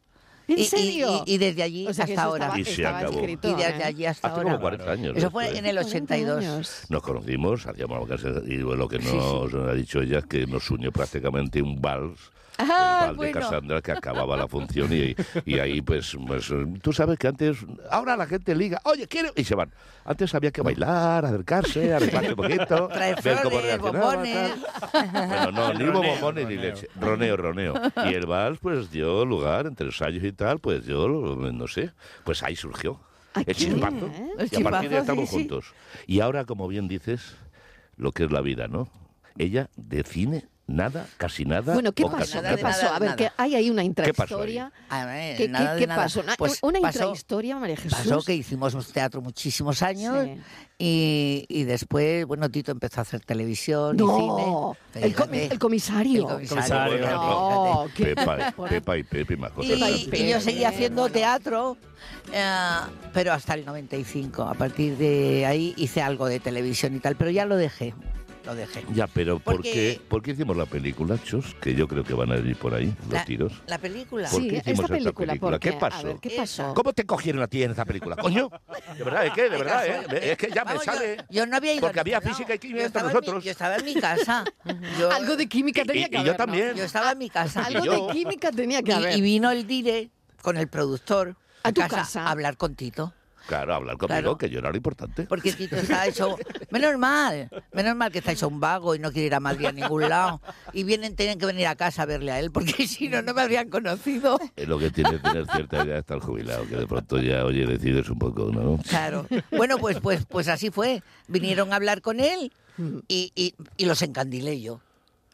¿En 0.48 0.58
Y- 0.60 0.64
serio? 0.64 1.24
Y, 1.26 1.34
y 1.34 1.38
desde 1.38 1.62
allí 1.62 1.86
O 1.88 1.92
sea, 1.94 2.04
hasta 2.04 2.22
ahora. 2.22 2.44
estaba- 2.46 2.60
Y 2.60 2.64
se 2.64 2.86
acabó. 2.86 3.18
escrito, 3.18 3.48
Y 3.48 3.54
desde 3.54 3.78
¿eh? 3.78 3.84
allí 3.84 4.06
hasta 4.06 4.28
Hace 4.28 4.36
ahora. 4.36 4.50
como 4.50 4.60
40 4.60 4.90
años. 4.92 5.16
Eso 5.16 5.30
fue 5.30 5.58
en 5.58 5.66
el 5.66 5.78
82. 5.78 6.38
años. 6.44 6.82
Nos 6.88 7.02
conocimos, 7.02 7.66
hacíamos 7.66 7.98
lo 7.98 8.06
que 8.06 8.18
se- 8.22 8.52
y 8.52 8.56
lo 8.58 8.88
que 8.88 8.98
nos 9.00 9.54
ha 9.54 9.72
dicho 9.74 10.00
ella 10.00 10.18
es 10.20 10.26
que 10.26 10.46
nos 10.46 10.70
unió 10.70 10.92
prácticamente 10.92 11.60
un 11.60 11.80
vals. 11.80 12.18
Ah, 12.58 12.62
el 12.62 13.06
vals 13.06 13.10
de 13.10 13.16
bueno. 13.16 13.40
Cassandra 13.40 13.82
que 13.82 13.92
acababa 13.92 14.36
la 14.36 14.48
función 14.48 14.90
y, 14.92 15.14
y 15.44 15.58
ahí 15.58 15.82
pues, 15.82 16.16
pues, 16.26 16.50
tú 16.82 16.92
sabes 16.92 17.18
que 17.18 17.28
antes 17.28 17.58
ahora 17.90 18.16
la 18.16 18.26
gente 18.26 18.54
liga 18.54 18.80
oye 18.84 19.06
quiero 19.06 19.30
y 19.36 19.44
se 19.44 19.54
van 19.54 19.70
antes 20.04 20.34
había 20.34 20.50
que 20.50 20.62
bailar 20.62 21.24
acercarse 21.26 21.92
arreglarse 21.92 22.30
un 22.30 22.36
poquito 22.36 22.88
Traer 22.92 23.20
ver 23.22 23.38
cómo 23.42 23.58
flores, 23.60 23.66
reaccionaba, 23.82 24.14
bombones. 24.16 24.54
tal. 24.90 25.28
bueno 25.28 25.52
no 25.52 25.74
ni 25.74 25.84
hubo 25.84 26.02
bombones 26.02 26.46
ni 26.48 26.56
roneo. 26.56 26.70
leche 26.74 26.88
roneo 26.98 27.36
roneo 27.36 27.74
y 28.10 28.14
el 28.14 28.26
vals 28.26 28.58
pues 28.58 28.90
dio 28.90 29.24
lugar 29.24 29.66
entre 29.66 29.86
ensayos 29.86 30.24
y 30.24 30.32
tal 30.32 30.58
pues 30.58 30.84
yo 30.86 31.08
no 31.08 31.66
sé 31.68 31.90
pues 32.24 32.42
ahí 32.42 32.56
surgió 32.56 33.00
Ay, 33.34 33.44
el 33.48 33.54
chispazo 33.54 34.10
El 34.38 34.48
y 34.50 34.56
a 34.56 34.70
partir 34.70 34.88
de 34.90 34.96
ahí 34.96 35.00
estamos 35.02 35.28
sí, 35.28 35.36
sí. 35.36 35.42
juntos 35.42 35.74
y 36.06 36.20
ahora 36.20 36.44
como 36.46 36.68
bien 36.68 36.88
dices 36.88 37.36
lo 37.96 38.12
que 38.12 38.24
es 38.24 38.30
la 38.32 38.40
vida 38.40 38.66
no 38.68 38.88
ella 39.36 39.68
de 39.76 40.02
cine 40.04 40.46
nada 40.68 41.06
casi 41.16 41.44
nada 41.44 41.74
Bueno, 41.74 41.92
¿qué 41.92 42.02
pasó? 42.04 42.42
nada 42.42 42.56
¿Qué 42.56 42.62
pasó? 42.62 42.82
nada, 42.86 42.96
A 42.96 42.98
ver, 42.98 43.08
nada. 43.10 43.16
que 43.16 43.30
hay 43.36 43.54
ahí 43.54 43.70
una 43.70 43.82
¿Qué 43.82 43.90
pasó 43.92 44.10
intrahistoria. 44.34 44.72
A 44.88 45.04
ver, 45.06 45.36
¿Qué, 45.36 45.42
qué- 45.44 45.48
nada 45.48 45.74
de 45.74 45.80
qué 45.80 45.86
nada. 45.86 46.02
pasó? 46.02 46.20
Una, 46.20 46.34
Pues 46.36 46.58
una 46.62 46.80
pasó- 46.80 46.98
intrahistoria, 47.04 47.56
María 47.56 47.76
Jesús. 47.76 47.98
Pasó 47.98 48.20
que 48.22 48.34
hicimos 48.34 48.92
teatro 48.92 49.22
muchísimos 49.22 49.80
años 49.82 50.24
Sí. 50.24 50.40
y, 50.78 51.46
y 51.48 51.64
después, 51.64 52.26
bueno, 52.26 52.48
Tito 52.50 52.72
empezó 52.72 53.00
a 53.00 53.02
hacer 53.02 53.20
televisión 53.20 53.94
y 53.94 53.98
No, 54.02 54.76
cine. 54.92 55.06
el, 55.06 55.14
comisario. 55.58 56.38
El 56.40 56.48
comisario. 56.48 57.06
No, 57.10 57.86
qué- 57.96 58.14
Pepa, 58.16 58.52
Pepa 58.68 58.96
y 58.98 59.02
Pepe 59.04 59.34
y 59.34 59.36
más 59.36 59.52
cosas. 59.52 59.70
Y, 59.70 60.10
y 60.12 60.28
yo 60.28 60.40
seguía 60.40 60.70
haciendo 60.70 61.08
teatro, 61.08 61.76
eh, 62.32 62.44
pero 63.14 63.32
hasta 63.32 63.54
el 63.54 63.64
95. 63.64 64.42
A 64.42 64.54
partir 64.54 64.96
de 64.96 65.46
ahí 65.46 65.74
hice 65.76 66.02
algo 66.02 66.26
de 66.26 66.40
televisión 66.40 66.94
y 66.96 66.98
tal, 66.98 67.14
pero 67.14 67.30
ya 67.30 67.44
lo 67.46 67.56
dejé. 67.56 67.94
Lo 68.46 68.54
dejé. 68.54 68.84
Ya, 68.94 69.08
pero 69.08 69.40
¿por 69.40 69.56
Porque- 69.56 69.72
qué, 69.72 70.00
¿por 70.08 70.22
qué 70.22 70.30
hicimos 70.30 70.56
la 70.56 70.66
película, 70.66 71.18
Chos? 71.22 71.56
Que 71.60 71.74
yo 71.74 71.88
creo 71.88 72.04
que 72.04 72.14
van 72.14 72.30
a 72.30 72.36
ir 72.36 72.56
por 72.56 72.74
ahí, 72.74 72.94
los 73.02 73.12
La- 73.12 73.24
tiros. 73.24 73.52
La 73.66 73.76
película. 73.78 74.28
¿Por 74.30 74.40
Sí, 74.40 74.48
qué 74.48 74.56
hicimos 74.58 74.80
esta 74.84 74.94
película, 74.94 75.26
película? 75.32 75.50
porque, 75.56 75.70
¿Qué 75.70 75.76
pasó? 75.76 75.98
A 75.98 76.02
ver, 76.04 76.16
¿qué 76.20 76.30
pasó? 76.30 76.72
¿Cómo 76.74 76.92
te 76.92 77.04
cogieron 77.04 77.42
a 77.42 77.48
ti 77.48 77.64
en 77.64 77.72
esa 77.72 77.84
película, 77.84 78.14
coño? 78.20 78.48
De 78.96 79.02
verdad, 79.04 79.26
¿es 79.26 79.32
que? 79.32 79.42
De 79.50 79.58
verdad, 79.58 79.84
¿eh? 79.86 80.30
Es 80.32 80.38
que 80.38 80.46
ya 80.48 80.64
me 80.64 80.70
Vamos, 80.74 80.86
yo- 80.86 80.92
sale... 80.92 81.16
Yo, 81.28 81.44
no 81.46 81.56
había 81.56 81.72
ido 81.72 81.80
Porque 81.80 81.98
a 81.98 82.02
había 82.02 82.20
ningún 82.20 82.34
física 82.36 82.54
y 82.54 82.58
química 82.60 82.78
Yo 82.80 82.86
entre 82.86 82.98
estaba 83.00 83.10
en 83.10 83.14
mi- 83.16 83.20
nosotros. 83.20 83.44
yo 83.44 83.50
estaba 83.50 83.76
en 83.76 83.84
mi 83.84 83.94
casa. 83.96 84.44
Yo- 85.00 85.10
Algo 85.10 85.36
de 85.36 85.46
química 85.48 85.82
Y- 85.82 85.86
tenía 85.86 86.06
y 86.06 86.10
que 86.10 86.16
yo 86.16 86.20
haber. 86.20 86.32
¿no? 86.32 86.36
también. 86.36 86.74
Yo 86.76 86.84
estaba 86.84 87.10
en 87.12 87.18
mi 87.18 87.28
casa. 87.30 87.64
Algo 87.64 87.84
yo- 87.84 88.06
de 88.06 88.12
química 88.12 88.52
tenía 88.52 88.80
que 88.82 88.92
Y- 88.92 88.94
haber. 88.94 89.16
Y, 89.16 89.20
vino 89.20 89.50
el 89.50 89.66
dire 89.66 90.10
con 90.42 90.56
el 90.56 90.68
productor 90.68 91.34
¿A 91.64 91.72
tu 91.72 91.80
casa? 91.88 92.26
a 92.28 92.30
hablar 92.30 92.56
con 92.56 92.76
Tito. 92.76 93.12
Claro, 93.46 93.74
hablar 93.74 93.96
conmigo, 93.96 94.20
Claro. 94.20 94.38
que 94.38 94.50
yo 94.50 94.58
era 94.58 94.70
lo 94.70 94.76
importante. 94.76 95.22
Porque 95.24 95.52
Tito 95.52 95.76
está 95.76 96.06
hecho. 96.06 96.36
Menos 96.70 96.98
mal, 96.98 97.48
menos 97.72 97.94
mal 97.96 98.10
que 98.10 98.18
está 98.18 98.32
hecho 98.32 98.48
un 98.48 98.58
vago 98.60 98.94
y 98.94 98.98
no 98.98 99.12
quiere 99.12 99.26
ir 99.26 99.34
a 99.34 99.40
Madrid 99.40 99.66
a 99.66 99.72
ningún 99.72 100.08
lado. 100.08 100.40
Y 100.72 100.84
vienen, 100.84 101.14
tienen 101.16 101.38
que 101.38 101.46
venir 101.46 101.66
a 101.68 101.76
casa 101.76 102.02
a 102.02 102.06
verle 102.06 102.32
a 102.32 102.40
él, 102.40 102.50
porque 102.50 102.86
si 102.88 103.08
no, 103.08 103.22
no 103.22 103.34
me 103.34 103.42
habrían 103.42 103.68
conocido. 103.70 104.38
Es 104.56 104.66
lo 104.68 104.78
que 104.78 104.90
tiene 104.90 105.10
que 105.12 105.18
tener 105.18 105.46
cierta 105.46 105.82
edad 105.82 105.98
estar 105.98 106.18
jubilado, 106.18 106.66
que 106.66 106.76
de 106.76 106.86
pronto 106.86 107.18
ya, 107.18 107.44
oye, 107.44 107.66
decides 107.66 108.08
un 108.10 108.18
poco, 108.18 108.50
¿no? 108.52 108.78
Claro. 108.88 109.26
Bueno, 109.50 109.78
pues, 109.78 110.00
pues, 110.00 110.24
pues 110.26 110.48
así 110.48 110.70
fue. 110.70 111.02
Vinieron 111.28 111.72
a 111.72 111.76
hablar 111.76 112.00
con 112.02 112.20
él 112.20 112.52
y, 113.08 113.32
y, 113.34 113.54
y 113.76 113.84
los 113.86 114.02
encandilé 114.02 114.60
yo. 114.60 114.80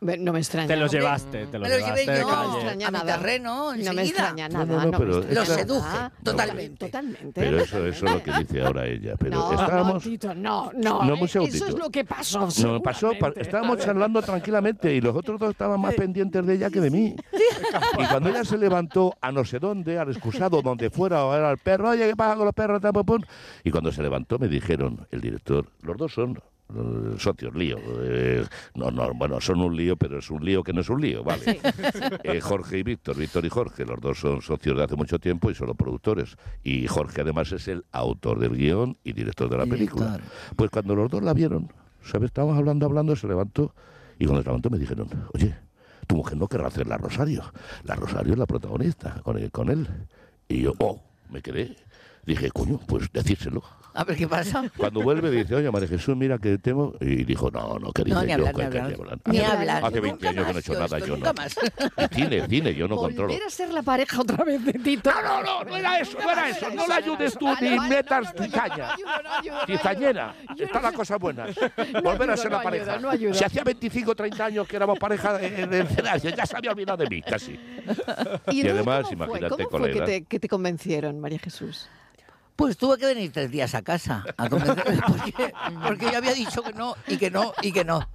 No 0.03 0.33
me 0.33 0.39
extraña. 0.41 0.67
Te 0.69 0.77
los 0.77 0.91
llevaste, 0.91 1.47
te 1.47 1.59
los 1.59 1.69
Me 1.69 1.75
los 1.75 1.79
llevaste 1.87 2.05
llevé 2.07 2.21
yo 2.21 2.27
No 2.29 2.63
me 2.63 2.71
a 2.85 2.91
mi 2.91 2.93
nada. 2.99 3.17
terreno, 3.19 3.77
No 3.77 3.93
me 3.93 4.03
extraña 4.03 4.49
No, 4.49 4.65
nada. 4.67 4.85
no, 4.85 4.91
no, 4.93 4.99
pero 4.99 5.19
esta- 5.21 5.45
seduje 5.45 5.99
totalmente. 6.25 6.87
Totalmente. 6.87 7.33
Pero 7.41 7.61
eso, 7.61 7.87
eso 7.87 8.07
es 8.07 8.13
lo 8.13 8.23
que 8.23 8.33
dice 8.33 8.63
ahora 8.63 8.87
ella. 8.87 9.15
Pero 9.19 9.31
No, 9.37 9.53
estábamos... 9.53 9.95
no, 9.95 10.01
Tito, 10.11 10.35
no, 10.35 10.71
no. 10.75 11.05
No, 11.05 11.15
eh, 11.15 11.25
eso 11.25 11.43
es 11.45 11.79
lo 11.79 11.91
que 11.91 12.05
pasó. 12.05 12.49
No, 12.63 12.81
pasó, 12.83 13.13
estábamos 13.37 13.79
charlando 13.79 14.21
tranquilamente 14.23 14.93
y 14.95 15.01
los 15.01 15.15
otros 15.15 15.39
dos 15.39 15.51
estaban 15.51 15.81
más 15.81 15.95
pendientes 15.95 16.45
de 16.45 16.55
ella 16.55 16.71
que 16.71 16.81
de 16.81 16.91
mí. 16.91 17.15
Y 17.99 18.07
cuando 18.07 18.29
ella 18.29 18.45
se 18.45 18.59
levantó 18.59 19.15
a 19.21 19.31
no 19.31 19.45
sé 19.45 19.59
dónde, 19.59 19.99
al 19.99 20.11
excusado, 20.11 20.63
donde 20.63 20.91
fuera, 20.91 21.25
o 21.25 21.35
era 21.35 21.51
el 21.51 21.59
perro, 21.59 21.91
oye, 21.91 22.09
¿qué 22.09 22.17
pasa 22.17 22.37
con 22.37 22.45
los 22.47 22.55
perros? 22.55 22.81
Y 23.65 23.71
cuando 23.71 23.93
se 23.93 24.03
levantó 24.03 24.39
me 24.39 24.49
dijeron, 24.49 25.07
el 25.11 25.21
director, 25.21 25.67
los 25.83 25.97
dos 25.97 26.13
son 26.13 26.41
socios, 27.19 27.55
lío. 27.55 27.79
eh, 28.03 28.45
no, 28.75 28.91
no, 28.91 29.13
bueno, 29.15 29.41
son 29.41 29.61
un 29.61 29.77
lío, 29.77 29.97
pero 29.97 30.19
es 30.19 30.31
un 30.31 30.45
lío 30.45 30.63
que 30.63 30.73
no 30.73 30.81
es 30.81 30.89
un 30.89 31.01
lío, 31.01 31.23
¿vale? 31.25 31.61
Eh, 32.25 32.41
Jorge 32.41 32.79
y 32.79 32.83
Víctor, 32.83 33.17
Víctor 33.17 33.45
y 33.45 33.49
Jorge, 33.49 33.85
los 33.85 34.01
dos 34.01 34.19
son 34.19 34.41
socios 34.43 34.77
de 34.77 34.85
hace 34.85 34.97
mucho 34.97 35.19
tiempo 35.19 35.51
y 35.51 35.55
son 35.55 35.69
los 35.69 35.77
productores. 35.77 36.37
Y 36.63 36.87
Jorge 36.87 37.21
además 37.23 37.51
es 37.53 37.69
el 37.69 37.85
autor 37.93 38.39
del 38.39 38.57
guion 38.57 38.97
y 39.03 39.13
director 39.13 39.49
de 39.49 39.59
la 39.59 39.67
película. 39.67 40.21
Pues 40.57 40.71
cuando 40.71 40.95
los 40.95 41.11
dos 41.11 41.23
la 41.23 41.35
vieron, 41.35 41.73
¿sabes? 42.03 42.27
Estábamos 42.27 42.57
hablando, 42.57 42.87
hablando, 42.87 43.17
se 43.17 43.27
levantó 43.27 43.75
y 44.19 44.25
cuando 44.27 44.43
se 44.43 44.49
levantó 44.49 44.71
me 44.71 44.79
dijeron, 44.79 45.09
oye, 45.35 45.55
tu 46.07 46.17
mujer 46.17 46.37
no 46.37 46.49
querrá 46.49 46.69
hacer 46.69 46.87
la 46.87 46.97
Rosario. 46.99 47.43
La 47.85 47.95
Rosario 47.95 48.33
es 48.33 48.39
la 48.39 48.47
protagonista 48.47 49.21
con 49.23 49.39
él. 49.39 49.51
Con 49.51 49.69
él. 49.71 49.89
Y 50.49 50.63
yo, 50.63 50.75
oh, 50.79 51.01
me 51.31 51.43
quedé. 51.43 51.77
Dije, 52.25 52.51
coño, 52.51 52.79
pues 52.87 53.11
decírselo. 53.13 53.63
A 53.95 54.05
ver 54.05 54.17
qué 54.17 54.27
pasa. 54.27 54.65
Cuando 54.77 55.03
vuelve 55.03 55.31
dice, 55.31 55.55
oye, 55.55 55.71
María 55.71 55.89
Jesús, 55.89 56.17
mira 56.17 56.39
que 56.39 56.59
tengo... 56.59 56.95
Y 57.01 57.25
dijo, 57.25 57.51
no, 57.51 57.79
no, 57.79 57.93
que 57.93 58.05
dice 58.05 58.15
No, 58.15 58.23
ni 58.23 58.29
yo, 58.29 58.35
hablar, 58.35 58.55
ni 58.55 58.61
que- 58.61 58.65
hablar. 58.79 58.89
que 58.95 59.01
hablar. 59.01 59.19
Ni 59.27 59.39
Hace- 59.39 59.47
hablar. 59.53 59.85
Hace 59.85 60.01
20 60.01 60.11
Nunca 60.11 60.29
años 60.31 60.47
que 60.47 60.53
no 60.53 60.59
he 60.59 60.61
hecho 60.61 60.73
nada, 60.75 60.99
esto, 60.99 61.07
yo 61.09 61.17
no. 61.19 61.33
más. 61.35 61.57
Y 62.11 62.15
cine, 62.15 62.47
cine, 62.49 62.75
yo 62.75 62.89
no 62.89 62.97
controlo. 62.97 63.29
Volver 63.29 63.47
a 63.47 63.51
ser 63.51 63.73
la 63.73 63.83
pareja 63.83 64.21
otra 64.21 64.45
vez 64.45 64.65
de 64.65 64.73
Tito. 64.75 65.11
No, 65.11 65.23
no, 65.23 65.43
no, 65.43 65.65
no 65.65 65.77
era 65.77 65.99
eso, 66.01 66.19
no 66.23 66.31
era 66.31 66.49
eso. 66.49 66.71
No 66.71 66.87
la 66.87 66.97
ayudes 66.97 67.37
tú 67.39 67.47
ni 67.61 67.79
metas 67.89 68.33
cizaña. 68.41 68.91
Cizañera. 69.67 70.35
Están 70.59 70.83
las 70.83 70.93
cosas 70.93 71.19
buenas. 71.19 71.55
Volver 72.03 72.31
a 72.31 72.37
ser 72.37 72.51
la 72.53 72.63
pareja. 72.63 72.99
Si 73.33 73.45
hacía 73.45 73.65
25 73.65 74.15
30 74.15 74.45
años 74.45 74.69
que 74.69 74.77
éramos 74.77 74.99
pareja 74.99 75.41
en 75.43 75.73
el 75.73 75.83
escenario, 75.87 76.31
ya 76.31 76.47
se 76.47 76.57
había 76.57 76.71
olvidado 76.71 76.99
de 76.99 77.09
mí, 77.09 77.23
casi. 77.23 77.59
Y, 78.51 78.67
además, 78.69 79.03
¿cómo 79.05 79.13
imagínate 79.25 79.49
¿Cómo 79.65 79.69
con 79.69 79.81
fue 79.81 79.95
la 79.95 80.21
que 80.21 80.41
te 80.41 80.49
convencieron, 80.49 81.21
María 81.21 81.39
Jesús? 81.39 81.89
Pues 82.63 82.77
tuve 82.77 82.97
que 82.97 83.07
venir 83.07 83.33
tres 83.33 83.51
días 83.51 83.75
a 83.75 83.83
casa 83.83 84.25
a 84.37 84.49
convencerme 84.49 85.01
porque, 85.07 85.55
porque 85.83 86.11
yo 86.13 86.19
había 86.19 86.33
dicho 86.33 86.63
que 86.63 86.73
no 86.73 86.95
y 87.09 87.17
que 87.19 87.29
no 87.31 87.53
y 87.61 87.73
que 87.73 87.85
no. 87.85 88.09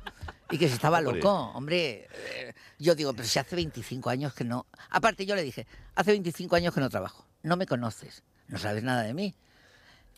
Y 0.49 0.57
que 0.57 0.69
si 0.69 0.75
estaba 0.75 1.01
loco, 1.01 1.29
hombre. 1.53 2.07
eh, 2.13 2.53
Yo 2.79 2.95
digo, 2.95 3.13
pero 3.13 3.27
si 3.27 3.38
hace 3.39 3.57
25 3.57 4.10
años 4.10 4.33
que 4.33 4.45
no. 4.45 4.65
Aparte, 4.89 5.25
yo 5.25 5.36
le 5.36 5.43
dije, 5.43 5.67
hace 5.95 6.12
25 6.12 6.55
años 6.55 6.73
que 6.73 6.79
no 6.79 6.89
trabajo. 6.89 7.25
No 7.43 7.57
me 7.57 7.65
conoces. 7.65 8.23
No 8.47 8.57
sabes 8.57 8.83
nada 8.83 9.01
de 9.03 9.13
mí. 9.13 9.36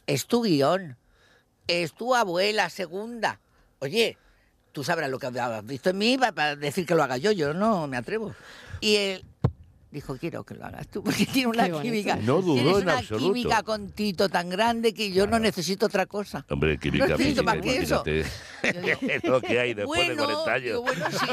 Es 0.06 0.28
tu 0.28 0.44
guion. 0.44 0.96
Es 1.68 1.94
tu 1.96 2.14
abuela 2.14 2.70
segunda. 2.70 3.40
Oye, 3.80 4.20
tú 4.72 4.84
sabrás 4.84 5.10
lo 5.10 5.18
que 5.18 5.26
has 5.26 5.66
visto 5.66 5.90
en 5.90 5.98
mí 5.98 6.18
para, 6.20 6.32
para 6.34 6.56
decir 6.56 6.86
que 6.86 6.94
lo 6.94 7.02
haga 7.02 7.18
yo. 7.18 7.32
Yo 7.32 7.56
no 7.56 7.88
me 7.88 7.98
atrevo. 7.98 8.36
Y 8.82 8.96
él 8.98 9.26
dijo, 9.92 10.16
quiero 10.18 10.44
que 10.44 10.54
lo 10.54 10.66
hagas 10.66 10.88
tú, 10.88 11.04
porque 11.04 11.26
tiene 11.26 11.48
una 11.48 11.70
química. 11.82 12.16
No 12.18 12.42
dudó 12.42 12.56
Tienes 12.56 12.78
en 12.78 12.84
una 12.84 12.98
absoluto. 13.00 13.34
química 13.34 13.64
con 13.64 13.90
Tito 13.92 14.30
tan 14.30 14.50
grande 14.50 14.94
que 14.94 15.12
yo 15.12 15.26
no 15.28 15.40
necesito 15.40 15.88
otra 15.88 16.06
cosa. 16.06 16.46
Hombre, 16.50 16.78
química 16.82 17.08
No 17.08 17.18
necesito 17.18 17.44
más 17.44 17.58
que 17.58 17.78
eso. 17.78 18.04
lo 19.24 19.42
que 19.42 19.60
hay 19.60 19.74
después 19.74 20.06
Bueno, 20.06 20.28
de 20.28 20.34
40 20.34 20.54
años. 20.54 20.64
digo, 20.66 20.82
bueno, 20.82 21.06
sí. 21.12 21.26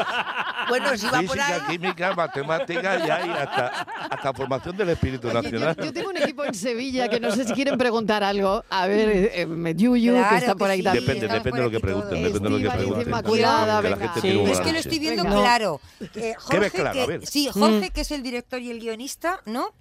Bueno, 0.68 0.96
si 0.96 1.06
va 1.06 1.12
por 1.12 1.20
Física, 1.22 1.66
ahí. 1.68 1.78
química, 1.78 2.14
matemáticas 2.14 3.06
y 3.06 3.10
hay 3.10 3.30
hasta, 3.30 3.66
hasta 4.10 4.32
formación 4.34 4.76
del 4.76 4.88
espíritu 4.90 5.28
Yo, 5.28 5.34
nacional. 5.42 5.76
yo 5.76 5.92
tengo 5.92 6.10
un 6.10 6.16
equipo 6.16 6.44
en 6.44 6.54
Sevilla 6.54 7.08
que 7.08 7.20
no 7.20 7.30
sé 7.32 7.44
si 7.44 7.52
quieren 7.52 7.76
preguntar 7.78 8.22
algo. 8.24 8.64
A 8.70 8.86
ver, 8.86 9.08
eh, 9.08 9.30
eh, 9.42 9.74
Yuyu, 9.76 10.14
que 10.14 10.18
Claro 10.20 10.36
está 10.36 10.52
que 10.52 10.58
por 10.58 10.70
ahí 10.70 10.78
sí. 10.78 10.84
también. 10.84 11.04
Depende, 11.06 11.28
depende 11.28 11.58
de 11.58 11.64
lo 11.64 11.70
que 11.70 11.80
por 11.80 11.86
pregunten, 11.88 12.22
depende 12.22 12.48
de 12.48 12.50
lo 12.50 12.70
que 12.70 12.76
pregunten. 12.76 13.08
Inmaculada, 13.08 13.80
venga. 13.80 14.14
Sí. 14.20 14.28
Es 14.46 14.60
que 14.60 14.72
lo 14.72 14.78
estoy 14.78 14.98
viendo 14.98 15.22
Venga. 15.24 15.36
claro. 15.36 15.80
Eh, 16.00 16.08
¿Qué 16.14 16.20
ves 16.20 16.36
Jorge, 16.38 16.70
claro? 16.70 16.90
A 16.90 16.92
que- 16.92 17.06
ver. 17.18 17.26
sí, 17.26 17.48
Jorge, 17.52 17.90
que 17.90 18.00
es 18.00 18.10
el 18.10 18.22
director 18.22 18.45
y 18.52 18.70
el 18.70 18.80
guionista, 18.80 19.42
¿no? 19.44 19.72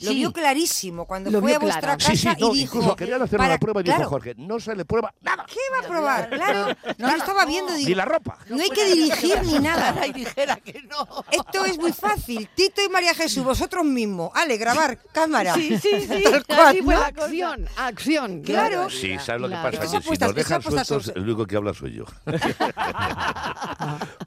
Lo 0.00 0.10
Sí. 0.10 0.14
vio 0.16 0.32
clarísimo 0.32 1.06
cuando 1.06 1.30
Lo 1.30 1.40
fue 1.40 1.54
a 1.54 1.58
vuestra 1.58 1.80
claro. 1.80 1.98
casa 1.98 2.10
Sí, 2.12 2.16
sí, 2.18 2.28
y 2.36 2.40
no, 2.40 2.50
dijo... 2.52 2.76
incluso 2.78 2.96
querían 2.96 3.22
hacer 3.22 3.36
para- 3.38 3.50
una 3.50 3.58
prueba 3.58 3.80
y 3.80 3.84
dijo 3.84 3.96
claro, 3.96 4.10
Jorge, 4.10 4.34
no 4.36 4.60
se 4.60 4.74
le 4.76 4.84
prueba 4.84 5.14
nada. 5.20 5.44
¿Qué 5.46 5.58
va 5.72 5.84
a 5.84 5.88
probar? 5.88 6.30
Claro, 6.38 6.76
no, 6.98 7.08
lo 7.10 7.16
estaba 7.16 7.44
viendo. 7.46 7.72
Digo, 7.74 7.88
Ni 7.88 7.94
la 7.94 8.04
ropa. 8.04 8.38
No 8.48 8.62
hay 8.62 8.70
que 8.70 8.84
dirigir 8.94 9.42
ni 9.44 9.58
nada. 9.58 10.06
Y 10.06 10.12
dijera 10.12 10.56
que 10.56 10.82
no. 10.82 11.06
Esto 11.30 11.64
es 11.64 11.78
muy 11.78 11.92
fácil. 11.92 12.48
Tito 12.54 12.82
y 12.82 12.88
María 12.88 13.14
Jesús, 13.14 13.44
vosotros 13.44 13.84
mismos. 13.84 14.30
Ale, 14.34 14.56
grabar, 14.56 14.98
cámara. 15.12 15.54
Sí, 15.54 15.76
sí, 15.78 16.00
sí. 16.08 16.22
Tal 16.24 16.44
cual, 16.46 16.60
Así 16.68 16.82
fue 16.82 16.94
¿no? 16.94 17.00
la 17.00 17.06
acción, 17.06 17.68
acción. 17.76 18.42
Claro. 18.42 18.88
Sí, 18.90 19.16
¿sabes 19.18 19.40
lo 19.42 19.48
que 19.48 19.54
pasa? 19.54 19.70
Que 19.80 19.88
si 19.88 19.94
nos 20.18 20.34
dejan 20.34 20.62
sueltos, 20.62 21.12
el 21.14 21.22
único 21.22 21.46
que 21.46 21.56
habla 21.56 21.74
soy 21.74 21.94
yo. 21.94 22.04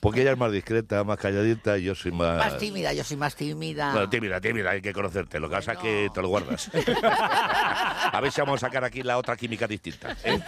Porque 0.01 0.21
ella 0.21 0.31
es 0.33 0.37
más 0.37 0.51
discreta, 0.51 1.03
más 1.03 1.17
calladita 1.17 1.77
y 1.77 1.83
yo 1.83 1.95
soy 1.95 2.11
más... 2.11 2.37
Más 2.37 2.57
tímida, 2.57 2.93
yo 2.93 3.03
soy 3.03 3.17
más 3.17 3.35
tímida. 3.35 3.91
Bueno, 3.91 4.09
tímida, 4.09 4.41
tímida, 4.41 4.71
hay 4.71 4.81
que 4.81 4.93
conocerte. 4.93 5.39
Lo 5.39 5.49
que 5.49 5.55
pasa 5.65 5.73
es 5.73 5.79
que 5.79 6.09
te 6.13 6.21
lo 6.21 6.27
guardas. 6.27 6.69
a 8.11 8.19
ver 8.21 8.31
si 8.31 8.41
vamos 8.41 8.61
a 8.63 8.67
sacar 8.67 8.83
aquí 8.83 9.03
la 9.03 9.17
otra 9.17 9.35
química 9.35 9.67
distinta. 9.67 10.15
¿eh? 10.23 10.39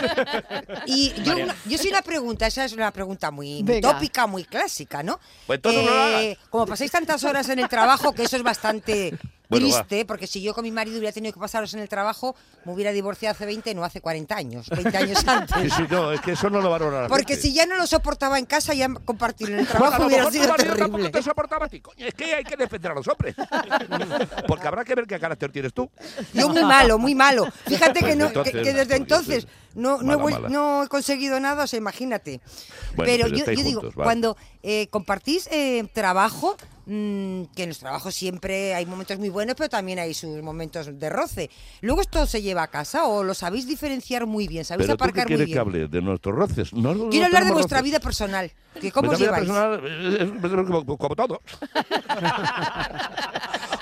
Y 0.86 1.14
yo, 1.24 1.36
una- 1.36 1.56
yo 1.66 1.78
sí 1.78 1.90
una 1.90 2.02
pregunta, 2.02 2.48
esa 2.48 2.66
es 2.66 2.74
una 2.74 2.92
pregunta 2.92 3.32
muy, 3.32 3.64
tópica, 3.82 4.28
muy 4.28 4.44
clásica, 4.46 5.04
¿no? 5.04 5.20
Pues 5.48 5.58
entonces 5.58 5.84
no 5.86 5.92
lo 5.92 6.02
hagas. 6.04 6.38
como 6.50 6.66
pasáis 6.66 6.92
tantas 6.92 7.24
horas 7.24 7.48
en 7.50 7.60
el 7.60 7.70
trabajo, 7.70 8.14
que 8.14 8.24
eso 8.24 8.36
es 8.38 8.44
bastante 8.44 9.18
Bueno, 9.60 9.68
triste, 9.76 10.06
porque 10.06 10.28
si 10.28 10.42
yo 10.42 10.54
con 10.54 10.64
mi 10.64 10.72
marido 10.72 10.98
hubiera 10.98 11.14
tenido 11.14 11.34
que 11.34 11.40
pasar 11.40 11.60
horas 11.62 11.74
en 11.74 11.80
el 11.80 11.90
trabajo, 11.90 12.36
me 12.66 12.74
hubiera 12.74 12.92
divorciado 12.92 13.34
hace 13.34 13.46
20, 13.46 13.74
no 13.76 13.84
hace 13.84 14.02
40 14.02 14.36
años, 14.36 14.70
20 14.70 14.98
años 14.98 15.24
antes. 15.28 15.56
Sí, 15.62 15.70
sí, 15.70 15.84
no, 15.90 16.12
es 16.12 16.22
que 16.22 16.32
eso 16.34 16.50
no 16.50 16.62
lo 16.62 16.70
valora 16.70 17.08
Porque 17.08 17.36
si 17.36 17.54
ya 17.54 17.66
no 17.66 17.76
lo 17.78 17.88
soportaba 17.88 18.40
en 18.40 18.46
casa, 18.46 18.74
ya 18.74 18.88
compartirlo 19.06 19.56
en 19.56 19.62
el 19.62 19.68
trabajo 19.68 20.06
hubiera 20.06 20.30
sido 20.32 20.54
terrible. 20.56 21.10
te 21.10 21.22
soportaba 21.22 21.66
a 21.66 21.70
ti. 21.70 21.80
Coño, 21.82 22.06
es 22.06 22.14
que 22.14 22.34
hay 22.36 22.44
que 22.44 22.56
defender 22.56 22.92
a 22.92 22.96
los 22.96 23.08
hombres. 23.08 23.36
Porque 24.48 24.68
habrá 24.68 24.84
que 24.84 24.96
ver 24.96 25.06
qué 25.08 25.20
carácter 25.20 25.52
tienes 25.52 25.74
tú. 25.74 25.90
Yo 26.34 26.50
muy 26.50 26.64
malo, 26.64 26.98
muy 26.98 27.16
malo. 27.16 27.48
Fíjate 27.66 28.00
que, 28.00 28.06
Pues 28.06 28.18
no, 28.18 28.28
entonces, 28.28 28.54
que, 28.54 28.62
que 28.62 28.74
desde 28.74 28.82
porque 28.84 28.96
entonces 28.96 29.48
no, 29.76 30.02
no, 30.02 30.14
he 30.14 30.18
mala, 30.18 30.24
vuel- 30.24 30.32
mala. 30.34 30.50
no 30.50 30.84
he 30.84 30.88
conseguido 30.88 31.40
nada, 31.40 31.64
o 31.64 31.68
sea, 31.68 31.78
imagínate. 31.78 32.42
Bueno, 32.96 33.12
pero 33.12 33.26
pero 33.26 33.28
yo, 33.38 33.46
yo 33.46 33.64
digo, 33.64 33.82
juntos, 33.82 33.96
vale. 33.96 34.06
cuando 34.06 34.38
eh, 34.62 34.88
compartís 34.90 35.48
eh, 35.52 35.88
trabajo, 35.94 36.56
mm, 36.86 37.44
que 37.56 37.64
en 37.64 37.70
los 37.70 37.80
trabajos 37.80 38.14
siempre 38.16 38.74
hay 38.76 38.86
momentos 38.86 39.18
muy 39.20 39.30
buenos, 39.30 39.56
pero 39.56 39.70
también 39.70 40.00
hay 40.00 40.14
sus 40.14 40.42
momentos 40.42 40.98
de 41.00 41.10
roce. 41.10 41.50
Luego 41.82 42.02
esto 42.02 42.26
se 42.26 42.42
lleva 42.42 42.64
a 42.64 42.68
casa 42.68 43.06
o 43.08 43.24
lo 43.24 43.34
sabéis 43.34 43.68
diferenciar 43.68 44.26
muy 44.26 44.48
bien, 44.48 44.66
sabéis 44.66 44.88
Pero 44.88 44.98
tú 44.98 45.04
qué 45.04 45.04
aparcar 45.22 45.26
muy 45.26 45.28
quieres 45.30 45.46
que 45.48 45.54
bien. 45.54 45.60
hable 45.60 45.88
de 45.88 46.02
nuestros 46.02 46.36
roces. 46.36 46.74
No, 46.74 46.94
no 46.94 47.10
Quiero 47.10 47.26
hablar 47.28 47.46
de 47.46 47.52
vuestra 47.52 47.78
roces. 47.80 47.92
vida 47.92 48.00
personal, 48.00 48.52
que 48.80 48.92
cómo 48.92 49.12
os 49.12 49.20
lleváis. 49.20 49.48
personal 49.48 49.82
es, 49.86 50.22
es 50.22 50.30
como, 50.68 50.98
como 50.98 51.16
todo. 51.16 51.42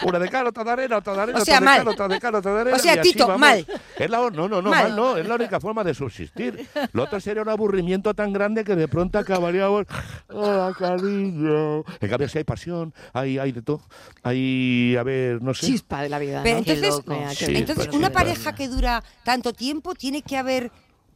Una 0.04 0.18
de 0.18 0.30
cal, 0.30 0.48
otra 0.48 0.64
de 0.64 0.72
arena, 0.72 0.98
otra 0.98 1.14
de 1.14 1.22
arena, 1.22 1.40
O 1.40 1.46
sea, 1.46 1.58
otra 1.58 1.60
de 1.60 1.66
mal. 1.66 1.78
cal, 1.78 1.88
otra 1.94 2.08
de 2.08 2.20
cal, 2.20 2.36
otra 2.36 2.54
de 2.56 2.62
arena. 2.62 2.76
O 2.76 2.80
sea, 2.80 3.02
Tito, 3.02 3.28
vamos. 3.28 3.40
mal. 3.40 3.66
Es 4.00 4.10
la, 4.10 4.18
no, 4.18 4.32
no, 4.32 4.62
no, 4.62 4.62
Mal. 4.64 4.84
mal. 4.88 4.96
no, 4.96 5.18
es 5.18 5.28
la 5.28 5.36
única 5.36 5.60
forma 5.60 5.84
de 5.84 5.94
subsistir. 5.94 6.68
Lo 6.94 7.04
otro 7.04 7.20
sería 7.20 7.44
un 7.44 7.50
aburrimiento 7.50 8.14
tan 8.16 8.34
grande 8.34 8.64
que 8.64 8.76
de 8.76 8.88
pronto 8.88 9.20
acabaríamos. 9.20 9.86
¡Hola, 10.30 10.74
cariño! 10.78 11.84
En 12.00 12.10
cambio, 12.10 12.28
si 12.30 12.40
hay 12.40 12.44
pasión, 12.44 12.94
hay, 13.14 13.38
hay 13.38 13.52
de 13.52 13.62
todo. 13.62 13.82
Hay, 14.24 14.96
a 14.98 15.04
ver, 15.04 15.42
no 15.42 15.54
sé. 15.54 15.68
Chispa 15.68 16.02
de 16.02 16.10
la 16.10 16.18
vida. 16.18 16.42
Pero 16.44 16.60
¿no? 16.60 16.66
Qué 16.66 16.74
entonces, 16.74 17.06
loco. 17.08 17.24
Sí, 17.36 17.46
entonces 17.56 17.86
pero 17.88 17.98
una 18.00 18.10
pareja 18.10 18.56
que 18.56 18.68
dura 18.68 19.04
tanto 19.24 19.54
tiempo 19.54 19.94
tiene 19.94 20.24
que 20.24 20.38
haber 20.38 20.72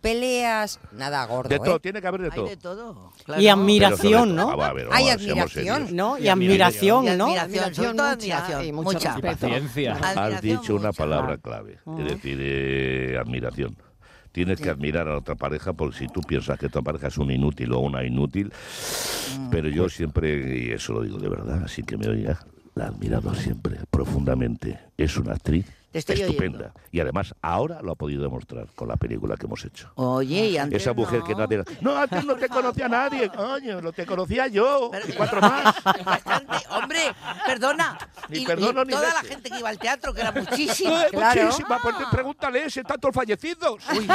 peleas, 0.06 0.80
nada 0.92 1.26
gordo, 1.26 1.50
De 1.50 1.58
todo, 1.60 1.78
¿eh? 1.78 1.80
tiene 1.80 2.00
que 2.02 2.08
haber 2.08 2.22
de 2.22 2.32
todo. 2.32 2.50
todo. 2.58 3.12
Y 3.40 3.48
admiración, 3.48 4.36
¿no? 4.36 4.52
Ah, 4.62 4.72
ver, 4.74 4.88
Hay 4.92 5.10
admiración. 5.10 5.96
¿No? 5.96 6.18
Y 6.20 6.28
admiración. 6.28 7.18
¿no? 7.18 7.34
Y 7.34 7.38
admiración, 7.38 7.96
mucha 7.96 8.12
admiración. 8.12 8.76
mucha. 8.76 9.16
Paciencia. 9.20 9.94
Has 9.96 10.42
dicho 10.42 10.76
una 10.76 10.92
palabra 10.94 11.38
clave, 11.38 11.80
Ah. 11.86 11.96
es 12.00 12.06
decir, 12.06 12.38
eh, 12.42 13.18
admiración. 13.20 13.76
Tienes 14.32 14.60
que 14.60 14.70
admirar 14.70 15.08
a 15.08 15.12
la 15.12 15.18
otra 15.20 15.36
pareja 15.36 15.74
porque 15.74 15.98
si 15.98 16.08
tú 16.08 16.22
piensas 16.22 16.60
que 16.60 16.68
tu 16.70 16.84
pareja 16.84 17.08
es 17.08 17.18
un 17.18 17.32
inútil 17.32 17.72
o 17.72 17.80
una 17.80 18.04
inútil, 18.04 18.52
Mm. 19.40 19.50
pero 19.50 19.70
yo 19.70 19.88
siempre, 19.90 20.60
y 20.60 20.72
eso 20.72 20.94
lo 20.94 21.02
digo 21.04 21.18
de 21.18 21.30
verdad, 21.30 21.64
así 21.64 21.84
que 21.84 21.98
me 21.98 22.08
oiga, 22.08 22.40
la 22.76 22.84
he 22.86 22.88
admirado 22.88 23.34
siempre, 23.34 23.78
profundamente. 23.90 24.78
Es 24.98 25.16
una 25.18 25.34
actriz 25.34 25.66
Te 25.96 26.00
estoy 26.00 26.22
estupenda. 26.24 26.74
Y 26.92 27.00
además 27.00 27.34
ahora 27.42 27.82
lo 27.82 27.94
ha 27.94 27.96
podido 27.96 28.22
demostrar 28.22 28.68
con 28.76 28.90
la 28.90 28.98
película 28.98 29.38
que 29.38 29.46
hemos 29.46 29.64
hecho. 29.64 29.90
Oye, 29.96 30.50
y 30.50 30.58
antes 30.58 30.82
Esa 30.82 30.92
mujer 30.94 31.20
no. 31.20 31.26
que 31.26 31.36
nadie... 31.36 31.64
No, 31.80 31.96
antes 31.96 32.26
no 32.26 32.36
te 32.36 32.50
conocía 32.50 32.90
nadie, 32.90 33.30
coño, 33.30 33.80
lo 33.80 33.94
te 33.94 34.06
conocía 34.06 34.48
yo 34.48 34.92
y 35.08 35.14
cuatro 35.14 35.40
más. 35.40 35.74
Bastante. 36.06 36.58
Hombre, 36.70 37.00
perdona. 37.46 37.98
Ni 38.30 38.40
y, 38.40 38.42
y 38.42 38.46
perdono 38.46 38.84
ni 38.86 38.92
toda 38.94 39.14
la 39.14 39.22
gente 39.22 39.50
que 39.50 39.60
iba 39.60 39.70
al 39.70 39.78
teatro, 39.80 40.14
que 40.14 40.22
era 40.22 40.32
muchísima. 40.36 41.06
Claro. 41.06 41.44
Muchísima, 41.46 41.80
pues 41.82 41.96
pregúntale 42.12 42.70
si 42.70 42.80
están 42.80 43.00
todos 43.00 43.14
fallecidos. 43.16 43.84
Uy. 43.96 44.08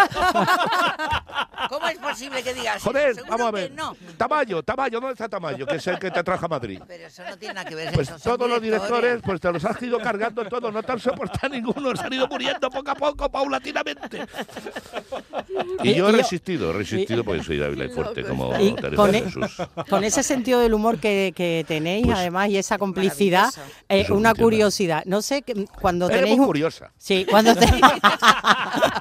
¿Cómo 1.69 1.87
es 1.89 1.99
posible 1.99 2.43
que 2.43 2.55
digas 2.55 2.83
Joder, 2.83 3.11
eso? 3.11 3.23
Vamos 3.29 3.47
a 3.47 3.51
ver. 3.51 3.73
no. 3.73 3.97
Tamayo, 4.17 4.63
Tamayo, 4.63 5.01
¿dónde 5.01 5.13
está 5.13 5.29
Tamayo? 5.29 5.67
Que 5.67 5.77
es 5.77 5.87
el 5.87 5.99
que 5.99 6.11
te 6.11 6.23
trajo 6.25 6.47
a 6.47 6.49
Madrid. 6.49 6.81
Pero 6.89 7.07
eso 7.07 7.23
no 7.29 7.37
tiene 7.37 7.55
nada 7.55 7.69
que 7.69 7.75
ver. 7.75 7.93
Pues 7.93 8.09
eso 8.11 8.19
todos 8.37 8.49
los 8.49 8.61
directores, 8.61 9.21
pues 9.25 9.41
te 9.41 9.53
los 9.53 9.65
has 9.65 9.81
ido 9.83 9.99
cargando 9.99 10.45
todos, 10.47 10.73
no 10.73 10.83
te 10.83 10.93
han 10.93 11.01
soportado 11.01 11.49
ninguno, 11.55 11.95
se 11.97 12.05
han 12.07 12.13
ido 12.13 12.27
muriendo 12.29 12.71
poco 12.71 12.91
a 12.91 12.95
poco, 12.95 13.31
paulatinamente. 13.31 14.27
Y 15.83 15.95
yo 15.95 16.09
he 16.09 16.13
resistido, 16.13 16.71
he 16.71 16.73
resistido 16.75 17.25
porque 17.25 17.43
soy 17.43 17.59
débil 17.59 17.83
y 17.85 17.89
fuerte 17.91 18.23
como 18.25 18.59
Y 18.59 18.75
Teresa 18.75 19.09
e- 19.11 19.23
Jesús. 19.23 19.57
con 19.89 20.05
ese 20.05 20.23
sentido 20.23 20.61
del 20.61 20.75
humor 20.75 20.99
que, 20.99 21.33
que 21.35 21.65
tenéis, 21.67 22.07
Pues, 22.07 22.19
además, 22.19 22.49
y 22.49 22.57
esa 22.59 22.79
complicidad, 22.79 23.51
eh, 23.89 24.00
una 24.09 24.35
curiosidad. 24.35 25.03
No 25.07 25.21
sé, 25.23 25.43
que, 25.43 25.67
cuando 25.81 26.07
Eres 26.07 26.19
tenéis... 26.21 26.37
muy 26.37 26.41
un- 26.41 26.47
curiosa. 26.47 26.93
Sí, 26.97 27.27
cuando 27.29 27.55
tenéis... 27.55 27.83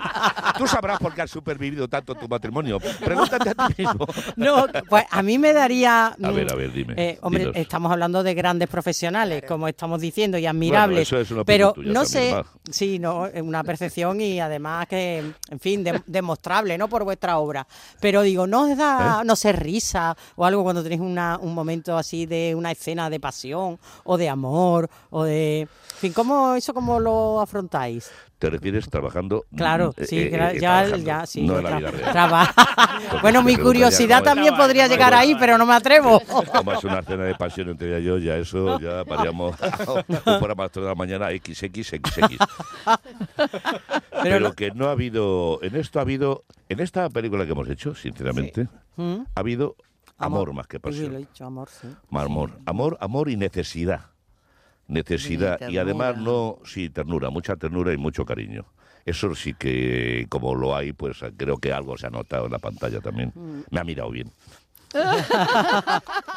Tú 0.57 0.67
sabrás 0.67 0.99
por 0.99 1.13
qué 1.13 1.21
has 1.21 1.31
supervivido 1.31 1.87
tanto 1.87 2.15
tu 2.15 2.27
matrimonio. 2.27 2.79
Pregúntate 3.03 3.49
a 3.49 3.67
ti 3.67 3.83
mismo. 3.83 4.05
No, 4.35 4.65
pues 4.89 5.05
a 5.09 5.21
mí 5.23 5.37
me 5.37 5.53
daría... 5.53 6.07
A 6.21 6.31
ver, 6.31 6.51
a 6.51 6.55
ver, 6.55 6.71
dime. 6.73 6.93
Eh, 6.97 7.17
hombre, 7.21 7.45
dinos. 7.45 7.57
estamos 7.57 7.91
hablando 7.91 8.23
de 8.23 8.33
grandes 8.33 8.67
profesionales, 8.69 9.43
como 9.47 9.67
estamos 9.67 10.01
diciendo, 10.01 10.37
y 10.37 10.45
admirables. 10.45 11.01
eso 11.07 11.19
es 11.19 11.31
una 11.31 11.43
pero 11.43 11.73
tuya 11.73 11.91
no 11.93 12.05
sé, 12.05 12.35
sí, 12.69 12.99
no, 12.99 13.25
es 13.27 13.41
una 13.41 13.63
percepción 13.63 14.19
y 14.21 14.39
además 14.39 14.87
que, 14.87 15.19
en 15.49 15.59
fin, 15.59 15.83
de- 15.83 16.01
demostrable, 16.05 16.77
¿no? 16.77 16.87
Por 16.87 17.03
vuestra 17.03 17.37
obra. 17.37 17.65
Pero 17.99 18.21
digo, 18.21 18.47
¿no 18.47 18.63
os 18.63 18.77
da, 18.77 19.19
¿Eh? 19.21 19.25
no 19.25 19.35
sé, 19.35 19.51
risa 19.53 20.15
o 20.35 20.45
algo 20.45 20.63
cuando 20.63 20.83
tenéis 20.83 21.01
una, 21.01 21.37
un 21.41 21.53
momento 21.53 21.97
así 21.97 22.25
de 22.25 22.53
una 22.55 22.71
escena 22.71 23.09
de 23.09 23.19
pasión 23.19 23.79
o 24.03 24.17
de 24.17 24.29
amor 24.29 24.89
o 25.09 25.23
de... 25.23 25.61
En 25.61 25.67
fin, 25.99 26.13
¿cómo, 26.13 26.55
¿eso 26.55 26.73
cómo 26.73 26.99
lo 26.99 27.41
afrontáis? 27.41 28.09
¿Te 28.39 28.49
refieres 28.49 28.89
trabajando? 28.89 29.43
Claro, 29.55 29.93
mm, 29.97 30.03
sí, 30.05 30.17
eh, 30.17 30.31
gra- 30.31 30.51
eh, 30.55 30.59
ya, 30.61 30.69
trabajando, 30.85 31.05
ya, 31.05 31.25
sí. 31.25 31.41
No 31.41 31.53
yo 31.53 31.57
en 31.59 31.63
la 31.65 31.69
tra- 31.71 31.77
vida 31.79 31.91
real. 31.91 32.11
traba- 32.13 32.53
Porque 33.09 33.17
bueno, 33.21 33.43
mi 33.43 33.57
curiosidad 33.57 34.19
es- 34.19 34.23
también 34.23 34.55
podría 34.55 34.87
llegar 34.87 35.13
ahí, 35.13 35.35
pero 35.37 35.57
no 35.57 35.65
me 35.65 35.73
atrevo. 35.73 36.21
Como 36.55 36.71
es 36.71 36.83
una 36.85 37.03
cena 37.03 37.25
de 37.25 37.35
pasión 37.35 37.69
entre 37.69 37.89
ella 37.89 37.99
y 37.99 38.03
yo, 38.05 38.17
ya 38.17 38.37
eso, 38.37 38.79
ya 38.79 39.03
paríamos 39.03 39.55
un 39.59 40.39
programa 40.39 40.63
a 40.63 40.65
las 40.65 40.71
tres 40.71 40.83
de 40.83 40.89
la 40.89 40.95
mañana 40.95 41.27
XXXX. 41.31 42.37
Pero, 44.23 44.53
que 44.53 44.71
no 44.71 44.87
ha 44.87 44.91
habido, 44.91 45.59
en 45.61 45.75
esto 45.75 45.99
ha 45.99 46.03
habido, 46.03 46.43
en 46.69 46.79
esta 46.79 47.09
película 47.09 47.45
que 47.45 47.51
hemos 47.51 47.69
hecho, 47.69 47.95
sinceramente, 47.95 48.67
¿Mm? 48.95 49.17
ha 49.35 49.39
habido 49.39 49.75
amor, 50.17 50.53
más 50.53 50.67
que 50.67 50.77
Sí, 50.77 50.81
lo 50.83 50.89
he 50.89 50.91
pasión. 50.93 51.17
dicho, 51.17 51.45
amor, 51.45 51.69
sí. 51.69 51.87
Amor, 52.11 52.51
amor, 52.65 52.97
amor 53.01 53.29
y 53.29 53.35
necesidad. 53.37 54.01
Necesidad. 54.89 55.69
Y 55.69 55.77
además 55.77 56.17
no, 56.17 56.59
sí, 56.65 56.89
ternura, 56.89 57.29
mucha 57.29 57.55
ternura 57.55 57.93
y 57.93 57.97
mucho 57.97 58.25
cariño. 58.25 58.65
Eso 59.05 59.33
sí 59.33 59.53
que, 59.53 60.25
como 60.29 60.55
lo 60.55 60.75
hay, 60.75 60.93
pues 60.93 61.19
creo 61.37 61.57
que 61.57 61.71
algo 61.71 61.97
se 61.97 62.07
ha 62.07 62.09
notado 62.09 62.47
en 62.47 62.51
la 62.51 62.59
pantalla 62.59 62.99
también. 62.99 63.31
Mm. 63.33 63.61
Me 63.69 63.79
ha 63.79 63.83
mirado 63.83 64.11
bien. 64.11 64.31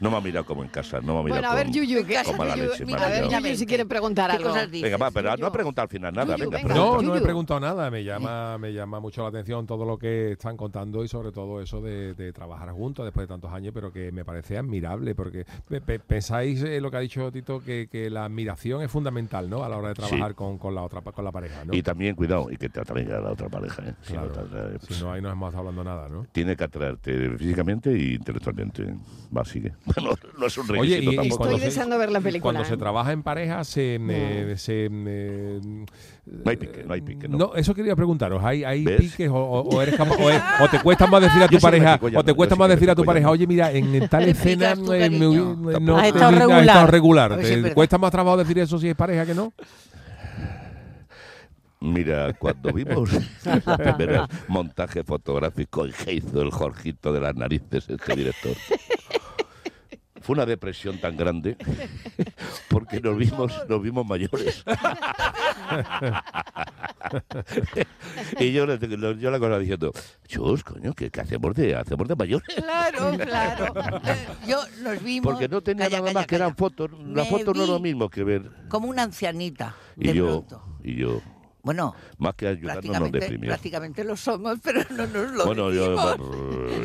No 0.00 0.10
me 0.10 0.16
ha 0.16 0.20
mirado 0.20 0.44
como 0.44 0.62
en 0.62 0.68
casa, 0.68 1.00
no 1.00 1.14
me 1.14 1.20
ha 1.20 1.22
mirado 1.22 1.40
Bueno, 1.40 1.50
a 1.50 1.54
ver, 1.54 1.64
con, 1.66 1.74
Yuyu, 1.74 2.06
que, 2.06 2.22
con 2.24 2.36
mala 2.36 2.56
Yuyu, 2.56 2.70
leche. 2.70 2.84
me 2.86 2.92
ha 2.94 2.96
a 2.96 3.08
ver. 3.08 3.28
Yuyu, 3.28 3.56
si 3.56 3.66
quiere 3.66 3.86
preguntar 3.86 4.30
¿Qué 4.30 4.36
algo. 4.36 4.54
dices? 4.66 4.82
Venga, 4.82 4.96
va, 4.96 5.10
pero 5.10 5.36
no 5.36 5.46
ha 5.46 5.52
preguntado 5.52 5.84
al 5.84 5.88
final 5.88 6.14
nada. 6.14 6.36
Yuyu, 6.36 6.50
venga, 6.50 6.68
venga. 6.68 6.74
pregunta. 6.74 7.02
No, 7.02 7.08
no 7.14 7.16
he 7.16 7.20
preguntado 7.22 7.60
nada, 7.60 7.90
me 7.90 8.04
llama, 8.04 8.58
me 8.58 8.72
llama 8.72 9.00
mucho 9.00 9.22
la 9.22 9.28
atención 9.28 9.66
todo 9.66 9.84
lo 9.84 9.98
que 9.98 10.32
están 10.32 10.56
contando 10.56 11.02
y 11.04 11.08
sobre 11.08 11.32
todo 11.32 11.60
eso 11.62 11.80
de, 11.80 12.14
de 12.14 12.32
trabajar 12.32 12.70
juntos 12.72 13.04
después 13.04 13.24
de 13.24 13.28
tantos 13.34 13.52
años, 13.52 13.72
pero 13.74 13.92
que 13.92 14.12
me 14.12 14.24
parece 14.24 14.58
admirable 14.58 15.14
porque 15.14 15.44
pe- 15.68 15.80
pe- 15.80 15.98
pensáis 15.98 16.62
eh, 16.62 16.80
lo 16.80 16.90
que 16.90 16.96
ha 16.96 17.00
dicho 17.00 17.30
Tito, 17.32 17.60
que, 17.62 17.88
que 17.90 18.10
la 18.10 18.24
admiración 18.26 18.82
es 18.82 18.90
fundamental, 18.90 19.48
¿no? 19.48 19.64
A 19.64 19.68
la 19.68 19.76
hora 19.78 19.88
de 19.88 19.94
trabajar 19.94 20.30
Sí. 20.30 20.34
con, 20.34 20.58
con 20.58 20.74
la 20.74 20.82
otra 20.82 21.00
con 21.00 21.24
la 21.24 21.32
pareja, 21.32 21.64
¿no? 21.64 21.74
Y 21.74 21.82
también, 21.82 22.14
cuidado, 22.14 22.50
y 22.50 22.56
que 22.56 22.68
te 22.68 22.80
atraiga 22.80 23.18
a 23.18 23.20
la 23.20 23.30
otra 23.32 23.48
pareja. 23.48 23.82
¿eh? 23.84 23.94
Si 24.02 24.12
no 24.12 24.26
Claro. 24.28 24.32
te 24.32 24.56
atrae, 24.56 24.78
si 24.80 25.02
no, 25.02 25.12
ahí 25.12 25.20
no 25.22 25.30
hemos 25.30 25.48
estado 25.48 25.68
hablando 25.68 25.84
nada, 25.84 26.08
¿no? 26.08 26.26
Tiene 26.32 26.56
que 26.56 26.64
atraerte 26.64 27.36
físicamente 27.38 27.90
e 27.90 28.14
intelectualmente. 28.14 28.94
Va, 29.36 29.44
sigue. 29.44 29.69
Bueno, 29.84 30.14
no 30.38 30.46
es 30.46 30.56
un 30.58 30.70
Oye, 30.70 30.96
requisito 30.96 31.10
y, 31.10 31.14
y 31.14 31.16
tampoco. 31.16 31.36
cuando, 31.38 31.56
Estoy 31.56 31.68
deseando 31.70 31.98
ver 31.98 32.12
la 32.12 32.20
película, 32.20 32.42
cuando 32.52 32.64
se 32.64 32.74
¿eh? 32.74 32.76
trabaja 32.76 33.12
en 33.12 33.22
pareja, 33.22 33.64
se. 33.64 33.98
eh, 34.00 34.54
se, 34.56 34.88
eh, 34.90 35.60
No 36.26 36.50
hay 36.50 36.56
pique, 36.56 36.84
no 36.84 36.94
hay 36.94 37.00
pique, 37.00 37.28
¿no? 37.28 37.38
no, 37.38 37.54
eso 37.54 37.74
quería 37.74 37.96
preguntaros. 37.96 38.42
¿Hay, 38.44 38.62
hay 38.64 38.84
¿Ves? 38.84 39.00
piques 39.00 39.28
o, 39.28 39.34
o- 39.36 39.62
o 39.76 39.82
eres 39.82 39.96
capaz- 39.96 40.18
o, 40.20 40.30
es- 40.30 40.42
o 40.60 40.68
te 40.68 40.78
cuesta 40.80 41.06
más 41.06 41.20
decir 41.22 41.42
a 41.42 41.46
tu 41.48 41.54
Yo 41.54 41.60
pareja, 41.60 41.98
o 42.14 42.22
te 42.24 42.34
cuesta 42.34 42.54
yo 42.54 42.58
más 42.58 42.68
decir 42.68 42.88
a 42.90 42.94
tu 42.94 43.04
pareja, 43.04 43.30
oye, 43.30 43.46
mira, 43.46 43.72
en 43.72 44.08
tal 44.08 44.28
escena 44.28 44.74
picas 44.74 44.84
tú, 44.84 44.92
eh, 44.92 45.10
me- 45.10 45.18
cariño. 45.18 45.56
no, 45.80 45.96
Has 45.98 46.06
estado 46.06 46.26
has 46.26 46.38
regular. 46.38 46.60
estado 46.64 46.86
regular. 46.86 47.32
A 47.32 47.36
ver 47.36 47.44
si 47.46 47.50
es 47.52 47.56
¿Te 47.56 47.62
verdad. 47.62 47.74
cuesta 47.74 47.98
más 47.98 48.10
trabajo 48.10 48.36
decir 48.36 48.58
eso 48.58 48.78
si 48.78 48.88
es 48.88 48.94
pareja 48.94 49.26
que 49.26 49.34
no? 49.34 49.52
Mira, 51.82 52.34
cuando 52.34 52.74
vimos 52.74 53.10
el 53.46 53.62
primer 53.62 54.20
montaje 54.48 55.02
fotográfico 55.02 55.86
en 55.86 55.92
que 55.92 56.12
hizo 56.12 56.42
el 56.42 56.50
Jorgito 56.50 57.10
de 57.10 57.20
las 57.20 57.34
narices, 57.34 57.88
este 57.88 58.14
director, 58.14 58.52
fue 60.30 60.36
una 60.36 60.46
depresión 60.46 60.96
tan 61.00 61.16
grande 61.16 61.56
porque 62.68 63.00
nos 63.00 63.16
vimos, 63.18 63.52
nos 63.68 63.82
vimos 63.82 64.06
mayores. 64.06 64.62
y 68.38 68.52
yo, 68.52 68.64
le- 68.64 68.78
yo 69.18 69.30
la 69.32 69.40
cosa 69.40 69.58
diciendo, 69.58 69.90
chus, 70.28 70.62
coño, 70.62 70.94
¿qué, 70.94 71.10
qué 71.10 71.20
hacemos, 71.20 71.52
de, 71.56 71.74
hacemos 71.74 72.06
de 72.06 72.14
mayores? 72.14 72.46
Claro, 72.54 73.18
claro. 73.18 73.74
Yo 74.46 74.60
nos 74.82 75.02
vimos. 75.02 75.32
Porque 75.32 75.48
no 75.48 75.60
tenía 75.62 75.86
Calla, 75.86 75.96
nada 75.98 76.06
calla, 76.10 76.20
más 76.20 76.26
que 76.28 76.34
eran 76.36 76.54
fotos. 76.54 76.92
La 76.92 77.24
Me 77.24 77.28
foto 77.28 77.52
no 77.52 77.64
es 77.64 77.68
lo 77.68 77.80
mismo 77.80 78.08
que 78.08 78.22
ver. 78.22 78.48
Como 78.68 78.86
una 78.88 79.02
ancianita. 79.02 79.74
De 79.96 80.12
Y 80.12 80.14
yo, 80.14 80.26
pronto. 80.26 80.62
y 80.84 80.94
yo, 80.94 81.20
Bueno, 81.62 81.94
más 82.18 82.34
que 82.34 82.48
ayudarnos 82.48 82.66
nos 82.66 82.82
prácticamente, 82.84 83.18
deprimimos. 83.20 83.48
prácticamente 83.48 84.04
lo 84.04 84.16
somos, 84.16 84.58
pero 84.64 84.82
no 84.90 85.06
nos 85.06 85.30
lo 85.32 85.46
Bueno, 85.46 85.70
yo... 85.72 86.16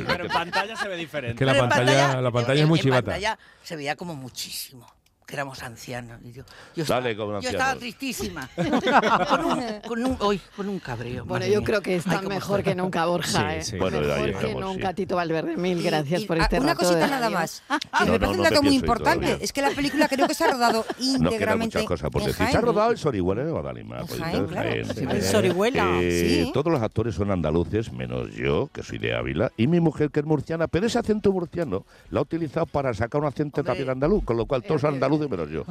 Pero 0.07 0.25
en 0.25 0.31
pantalla 0.31 0.75
se 0.75 0.87
ve 0.87 0.97
diferente. 0.97 1.37
Que 1.37 1.45
la 1.45 1.53
Pero 1.53 1.63
en 1.63 1.69
pantalla, 1.69 2.21
la 2.21 2.31
pantalla 2.31 2.55
es 2.55 2.61
en- 2.63 2.67
muy 2.69 2.79
en 2.79 2.83
chivata. 2.83 3.05
pantalla 3.11 3.39
se 3.63 3.75
veía 3.75 3.95
como 3.95 4.15
muchísimo. 4.15 4.85
Que 5.25 5.33
éramos 5.35 5.63
ancianos. 5.63 6.19
Y 6.23 6.31
yo, 6.33 6.43
yo 6.75 6.85
Dale, 6.85 7.11
estaba, 7.11 7.27
como 7.31 7.41
yo 7.41 7.49
estaba 7.49 7.75
tristísima. 7.75 8.47
con, 8.55 9.45
un, 9.45 9.63
con, 9.87 10.05
un, 10.05 10.17
uy, 10.21 10.39
con 10.55 10.69
un 10.69 10.79
cabreo. 10.79 11.25
Bueno, 11.25 11.47
yo 11.47 11.59
mía. 11.61 11.65
creo 11.65 11.81
que 11.81 11.95
está 11.95 12.21
mejor 12.21 12.61
que 12.61 12.75
nunca, 12.75 13.05
Borja. 13.07 13.39
Sí, 13.51 13.57
¿eh? 13.57 13.63
sí. 13.63 13.77
Bueno, 13.77 13.97
ahí 13.97 14.03
mejor 14.05 14.23
que 14.25 14.47
estamos, 14.47 14.61
nunca, 14.61 14.89
sí. 14.89 14.95
Tito 14.95 15.15
Valverde. 15.15 15.57
Mil 15.57 15.81
gracias 15.81 16.21
y, 16.21 16.25
por 16.25 16.37
este 16.37 16.59
Una 16.59 16.73
rato 16.73 16.85
cosita 16.85 17.07
nada 17.07 17.29
más. 17.31 17.63
Ah, 17.69 17.79
Que 17.79 18.05
No, 18.05 18.11
me 18.11 18.19
no, 18.19 18.19
parece 18.19 18.31
un 18.31 18.37
no 18.37 18.43
dato 18.43 18.55
te 18.55 18.61
muy 18.61 18.75
importante. 18.75 19.25
todavía. 19.25 19.43
Es 19.43 19.51
que 19.51 19.61
la 19.63 19.69
película 19.71 20.07
creo 20.07 20.27
que 20.27 20.33
se 20.35 20.43
ha 20.43 20.51
rodado 20.51 20.85
Nos 20.99 20.99
quedan 20.99 21.23
íntegramente 21.23 21.77
muchas 21.79 21.87
cosas 21.87 22.09
por 22.11 22.21
decir. 22.21 22.35
Se 22.35 22.43
ha 22.43 22.45
Jaén, 22.47 22.61
¿no? 22.61 22.67
rodado 22.71 22.91
en 22.91 22.97
Sorihuela 22.97 23.43
de 23.43 23.51
Guadalima. 23.51 23.97
Jaén. 24.07 24.47
Jaén. 24.47 24.87
En 25.09 25.23
Sorihuela. 25.23 25.99
Eh. 26.01 26.51
Todos 26.53 26.71
los 26.71 26.81
actores 26.83 27.15
son 27.15 27.31
andaluces, 27.31 27.91
menos 27.91 28.31
yo, 28.35 28.69
que 28.71 28.83
soy 28.83 28.99
de 28.99 29.15
Ávila, 29.15 29.51
y 29.57 29.65
mi 29.65 29.79
mujer, 29.79 30.11
que 30.11 30.19
es 30.19 30.25
murciana, 30.25 30.67
pero 30.67 30.85
ese 30.85 30.99
acento 30.99 31.31
murciano 31.31 31.83
lo 32.11 32.19
ha 32.19 32.21
utilizado 32.21 32.67
para 32.67 32.93
sacar 32.93 33.21
un 33.21 33.27
acento 33.27 33.63
también 33.63 33.89
andaluz, 33.89 34.23
con 34.23 34.37
lo 34.37 34.45
cual 34.45 34.61
todos 34.61 34.81
son 34.81 34.99
andaluces 35.15 35.29
menos 35.29 35.49
yo. 35.49 35.63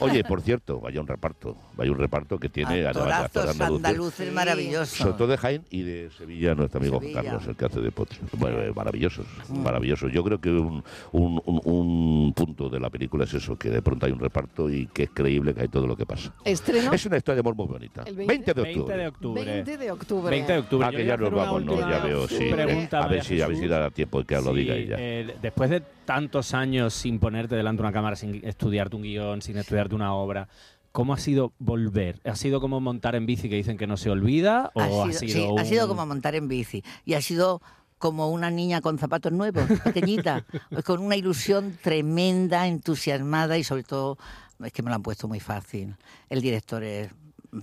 Oye, 0.00 0.22
por 0.24 0.40
cierto, 0.42 0.80
vaya 0.80 1.00
un 1.00 1.06
reparto, 1.06 1.56
vaya 1.76 1.90
un 1.90 1.98
reparto 1.98 2.38
que 2.38 2.48
tiene 2.48 2.76
de 2.82 2.88
Actorazos 2.88 3.50
andaluces. 3.50 3.76
andaluces 3.86 4.32
maravillosos. 4.32 4.98
Sobre 4.98 5.12
todo 5.14 5.28
de 5.28 5.36
Jaén 5.36 5.64
y 5.70 5.82
de 5.82 6.10
Sevilla, 6.16 6.54
nuestro 6.54 6.80
amigo 6.80 7.00
Sevilla. 7.00 7.22
Carlos, 7.22 7.46
el 7.46 7.56
que 7.56 7.64
hace 7.64 7.80
de 7.80 7.90
Potro. 7.90 8.18
Bueno, 8.38 8.60
eh, 8.60 8.72
maravillosos, 8.74 9.26
maravillosos. 9.48 10.12
Yo 10.12 10.22
creo 10.24 10.40
que 10.40 10.50
un, 10.50 10.82
un- 11.12 11.42
un- 11.44 11.60
un 11.64 12.32
punto 12.34 12.68
de 12.68 12.80
la 12.80 12.90
película 12.90 13.24
es 13.24 13.34
eso, 13.34 13.56
que 13.56 13.70
de 13.70 13.82
pronto 13.82 14.06
hay 14.06 14.12
un 14.12 14.18
reparto 14.20 14.70
y 14.70 14.86
que 14.86 15.04
es 15.04 15.10
creíble 15.12 15.54
que 15.54 15.62
hay 15.62 15.68
todo 15.68 15.86
lo 15.86 15.96
que 15.96 16.06
pasa. 16.06 16.32
Estreno 16.44 16.92
Es 16.92 17.04
una 17.06 17.16
historia 17.16 17.36
de 17.36 17.40
amor 17.40 17.54
muy 17.56 17.66
bonita. 17.66 18.02
¿El 18.06 18.14
20 18.16 18.54
de 18.54 18.62
20 18.62 18.80
octubre. 18.80 18.96
de 18.96 19.06
octubre. 19.08 19.44
20 19.44 19.76
de 19.76 19.90
octubre. 19.90 20.30
20 20.30 20.52
de 20.52 20.58
octubre. 20.58 20.86
Ah, 20.86 20.90
que 20.90 21.04
ya 21.04 21.14
a 21.14 21.16
nos 21.16 21.30
vamos, 21.32 21.64
no, 21.64 21.78
ya 21.78 21.98
veo, 22.04 22.28
sí. 22.28 22.48
pregunta, 22.50 23.02
a 23.04 23.06
ver 23.08 23.24
si, 23.24 23.40
a 23.40 23.46
ver 23.46 23.56
si 23.56 23.66
da 23.66 23.90
tiempo 23.90 24.22
que 24.24 24.34
lo 24.36 24.52
Sí, 24.52 24.58
diga 24.60 24.74
ella. 24.74 24.96
eh, 24.98 25.34
después 25.40 25.70
de 25.70 25.82
tantos 26.10 26.54
años 26.54 26.92
sin 26.92 27.20
ponerte 27.20 27.54
delante 27.54 27.82
de 27.82 27.86
una 27.86 27.92
cámara, 27.92 28.16
sin 28.16 28.44
estudiarte 28.44 28.96
un 28.96 29.02
guion, 29.02 29.42
sin 29.42 29.56
estudiarte 29.56 29.94
una 29.94 30.12
obra, 30.12 30.48
¿cómo 30.90 31.14
ha 31.14 31.18
sido 31.18 31.52
volver? 31.60 32.20
¿Ha 32.24 32.34
sido 32.34 32.60
como 32.60 32.80
montar 32.80 33.14
en 33.14 33.26
bici 33.26 33.48
que 33.48 33.54
dicen 33.54 33.78
que 33.78 33.86
no 33.86 33.96
se 33.96 34.10
olvida? 34.10 34.72
¿O 34.74 34.80
ha 34.80 34.86
ha 34.86 35.12
sido, 35.12 35.32
sido, 35.32 35.54
sí, 35.54 35.60
ha 35.60 35.64
sido 35.64 35.86
como 35.86 36.04
montar 36.06 36.34
en 36.34 36.48
bici. 36.48 36.82
Y 37.04 37.14
ha 37.14 37.22
sido 37.22 37.62
como 37.98 38.28
una 38.32 38.50
niña 38.50 38.80
con 38.80 38.98
zapatos 38.98 39.30
nuevos, 39.30 39.62
pequeñita, 39.84 40.44
con 40.84 40.98
una 40.98 41.14
ilusión 41.14 41.78
tremenda, 41.80 42.66
entusiasmada 42.66 43.56
y 43.56 43.62
sobre 43.62 43.84
todo, 43.84 44.18
es 44.64 44.72
que 44.72 44.82
me 44.82 44.90
lo 44.90 44.96
han 44.96 45.04
puesto 45.04 45.28
muy 45.28 45.38
fácil. 45.38 45.94
El 46.28 46.40
director 46.42 46.82
es 46.82 47.12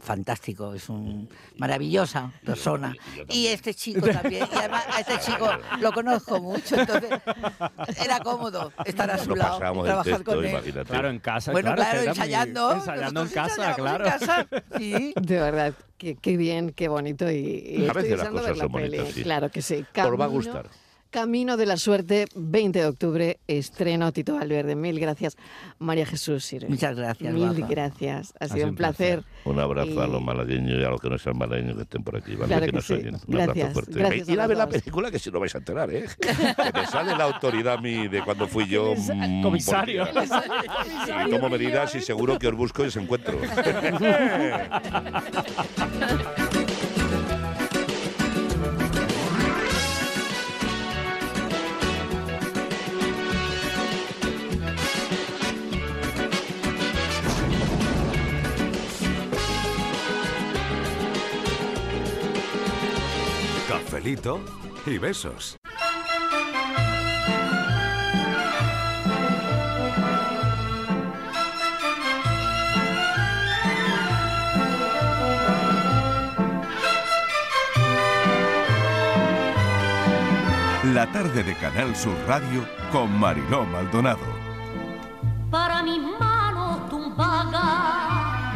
fantástico, 0.02 0.74
es 0.74 0.90
un 0.90 1.30
maravillosa 1.58 2.32
persona. 2.46 2.94
Y 3.30 3.48
este 3.48 3.74
chico 3.74 4.08
también, 4.08 4.48
y 4.52 4.56
además 4.58 4.86
a 4.92 5.00
este 5.00 5.20
chico 5.20 5.50
lo 5.80 5.92
conozco 5.92 6.40
mucho, 6.42 6.76
entonces 6.76 7.10
era 8.04 8.20
cómodo 8.20 8.72
estar 8.86 9.10
a 9.12 9.18
su 9.18 9.30
Lo 9.30 9.36
lado, 9.38 9.58
el 9.58 9.84
trabajar 9.84 10.04
texto, 10.04 10.24
con 10.36 10.44
él. 10.46 10.52
imagínate. 10.52 10.90
Claro, 10.90 11.10
en 11.10 11.20
casa. 11.20 11.52
Bueno, 11.52 11.74
claro, 11.76 12.02
ensayando. 12.02 12.74
ensayando 12.74 13.22
en 13.22 13.30
casa, 13.30 13.74
claro. 13.76 14.06
en 14.06 14.12
casa, 14.12 14.48
sí. 14.78 15.14
De 15.16 15.40
verdad, 15.40 15.74
qué, 15.98 16.16
qué 16.16 16.38
bien, 16.38 16.72
qué 16.72 16.88
bonito. 16.88 17.30
Y, 17.32 17.36
y 17.78 17.88
A 17.90 17.94
veces 17.94 18.12
las 18.18 18.24
ver 18.24 18.32
cosas 18.32 18.58
la 18.58 18.64
son 18.64 18.72
peli. 18.74 18.98
bonitas, 18.98 19.14
sí. 19.16 19.24
Claro 19.24 19.50
que 19.52 19.62
sí. 19.62 19.76
Os 19.76 19.84
va 19.98 20.02
a 20.04 20.08
Camino- 20.08 20.30
gustar. 20.30 20.70
Camino 21.10 21.58
de 21.58 21.66
la 21.66 21.78
Suerte, 21.78 22.26
20 22.36 22.80
de 22.80 22.86
octubre, 22.86 23.40
estreno 23.48 24.12
Tito 24.12 24.36
Valverde. 24.36 24.76
Mil 24.76 25.00
gracias, 25.00 25.38
María 25.80 26.06
Jesús 26.06 26.44
Sire. 26.46 26.68
Muchas 26.70 26.96
gracias, 26.96 27.34
Mil 27.34 27.50
guapa. 27.54 27.68
gracias. 27.68 28.34
Ha, 28.40 28.46
Ha 28.46 28.48
sido 28.50 28.68
un 28.68 28.76
placer. 28.76 29.24
Un 29.46 29.60
abrazo 29.60 30.02
a 30.02 30.08
Y- 30.08 30.12
los 30.12 30.22
malagueños 30.22 30.80
y 30.80 30.84
a 30.84 30.90
los 30.90 31.00
que 31.02 31.10
no 31.10 31.18
sean 31.18 31.38
malagueños 31.38 31.76
que 31.78 31.84
estén 31.84 32.04
por 32.04 32.18
aquí, 32.18 32.36
¿vale? 32.36 32.48
Claro 32.48 32.62
que 32.66 32.72
que 32.72 32.76
nos 32.76 32.86
sí. 32.86 32.94
oyen. 32.94 33.16
Un 33.16 33.22
Gracias, 33.28 33.58
abrazo 33.58 33.74
fuerte. 33.74 34.00
gracias 34.00 34.28
a 34.28 34.32
Ir 34.32 34.42
a 34.42 34.48
ver 34.48 34.58
la 34.58 34.68
película 34.70 35.12
que 35.12 35.20
si 35.20 35.32
no 35.32 35.40
vais 35.40 35.56
a 35.56 35.58
enterar, 35.60 35.92
¿eh? 35.94 36.06
que 36.20 36.80
me 36.80 36.86
sale 36.88 37.16
la 37.16 37.24
autoridad 37.24 37.76
a 37.76 37.82
mí 37.82 38.08
de 38.08 38.22
cuando 38.24 38.48
fui 38.48 38.68
yo. 38.68 38.94
mm, 38.96 39.42
Comisario. 39.44 40.08
Y 41.26 41.30
tomo 41.32 41.50
medidas 41.50 41.96
y 41.96 42.02
seguro 42.02 42.38
que 42.38 42.48
os 42.48 42.56
busco 42.56 42.84
y 42.84 42.88
os 42.88 42.98
encuentro. 42.98 43.38
Y 64.08 64.98
besos. 65.00 65.58
La 80.94 81.12
tarde 81.12 81.44
de 81.44 81.54
Canal 81.56 81.94
Sur 81.94 82.16
Radio 82.28 82.66
con 82.94 83.12
Mariló 83.20 83.66
Maldonado. 83.66 84.20
Para 85.52 85.84
mis 85.84 86.02
manos 86.18 86.90
tumbadas, 86.90 88.56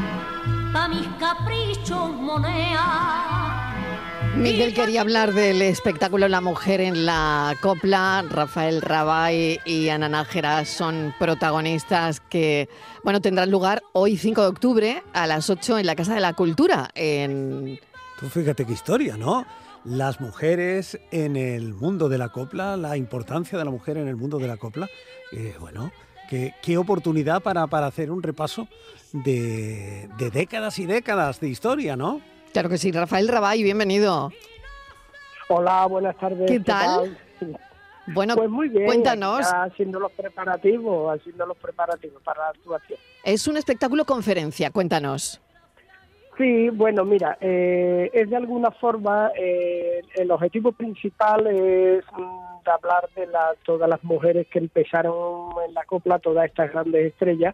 para 0.72 0.88
mis 0.88 1.08
caprichos 1.20 2.10
moneda. 2.14 3.61
Miguel 4.38 4.74
quería 4.74 5.02
hablar 5.02 5.34
del 5.34 5.62
espectáculo 5.62 6.28
La 6.30 6.40
Mujer 6.40 6.80
en 6.80 7.06
la 7.06 7.56
Copla. 7.62 8.24
Rafael 8.30 8.82
Rabay 8.82 9.60
y 9.66 9.90
Ana 9.90 10.08
Nájera 10.08 10.64
son 10.64 11.14
protagonistas 11.20 12.22
que 12.22 12.70
bueno, 13.04 13.20
tendrán 13.20 13.52
lugar 13.52 13.84
hoy 13.92 14.18
5 14.18 14.42
de 14.42 14.48
octubre 14.48 15.04
a 15.14 15.28
las 15.28 15.50
8 15.50 15.80
en 15.80 15.86
la 15.86 15.96
Casa 15.96 16.16
de 16.16 16.22
la 16.22 16.34
Cultura. 16.34 16.90
En... 16.96 17.78
Tú 18.20 18.30
fíjate 18.30 18.66
qué 18.66 18.72
historia, 18.72 19.18
¿no? 19.18 19.46
Las 19.84 20.22
mujeres 20.22 20.98
en 21.12 21.36
el 21.36 21.74
mundo 21.74 22.08
de 22.08 22.18
la 22.18 22.30
copla, 22.30 22.78
la 22.78 22.96
importancia 22.96 23.58
de 23.58 23.66
la 23.66 23.72
mujer 23.72 23.98
en 23.98 24.08
el 24.08 24.16
mundo 24.16 24.40
de 24.40 24.48
la 24.48 24.56
copla. 24.58 24.90
Eh, 25.34 25.56
bueno, 25.60 25.92
qué, 26.30 26.78
oportunidad 26.78 27.44
para, 27.44 27.68
para 27.68 27.88
hacer 27.88 28.10
un 28.10 28.24
repaso 28.24 28.68
de 29.12 30.08
décadas 30.34 30.80
y 30.80 30.86
décadas 30.86 31.42
de 31.42 31.50
historia, 31.50 31.98
¿no? 31.98 32.22
Claro 32.54 32.70
que 32.70 32.78
sí, 32.78 32.92
Rafael 32.92 33.28
Rabay, 33.28 33.64
bienvenido. 33.64 34.32
Hola, 35.48 35.86
buenas 35.86 36.18
tardes. 36.18 36.50
¿Qué 36.50 36.60
tal? 36.60 37.18
Bueno, 38.08 38.36
pues 38.36 38.50
muy 38.50 38.68
bien. 38.68 38.86
cuéntanos. 38.86 39.46
haciendo 39.54 40.00
los 40.00 40.12
preparativos, 40.12 41.18
haciendo 41.18 41.46
los 41.46 41.58
preparativos 41.58 42.22
para 42.24 42.42
la 42.42 42.50
actuación. 42.50 43.00
Es 43.24 43.48
un 43.48 43.58
espectáculo 43.58 44.06
conferencia, 44.06 44.72
cuéntanos. 44.72 45.42
Sí, 46.38 46.70
bueno, 46.70 47.06
mira, 47.06 47.38
eh, 47.40 48.10
es 48.14 48.30
de 48.30 48.36
alguna 48.36 48.72
forma 48.72 49.32
eh, 49.38 50.02
el 50.16 50.32
objetivo 50.32 50.72
principal 50.72 51.46
es 51.48 52.04
mm, 52.18 52.64
de 52.66 52.72
hablar 52.72 53.10
de 53.16 53.28
la, 53.28 53.54
todas 53.64 53.90
las 53.90 54.04
mujeres 54.04 54.48
que 54.48 54.60
empezaron 54.60 55.52
en 55.68 55.74
la 55.74 55.84
copla, 55.84 56.20
todas 56.20 56.46
estas 56.46 56.72
grandes 56.72 57.08
estrellas, 57.08 57.54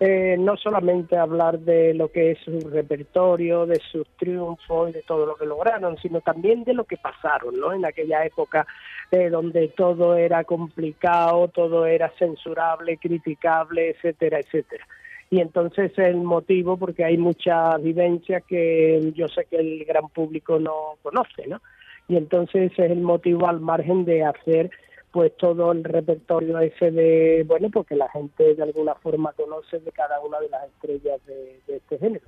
eh, 0.00 0.36
no 0.38 0.56
solamente 0.56 1.16
hablar 1.16 1.58
de 1.58 1.92
lo 1.92 2.12
que 2.12 2.30
es 2.32 2.38
su 2.44 2.60
repertorio, 2.60 3.66
de 3.66 3.80
sus 3.90 4.06
triunfos 4.16 4.90
y 4.90 4.92
de 4.92 5.02
todo 5.02 5.26
lo 5.26 5.34
que 5.34 5.46
lograron, 5.46 5.96
sino 5.98 6.20
también 6.20 6.62
de 6.62 6.74
lo 6.74 6.84
que 6.84 6.96
pasaron, 6.96 7.58
¿no? 7.58 7.72
En 7.72 7.84
aquella 7.84 8.24
época 8.24 8.66
eh, 9.10 9.28
donde 9.28 9.68
todo 9.68 10.16
era 10.16 10.44
complicado, 10.44 11.48
todo 11.48 11.84
era 11.84 12.12
censurable, 12.18 12.98
criticable, 12.98 13.90
etcétera, 13.90 14.38
etcétera. 14.38 14.86
Y 15.30 15.40
entonces 15.40 15.92
el 15.98 16.18
motivo, 16.18 16.76
porque 16.76 17.04
hay 17.04 17.18
mucha 17.18 17.76
vivencia 17.78 18.40
que 18.40 19.12
yo 19.14 19.26
sé 19.28 19.46
que 19.50 19.56
el 19.56 19.84
gran 19.84 20.08
público 20.08 20.58
no 20.60 20.96
conoce, 21.02 21.46
¿no? 21.48 21.60
Y 22.06 22.16
entonces 22.16 22.72
es 22.72 22.90
el 22.90 23.00
motivo 23.00 23.48
al 23.48 23.60
margen 23.60 24.04
de 24.04 24.24
hacer 24.24 24.70
pues 25.12 25.36
todo 25.36 25.72
el 25.72 25.84
repertorio 25.84 26.58
ese 26.60 26.90
de, 26.90 27.44
bueno, 27.46 27.70
porque 27.72 27.96
la 27.96 28.08
gente 28.10 28.54
de 28.54 28.62
alguna 28.62 28.94
forma 28.96 29.32
conoce 29.32 29.78
de 29.80 29.90
cada 29.92 30.20
una 30.20 30.38
de 30.40 30.48
las 30.50 30.66
estrellas 30.68 31.20
de, 31.26 31.60
de 31.66 31.76
este 31.76 31.98
género. 31.98 32.26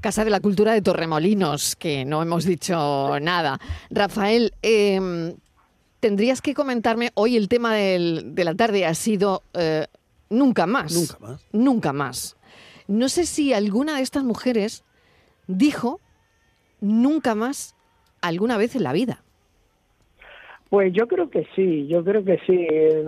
Casa 0.00 0.24
de 0.24 0.30
la 0.30 0.40
Cultura 0.40 0.72
de 0.74 0.82
Torremolinos, 0.82 1.74
que 1.74 2.04
no 2.04 2.22
hemos 2.22 2.44
dicho 2.44 3.18
nada. 3.20 3.58
Rafael, 3.90 4.52
eh, 4.62 5.34
tendrías 6.00 6.40
que 6.42 6.54
comentarme, 6.54 7.10
hoy 7.14 7.36
el 7.36 7.48
tema 7.48 7.74
del- 7.74 8.34
de 8.34 8.44
la 8.44 8.54
tarde 8.54 8.86
ha 8.86 8.94
sido 8.94 9.42
eh, 9.54 9.86
nunca 10.30 10.66
más. 10.66 10.92
Nunca 10.92 11.18
más. 11.18 11.46
Nunca 11.52 11.92
más. 11.92 12.36
No 12.86 13.08
sé 13.08 13.26
si 13.26 13.52
alguna 13.52 13.96
de 13.96 14.02
estas 14.02 14.22
mujeres 14.22 14.84
dijo 15.46 16.00
nunca 16.80 17.34
más 17.34 17.74
alguna 18.20 18.56
vez 18.56 18.76
en 18.76 18.82
la 18.84 18.92
vida. 18.92 19.24
Pues 20.70 20.92
yo 20.92 21.06
creo 21.08 21.30
que 21.30 21.46
sí, 21.56 21.86
yo 21.86 22.04
creo 22.04 22.22
que 22.24 22.38
sí. 22.46 22.66
eh, 22.70 23.02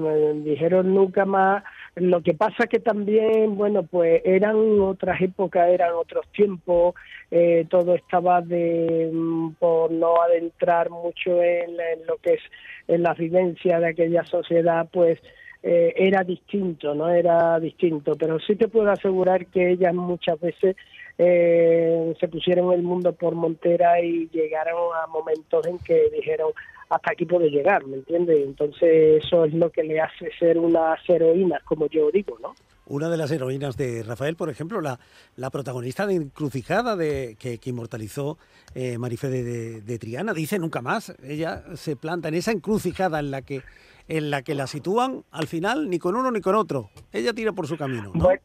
dijeron 0.44 0.94
nunca 0.94 1.24
más. 1.26 1.62
Lo 1.96 2.22
que 2.22 2.32
pasa 2.32 2.66
que 2.66 2.78
también, 2.78 3.56
bueno, 3.56 3.82
pues 3.82 4.22
eran 4.24 4.56
otras 4.80 5.20
épocas, 5.20 5.68
eran 5.68 5.92
otros 5.94 6.26
tiempos, 6.32 6.94
eh, 7.30 7.66
todo 7.68 7.94
estaba 7.94 8.40
de, 8.40 9.10
mm, 9.12 9.54
por 9.58 9.90
no 9.90 10.22
adentrar 10.22 10.88
mucho 10.88 11.42
en, 11.42 11.70
en 11.72 12.06
lo 12.06 12.16
que 12.16 12.34
es 12.34 12.40
en 12.88 13.02
la 13.02 13.12
vivencia 13.14 13.78
de 13.78 13.88
aquella 13.88 14.24
sociedad, 14.24 14.88
pues 14.90 15.18
eh, 15.62 15.92
era 15.96 16.24
distinto, 16.24 16.94
¿no? 16.94 17.10
Era 17.10 17.60
distinto. 17.60 18.14
Pero 18.16 18.38
sí 18.40 18.56
te 18.56 18.68
puedo 18.68 18.90
asegurar 18.90 19.46
que 19.46 19.72
ellas 19.72 19.94
muchas 19.94 20.40
veces 20.40 20.76
eh, 21.22 22.14
se 22.18 22.28
pusieron 22.28 22.72
el 22.72 22.82
mundo 22.82 23.12
por 23.12 23.34
montera 23.34 24.00
y 24.02 24.28
llegaron 24.32 24.90
a 25.02 25.06
momentos 25.06 25.66
en 25.66 25.78
que 25.78 26.08
dijeron 26.10 26.52
hasta 26.88 27.12
aquí 27.12 27.26
puedo 27.26 27.46
llegar, 27.46 27.84
¿me 27.86 27.96
entiendes? 27.98 28.40
Entonces 28.40 29.22
eso 29.22 29.44
es 29.44 29.52
lo 29.54 29.70
que 29.70 29.84
le 29.84 30.00
hace 30.00 30.30
ser 30.38 30.58
unas 30.58 30.98
heroínas, 31.08 31.62
como 31.64 31.86
yo 31.88 32.10
digo, 32.10 32.38
¿no? 32.42 32.54
Una 32.86 33.08
de 33.08 33.16
las 33.18 33.30
heroínas 33.30 33.76
de 33.76 34.02
Rafael, 34.02 34.34
por 34.34 34.48
ejemplo, 34.48 34.80
la, 34.80 34.98
la 35.36 35.50
protagonista 35.50 36.06
de 36.08 36.14
Encrucijada 36.14 36.96
de, 36.96 37.36
que, 37.38 37.58
que 37.58 37.70
inmortalizó 37.70 38.38
eh, 38.74 38.98
Marifé 38.98 39.28
de, 39.28 39.44
de- 39.44 39.80
de 39.82 39.98
Triana, 39.98 40.32
dice 40.34 40.58
nunca 40.58 40.80
más. 40.82 41.14
Ella 41.22 41.62
se 41.76 41.94
planta 41.96 42.26
en 42.28 42.34
esa 42.34 42.50
encrucijada 42.50 43.20
en 43.20 43.30
la 43.30 43.42
que 43.42 43.60
en 44.08 44.30
la 44.30 44.42
que 44.42 44.56
la 44.56 44.66
sitúan 44.66 45.22
al 45.30 45.46
final 45.46 45.88
ni 45.88 46.00
con 46.00 46.16
uno 46.16 46.32
ni 46.32 46.40
con 46.40 46.56
otro. 46.56 46.90
Ella 47.12 47.32
tira 47.32 47.52
por 47.52 47.68
su 47.68 47.76
camino. 47.76 48.10
¿no? 48.12 48.24
Bueno, 48.24 48.40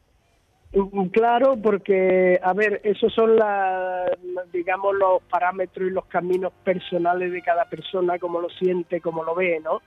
Claro, 1.10 1.56
porque, 1.62 2.38
a 2.42 2.52
ver, 2.52 2.82
esos 2.84 3.10
son 3.14 3.36
la, 3.36 4.04
digamos, 4.52 4.94
los 4.94 5.22
parámetros 5.22 5.88
y 5.88 5.90
los 5.90 6.04
caminos 6.04 6.52
personales 6.64 7.32
de 7.32 7.40
cada 7.40 7.64
persona, 7.64 8.18
como 8.18 8.42
lo 8.42 8.50
siente, 8.50 9.00
como 9.00 9.24
lo 9.24 9.34
ve, 9.34 9.58
¿no? 9.64 9.80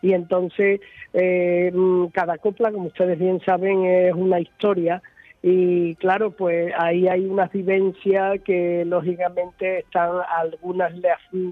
Y 0.00 0.14
entonces, 0.14 0.80
eh, 1.12 1.70
mm, 1.72 2.06
cada 2.06 2.38
copla, 2.38 2.72
como 2.72 2.86
ustedes 2.88 3.20
bien 3.20 3.40
saben, 3.46 3.84
es 3.84 4.14
una 4.14 4.40
historia. 4.40 5.00
Y 5.42 5.94
claro, 5.96 6.32
pues 6.32 6.72
ahí 6.76 7.06
hay 7.06 7.24
unas 7.26 7.52
vivencias 7.52 8.40
que 8.44 8.84
lógicamente 8.84 9.80
están, 9.80 10.10
algunas, 10.36 10.92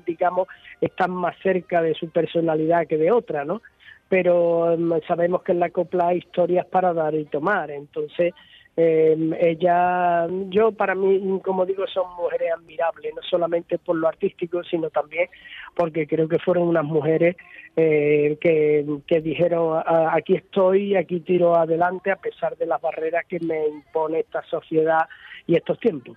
digamos, 0.04 0.48
están 0.80 1.12
más 1.12 1.36
cerca 1.44 1.80
de 1.80 1.94
su 1.94 2.10
personalidad 2.10 2.88
que 2.88 2.96
de 2.96 3.12
otra, 3.12 3.44
¿no? 3.44 3.62
Pero 4.08 4.76
mm, 4.76 4.94
sabemos 5.06 5.42
que 5.44 5.52
en 5.52 5.60
la 5.60 5.70
copla 5.70 6.08
hay 6.08 6.18
historias 6.18 6.66
para 6.66 6.92
dar 6.92 7.14
y 7.14 7.24
tomar. 7.26 7.70
Entonces, 7.70 8.34
eh, 8.82 9.16
ella, 9.40 10.26
yo 10.48 10.72
para 10.72 10.94
mí, 10.94 11.40
como 11.44 11.66
digo, 11.66 11.84
son 11.86 12.04
mujeres 12.16 12.50
admirables, 12.56 13.12
no 13.14 13.22
solamente 13.22 13.78
por 13.78 13.96
lo 13.96 14.08
artístico, 14.08 14.62
sino 14.64 14.88
también 14.90 15.28
porque 15.76 16.06
creo 16.06 16.28
que 16.28 16.38
fueron 16.38 16.68
unas 16.68 16.84
mujeres 16.84 17.36
eh, 17.76 18.38
que, 18.40 18.84
que 19.06 19.20
dijeron, 19.20 19.82
"A- 19.86 20.14
aquí 20.14 20.34
estoy, 20.34 20.96
aquí 20.96 21.20
tiro 21.20 21.54
adelante 21.56 22.10
a 22.10 22.16
pesar 22.16 22.56
de 22.56 22.66
las 22.66 22.80
barreras 22.80 23.24
que 23.28 23.38
me 23.40 23.68
impone 23.68 24.20
esta 24.20 24.42
sociedad 24.50 25.06
y 25.46 25.56
estos 25.56 25.78
tiempos. 25.78 26.16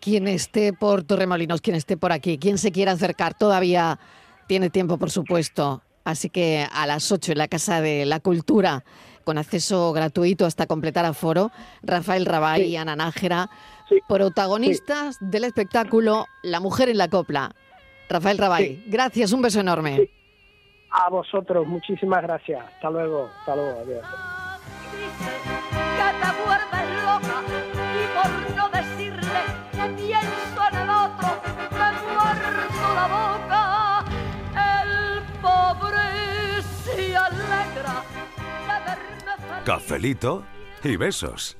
Quien 0.00 0.28
esté 0.28 0.72
por 0.72 1.02
Torremolinos, 1.02 1.60
quien 1.60 1.76
esté 1.76 1.96
por 1.96 2.12
aquí, 2.12 2.38
quien 2.38 2.56
se 2.56 2.72
quiera 2.72 2.92
acercar, 2.92 3.34
todavía 3.34 3.98
tiene 4.46 4.70
tiempo, 4.70 4.96
por 4.96 5.10
supuesto. 5.10 5.82
Así 6.04 6.30
que 6.30 6.64
a 6.72 6.86
las 6.86 7.12
8 7.12 7.32
en 7.32 7.38
la 7.38 7.48
Casa 7.48 7.82
de 7.82 8.06
la 8.06 8.20
Cultura, 8.20 8.82
con 9.24 9.38
acceso 9.38 9.92
gratuito 9.92 10.46
hasta 10.46 10.66
completar 10.66 11.04
aforo, 11.04 11.50
Rafael 11.82 12.26
Rabay 12.26 12.62
y 12.62 12.76
Ana 12.76 12.96
Nájera, 12.96 13.50
protagonistas 14.08 15.16
del 15.20 15.44
espectáculo 15.44 16.26
La 16.42 16.60
Mujer 16.60 16.88
en 16.88 16.98
la 16.98 17.08
Copla. 17.08 17.52
Rafael 18.08 18.38
Rabay, 18.38 18.84
gracias, 18.86 19.32
un 19.32 19.42
beso 19.42 19.60
enorme. 19.60 20.10
A 20.90 21.08
vosotros, 21.08 21.66
muchísimas 21.66 22.22
gracias. 22.22 22.64
Hasta 22.74 22.90
luego, 22.90 23.28
hasta 23.38 23.54
luego, 23.54 23.80
adiós. 23.80 24.04
Cafelito 39.64 40.42
y 40.82 40.96
besos. 40.96 41.56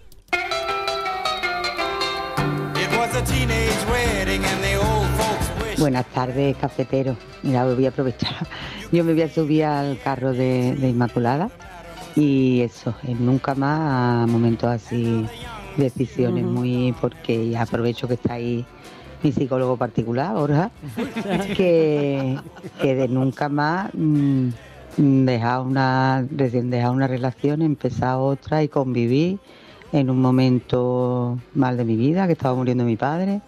Buenas 5.79 6.07
tardes, 6.07 6.57
cafetero. 6.57 7.17
Mira, 7.43 7.65
voy 7.65 7.85
a 7.85 7.91
aprovechar. 7.91 8.47
Yo 8.93 9.05
me 9.05 9.13
voy 9.13 9.23
a 9.23 9.29
subir 9.29 9.65
al 9.65 9.99
carro 9.99 10.33
de, 10.33 10.75
de 10.77 10.89
Inmaculada 10.89 11.51
y 12.17 12.63
eso, 12.63 12.95
eh, 13.07 13.15
nunca 13.19 13.55
más 13.55 14.25
a 14.25 14.27
momentos 14.27 14.69
así, 14.71 15.27
decisiones 15.77 16.45
muy, 16.45 16.95
porque 17.01 17.57
aprovecho 17.57 18.09
que 18.09 18.15
está 18.15 18.35
ahí 18.35 18.65
mi 19.23 19.33
psicólogo 19.33 19.77
particular, 19.77 20.35
Borja, 20.35 20.71
que, 21.57 22.39
que 22.81 22.95
de 22.95 23.09
nunca 23.09 23.49
más 23.49 23.91
mm, 23.93 24.49
dejar 25.01 25.61
una, 25.61 26.27
recién 26.31 26.71
dejar 26.71 26.91
una 26.91 27.07
relación, 27.07 27.63
empezar 27.63 28.17
otra 28.17 28.63
y 28.63 28.69
convivir 28.69 29.39
en 29.93 30.11
un 30.11 30.21
momento 30.21 31.39
mal 31.55 31.77
de 31.77 31.85
mi 31.85 31.97
vida, 31.97 32.27
que 32.27 32.35
estaba 32.35 32.55
muriendo 32.55 32.85
mi 32.85 32.97
padre, 32.97 33.41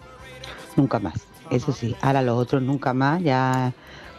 nunca 0.75 0.99
más. 0.99 1.27
Eso 1.51 1.71
sí, 1.71 1.95
ahora 2.01 2.21
los 2.21 2.37
otros 2.37 2.61
nunca 2.61 2.93
más, 2.93 3.21
ya 3.21 3.73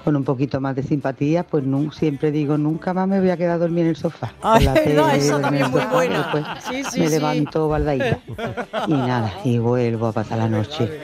con 0.05 0.14
un 0.16 0.22
poquito 0.24 0.61
más 0.61 0.76
de 0.76 0.82
simpatía, 0.82 1.42
pues 1.44 1.64
nu- 1.64 1.90
siempre 1.90 2.30
digo, 2.30 2.59
nunca 2.59 2.92
más 2.92 3.09
me 3.09 3.18
voy 3.20 3.30
a 3.30 3.36
quedar 3.38 3.52
a 3.52 3.59
dormir 3.59 3.84
en 3.84 3.88
el 3.90 3.96
sofá. 3.96 4.32
Ay, 4.42 4.64
la 4.64 4.74
tele, 4.84 4.96
no, 4.96 5.40
también 5.40 5.70
muy 5.70 5.80
sofá, 5.80 5.94
buena. 5.94 6.18
después 6.18 6.44
Sí, 6.68 6.82
sí, 6.90 7.00
me 7.00 7.07
sí. 7.09 7.14
levanto 7.14 7.68
baldadita. 7.68 8.18
Y 8.86 8.92
nada, 8.92 9.32
y 9.44 9.59
vuelvo 9.59 10.09
a 10.09 10.12
pasar 10.12 10.38
la 10.38 10.48
noche. 10.48 11.00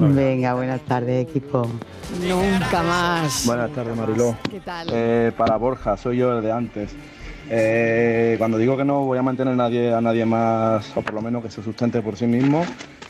Venga, 0.00 0.54
buenas 0.54 0.80
tardes, 0.80 1.28
equipo. 1.28 1.68
Nunca 2.28 2.82
más. 2.82 3.46
Buenas 3.46 3.70
tardes, 3.70 3.96
Mariló. 3.96 4.34
¿Qué 4.50 4.58
tal? 4.60 4.88
Eh, 4.90 5.32
para 5.36 5.56
Borja, 5.56 5.96
soy 5.96 6.16
yo 6.18 6.36
el 6.36 6.42
de 6.42 6.50
antes. 6.50 6.90
Eh, 7.48 8.34
cuando 8.38 8.58
digo 8.58 8.76
que 8.76 8.84
no 8.84 9.04
voy 9.04 9.18
a 9.18 9.22
mantener 9.22 9.54
a 9.54 9.56
nadie, 9.56 9.92
a 9.94 10.00
nadie 10.00 10.24
más, 10.24 10.96
o 10.96 11.02
por 11.02 11.14
lo 11.14 11.22
menos 11.22 11.42
que 11.42 11.50
se 11.50 11.62
sustente 11.62 12.00
por 12.02 12.16
sí 12.16 12.26
mismo, 12.26 12.64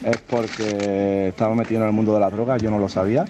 es 0.04 0.18
porque 0.18 1.28
estaba 1.28 1.54
metido 1.54 1.80
en 1.82 1.86
el 1.88 1.92
mundo 1.92 2.12
de 2.14 2.20
las 2.20 2.32
drogas, 2.32 2.60
yo 2.62 2.70
no 2.70 2.78
lo 2.78 2.88
sabía, 2.88 3.24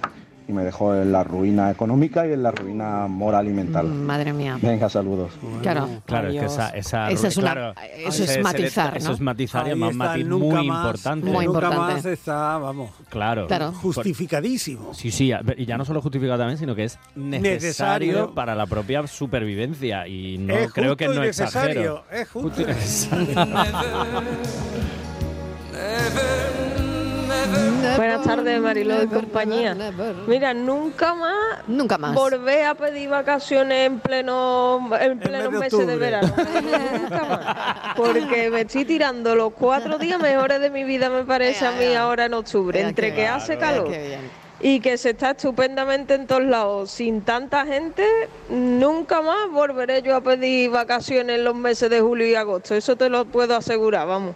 y 0.50 0.52
me 0.52 0.64
dejó 0.64 0.94
en 0.94 1.12
la 1.12 1.24
ruina 1.24 1.70
económica 1.70 2.26
y 2.26 2.32
en 2.32 2.42
la 2.42 2.50
ruina 2.50 3.06
moral 3.06 3.48
y 3.48 3.52
mental. 3.52 3.86
Madre 3.86 4.32
mía. 4.32 4.58
Venga, 4.60 4.88
saludos. 4.90 5.32
Claro. 5.62 5.88
Claro, 6.06 6.28
es 6.28 6.40
que 6.40 6.46
esa, 6.46 6.70
esa, 6.70 7.10
Esa 7.10 7.28
es 7.28 7.36
una- 7.36 7.52
claro, 7.52 7.74
eso 7.96 8.24
es 8.24 8.40
matizar, 8.42 8.88
deta- 8.92 8.96
Eso 8.98 9.08
¿no? 9.08 9.14
es 9.14 9.20
matizar 9.20 9.68
y 9.68 9.74
matiz 9.74 10.22
el 10.22 10.28
nunca 10.28 10.56
muy 10.58 10.68
más, 10.68 10.76
importante. 10.86 11.30
nunca 11.30 11.70
más 11.70 12.04
está, 12.04 12.58
vamos, 12.58 12.90
Claro. 13.08 13.46
Claro. 13.46 13.72
justificadísimo. 13.72 14.92
Sí, 14.94 15.10
sí, 15.10 15.32
y 15.56 15.64
ya 15.66 15.78
no 15.78 15.84
solo 15.84 16.02
justificado 16.02 16.38
también, 16.38 16.58
sino 16.58 16.74
que 16.74 16.84
es 16.84 16.98
necesario, 17.14 17.50
Necesario. 17.52 18.34
para 18.34 18.54
la 18.54 18.66
propia 18.66 19.06
supervivencia. 19.06 20.06
Y 20.08 20.38
no 20.38 20.54
Es 20.54 20.72
creo 20.72 20.96
que 20.96 21.08
no 21.08 21.24
y 21.24 21.28
exagero. 21.28 22.02
necesario, 22.02 22.02
es 22.10 22.28
justo 22.28 22.48
Justo 22.50 22.62
y 22.62 22.66
necesario. 22.66 23.26
Buenas 27.96 28.22
tardes, 28.22 28.60
Mariló 28.60 29.02
y 29.02 29.06
compañía. 29.06 29.76
Mira, 30.26 30.54
nunca 30.54 31.14
más, 31.14 31.68
nunca 31.68 31.98
más 31.98 32.14
volver 32.14 32.64
a 32.64 32.74
pedir 32.74 33.08
vacaciones 33.08 33.86
en 33.86 34.00
pleno 34.00 34.90
en 35.00 35.18
pleno 35.18 35.50
mes 35.50 35.52
de 35.52 35.58
meses 35.58 35.86
de 35.86 35.94
octubre. 35.94 35.96
verano. 35.96 36.34
nunca 37.00 37.24
más. 37.24 37.96
Porque 37.96 38.50
me 38.50 38.62
estoy 38.62 38.84
tirando 38.84 39.34
los 39.34 39.52
cuatro 39.52 39.98
días 39.98 40.20
mejores 40.20 40.60
de 40.60 40.70
mi 40.70 40.84
vida, 40.84 41.10
me 41.10 41.24
parece 41.24 41.66
a 41.66 41.72
mí 41.72 41.94
ahora 41.94 42.26
en 42.26 42.34
octubre. 42.34 42.80
Entre 42.80 43.14
que 43.14 43.26
hace 43.26 43.58
calor 43.58 43.90
y 44.62 44.80
que 44.80 44.98
se 44.98 45.10
está 45.10 45.30
estupendamente 45.30 46.14
en 46.14 46.26
todos 46.26 46.42
lados, 46.42 46.90
sin 46.90 47.22
tanta 47.22 47.64
gente, 47.64 48.06
nunca 48.50 49.22
más 49.22 49.50
volveré 49.50 50.02
yo 50.02 50.14
a 50.16 50.20
pedir 50.20 50.70
vacaciones 50.70 51.38
en 51.38 51.44
los 51.44 51.54
meses 51.54 51.88
de 51.88 52.00
julio 52.00 52.26
y 52.26 52.34
agosto. 52.34 52.74
Eso 52.74 52.94
te 52.96 53.08
lo 53.08 53.24
puedo 53.24 53.56
asegurar, 53.56 54.06
vamos. 54.06 54.34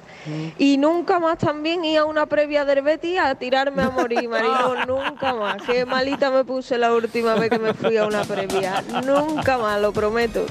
Y 0.59 0.79
nunca 0.79 1.19
más 1.19 1.39
también 1.39 1.85
ir 1.85 1.99
a 1.99 2.05
una 2.07 2.25
previa 2.27 2.65
del 2.65 2.81
Betis 2.83 3.19
a 3.19 3.35
tirarme 3.35 3.83
a 3.83 3.91
morir, 3.91 4.29
Mariló, 4.29 4.87
nunca 4.87 5.35
más. 5.35 5.63
Qué 5.63 5.85
malita 5.85 6.31
me 6.31 6.45
puse 6.45 6.79
la 6.79 6.95
última 6.95 7.35
vez 7.35 7.51
que 7.51 7.59
me 7.59 7.75
fui 7.75 7.97
a 7.99 8.07
una 8.07 8.25
previa. 8.25 8.83
Nunca 9.05 9.59
más, 9.59 9.81
lo 9.81 9.93
prometo. 9.93 10.47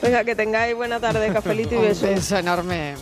Venga, 0.00 0.24
que 0.24 0.34
tengáis 0.34 0.74
buena 0.74 1.00
tarde, 1.00 1.30
cafelito 1.32 1.74
y 1.74 1.78
Un 1.78 1.82
besos. 1.84 2.08
beso 2.08 2.36
enorme. 2.38 2.94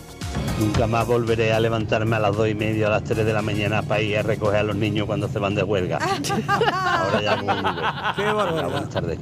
Nunca 0.59 0.87
más 0.87 1.05
volveré 1.05 1.53
a 1.53 1.59
levantarme 1.59 2.15
a 2.15 2.19
las 2.19 2.35
dos 2.35 2.47
y 2.49 2.55
media 2.55 2.85
o 2.85 2.87
a 2.87 2.93
las 2.93 3.03
3 3.03 3.23
de 3.25 3.31
la 3.31 3.43
mañana 3.43 3.83
para 3.83 4.01
ir 4.01 4.17
a 4.17 4.23
recoger 4.23 4.57
a 4.57 4.63
los 4.63 4.75
niños 4.75 5.05
cuando 5.05 5.27
se 5.27 5.37
van 5.37 5.53
de 5.53 5.61
huelga. 5.61 5.99
Ahora 6.73 7.21
ya. 7.21 8.13
Qué 8.15 8.23
barbaridad. 8.23 8.69
Buenas 8.71 8.89
tardes. 8.89 9.19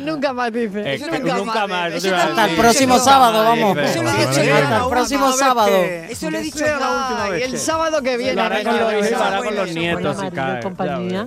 Nunca 0.00 0.32
más 0.34 0.52
dice. 0.52 0.94
Eh, 0.94 0.98
que 0.98 1.18
nunca 1.20 1.66
más, 1.66 1.92
Hasta 1.94 2.44
el 2.46 2.56
próximo 2.56 2.98
sábado, 2.98 3.42
vamos. 3.44 3.78
Eso 3.78 4.02
lo 4.02 4.10
he 4.10 4.26
dicho 4.26 4.42
yo. 4.42 4.54
Hasta 4.54 4.76
el 4.84 4.90
próximo 4.90 5.32
sábado. 5.32 5.76
Eso 5.76 6.30
lo 6.30 6.38
he 6.38 6.42
dicho 6.42 6.58
yo. 6.58 7.30
vez 7.30 7.44
el 7.44 7.50
que- 7.52 7.58
sábado 7.58 8.02
que 8.02 8.16
viene. 8.18 8.34
Lo 8.34 8.42
hará 8.42 8.62
con 8.62 8.78
los 8.78 9.10
lo 9.10 9.22
hará 9.22 9.38
con 9.42 9.56
los 9.56 9.74
nietos 9.74 10.00
Hola, 10.00 10.14
si 10.14 10.20
Mariló 10.20 10.32
y 10.32 10.52
cae. 10.52 10.62
compañía. 10.62 11.26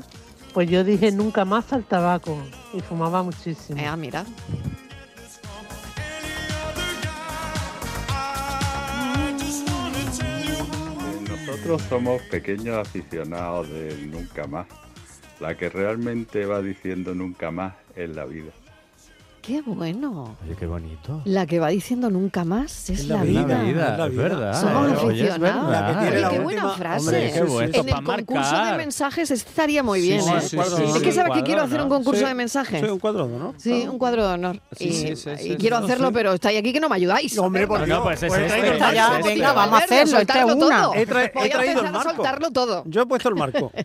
Pues 0.53 0.69
yo 0.69 0.83
dije 0.83 1.11
nunca 1.11 1.45
más 1.45 1.73
al 1.73 1.83
tabaco 1.83 2.37
y 2.73 2.81
fumaba 2.81 3.23
muchísimo. 3.23 3.81
Ah, 3.87 3.97
mira. 3.97 4.23
Nosotros 11.63 11.87
somos 11.87 12.21
pequeños 12.23 12.75
aficionados 12.77 13.69
del 13.69 14.11
nunca 14.11 14.45
más. 14.47 14.67
La 15.39 15.55
que 15.55 15.69
realmente 15.69 16.45
va 16.45 16.61
diciendo 16.61 17.15
nunca 17.15 17.51
más 17.51 17.73
es 17.95 18.09
la 18.09 18.25
vida. 18.25 18.51
Qué 19.45 19.61
bueno. 19.61 20.37
Oye, 20.45 20.55
qué 20.57 20.65
bonito. 20.65 21.21
La 21.25 21.45
que 21.45 21.59
va 21.59 21.67
diciendo 21.67 22.09
nunca 22.09 22.45
más 22.45 22.89
es, 22.89 23.07
la, 23.07 23.23
vida, 23.23 23.43
vida. 23.43 23.67
es 23.69 23.75
la 23.75 23.91
Es 23.91 23.97
la 23.97 24.05
es 24.05 24.11
vida. 24.13 24.23
verdad. 24.23 24.61
Somos 24.61 24.87
es 24.93 24.97
aficionados. 25.03 25.69
La 25.71 25.87
que 25.87 25.93
tiene 25.93 26.07
Oye, 26.11 26.21
la 26.21 26.29
qué 26.29 26.39
última- 26.39 26.43
buena 26.43 26.69
frase. 26.69 26.99
Hombre, 27.05 27.31
qué 27.33 27.41
bueno. 27.43 27.71
En 27.73 27.89
el 27.89 28.03
concurso 28.05 28.63
de 28.65 28.77
mensajes 28.77 29.31
estaría 29.31 29.83
muy 29.83 29.99
Sí, 29.99 30.07
bien. 30.07 30.21
sí, 30.23 30.29
¿eh? 30.29 30.41
sí, 30.43 30.47
sí, 30.49 30.57
es 30.85 30.93
sí, 30.93 31.01
que 31.01 31.11
sabes 31.11 31.33
que 31.33 31.43
quiero 31.43 31.61
hacer 31.63 31.77
¿no? 31.79 31.83
un 31.83 31.89
concurso 31.89 32.25
de 32.25 32.33
mensajes. 32.33 32.79
Sí, 32.79 32.87
un 32.89 32.99
cuadro 32.99 33.27
de 33.27 33.35
honor. 33.35 33.55
Sí, 33.57 33.85
un 33.85 33.97
cuadro 33.97 34.25
de 34.25 34.33
honor. 34.33 34.61
Sí, 34.77 34.85
y, 34.87 34.93
sí, 34.93 35.15
sí, 35.17 35.29
y 35.31 35.37
sí, 35.49 35.55
quiero 35.57 35.79
sí, 35.79 35.83
hacerlo, 35.83 36.07
sí. 36.07 36.13
pero 36.13 36.31
estáis 36.31 36.59
aquí 36.59 36.71
que 36.71 36.79
no 36.79 36.87
me 36.87 36.95
ayudáis. 36.95 37.37
Hombre, 37.37 37.67
por 37.67 37.81
No, 37.81 37.85
Dios. 37.85 37.97
no, 37.97 38.03
pues 38.05 38.23
es 38.23 38.29
Pues 38.29 38.43
este. 38.49 38.79
ya, 38.79 39.07
es 39.11 39.17
este. 39.17 39.29
venga, 39.29 39.51
vamos 39.51 39.81
a 39.81 39.83
hacerlo, 39.83 40.17
soltarlo 40.19 40.53
es 40.53 40.55
una. 40.63 40.81
todo. 40.83 40.93
He, 40.95 41.05
tra- 41.05 41.25
he 41.25 41.31
Voy 41.37 41.49
a 41.49 41.51
traído 41.51 41.81
el 41.83 41.91
marco. 41.91 42.13
soltarlo 42.13 42.51
todo. 42.51 42.83
Yo 42.85 43.01
he 43.01 43.05
puesto 43.05 43.27
el 43.27 43.35
marco. 43.35 43.73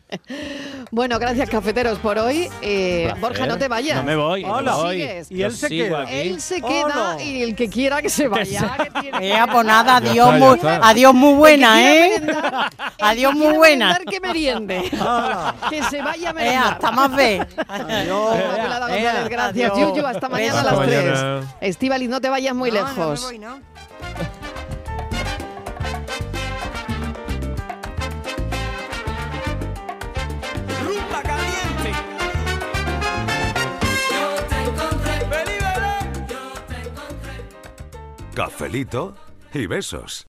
Bueno, 0.91 1.19
gracias, 1.19 1.51
cafeteros, 1.51 1.99
por 1.99 2.17
hoy. 2.19 2.49
Eh, 2.63 3.13
Borja, 3.21 3.47
no 3.47 3.59
te 3.59 3.69
vayas. 3.69 3.97
No 3.99 4.05
me 4.05 4.17
voy. 4.17 4.43
no 4.43 4.55
Hola. 4.55 4.95
Y 5.29 5.43
él 5.49 5.57
se 5.57 5.69
queda. 5.69 6.03
aquí. 6.03 6.15
Él 6.15 6.41
se 6.41 6.61
queda 6.63 7.13
Hola. 7.15 7.23
y 7.23 7.43
el 7.43 7.55
que 7.57 7.69
quiera 7.69 8.01
que 8.03 8.09
se 8.09 8.29
vaya. 8.29 8.77
que 8.85 9.01
tiene- 9.01 9.35
Eh, 9.35 9.41
pues 9.51 9.67
nada, 9.67 9.97
adiós, 9.97 10.35
muy, 10.39 10.57
está. 10.57 10.77
adiós 10.89 11.15
muy 11.15 11.35
buena, 11.35 11.83
¿eh? 11.83 12.21
merendar- 12.21 12.71
Adiós 13.01 13.35
muy 13.35 13.55
buena. 13.55 13.99
que 14.09 14.21
meriende. 14.21 14.91
Hala. 15.01 15.55
que 15.71 15.83
se 15.85 16.03
vaya 16.03 16.29
a 16.29 16.31
Eh, 16.31 16.35
merendar. 16.35 16.73
hasta 16.75 16.91
más 16.93 17.15
ve. 17.15 17.47
Adiós. 17.69 18.37
Eh, 18.37 19.27
gracias. 19.29 19.71
adiós. 19.73 19.79
Yuyu, 19.79 20.07
hasta 20.07 20.29
mañana 20.29 20.61
a 20.61 20.65
las 20.65 20.81
3. 20.87 21.05
mañana. 21.05 21.55
Estivaliz, 21.61 22.09
no 22.09 22.21
te 22.21 22.29
vayas 22.29 22.55
muy 22.55 22.71
No, 22.71 22.81
no 22.81 22.85
me 22.87 22.91
lejos. 22.95 23.23
voy, 23.23 23.39
¿no? 23.39 23.59
Cafelito 38.39 39.17
y 39.53 39.67
besos. 39.67 40.17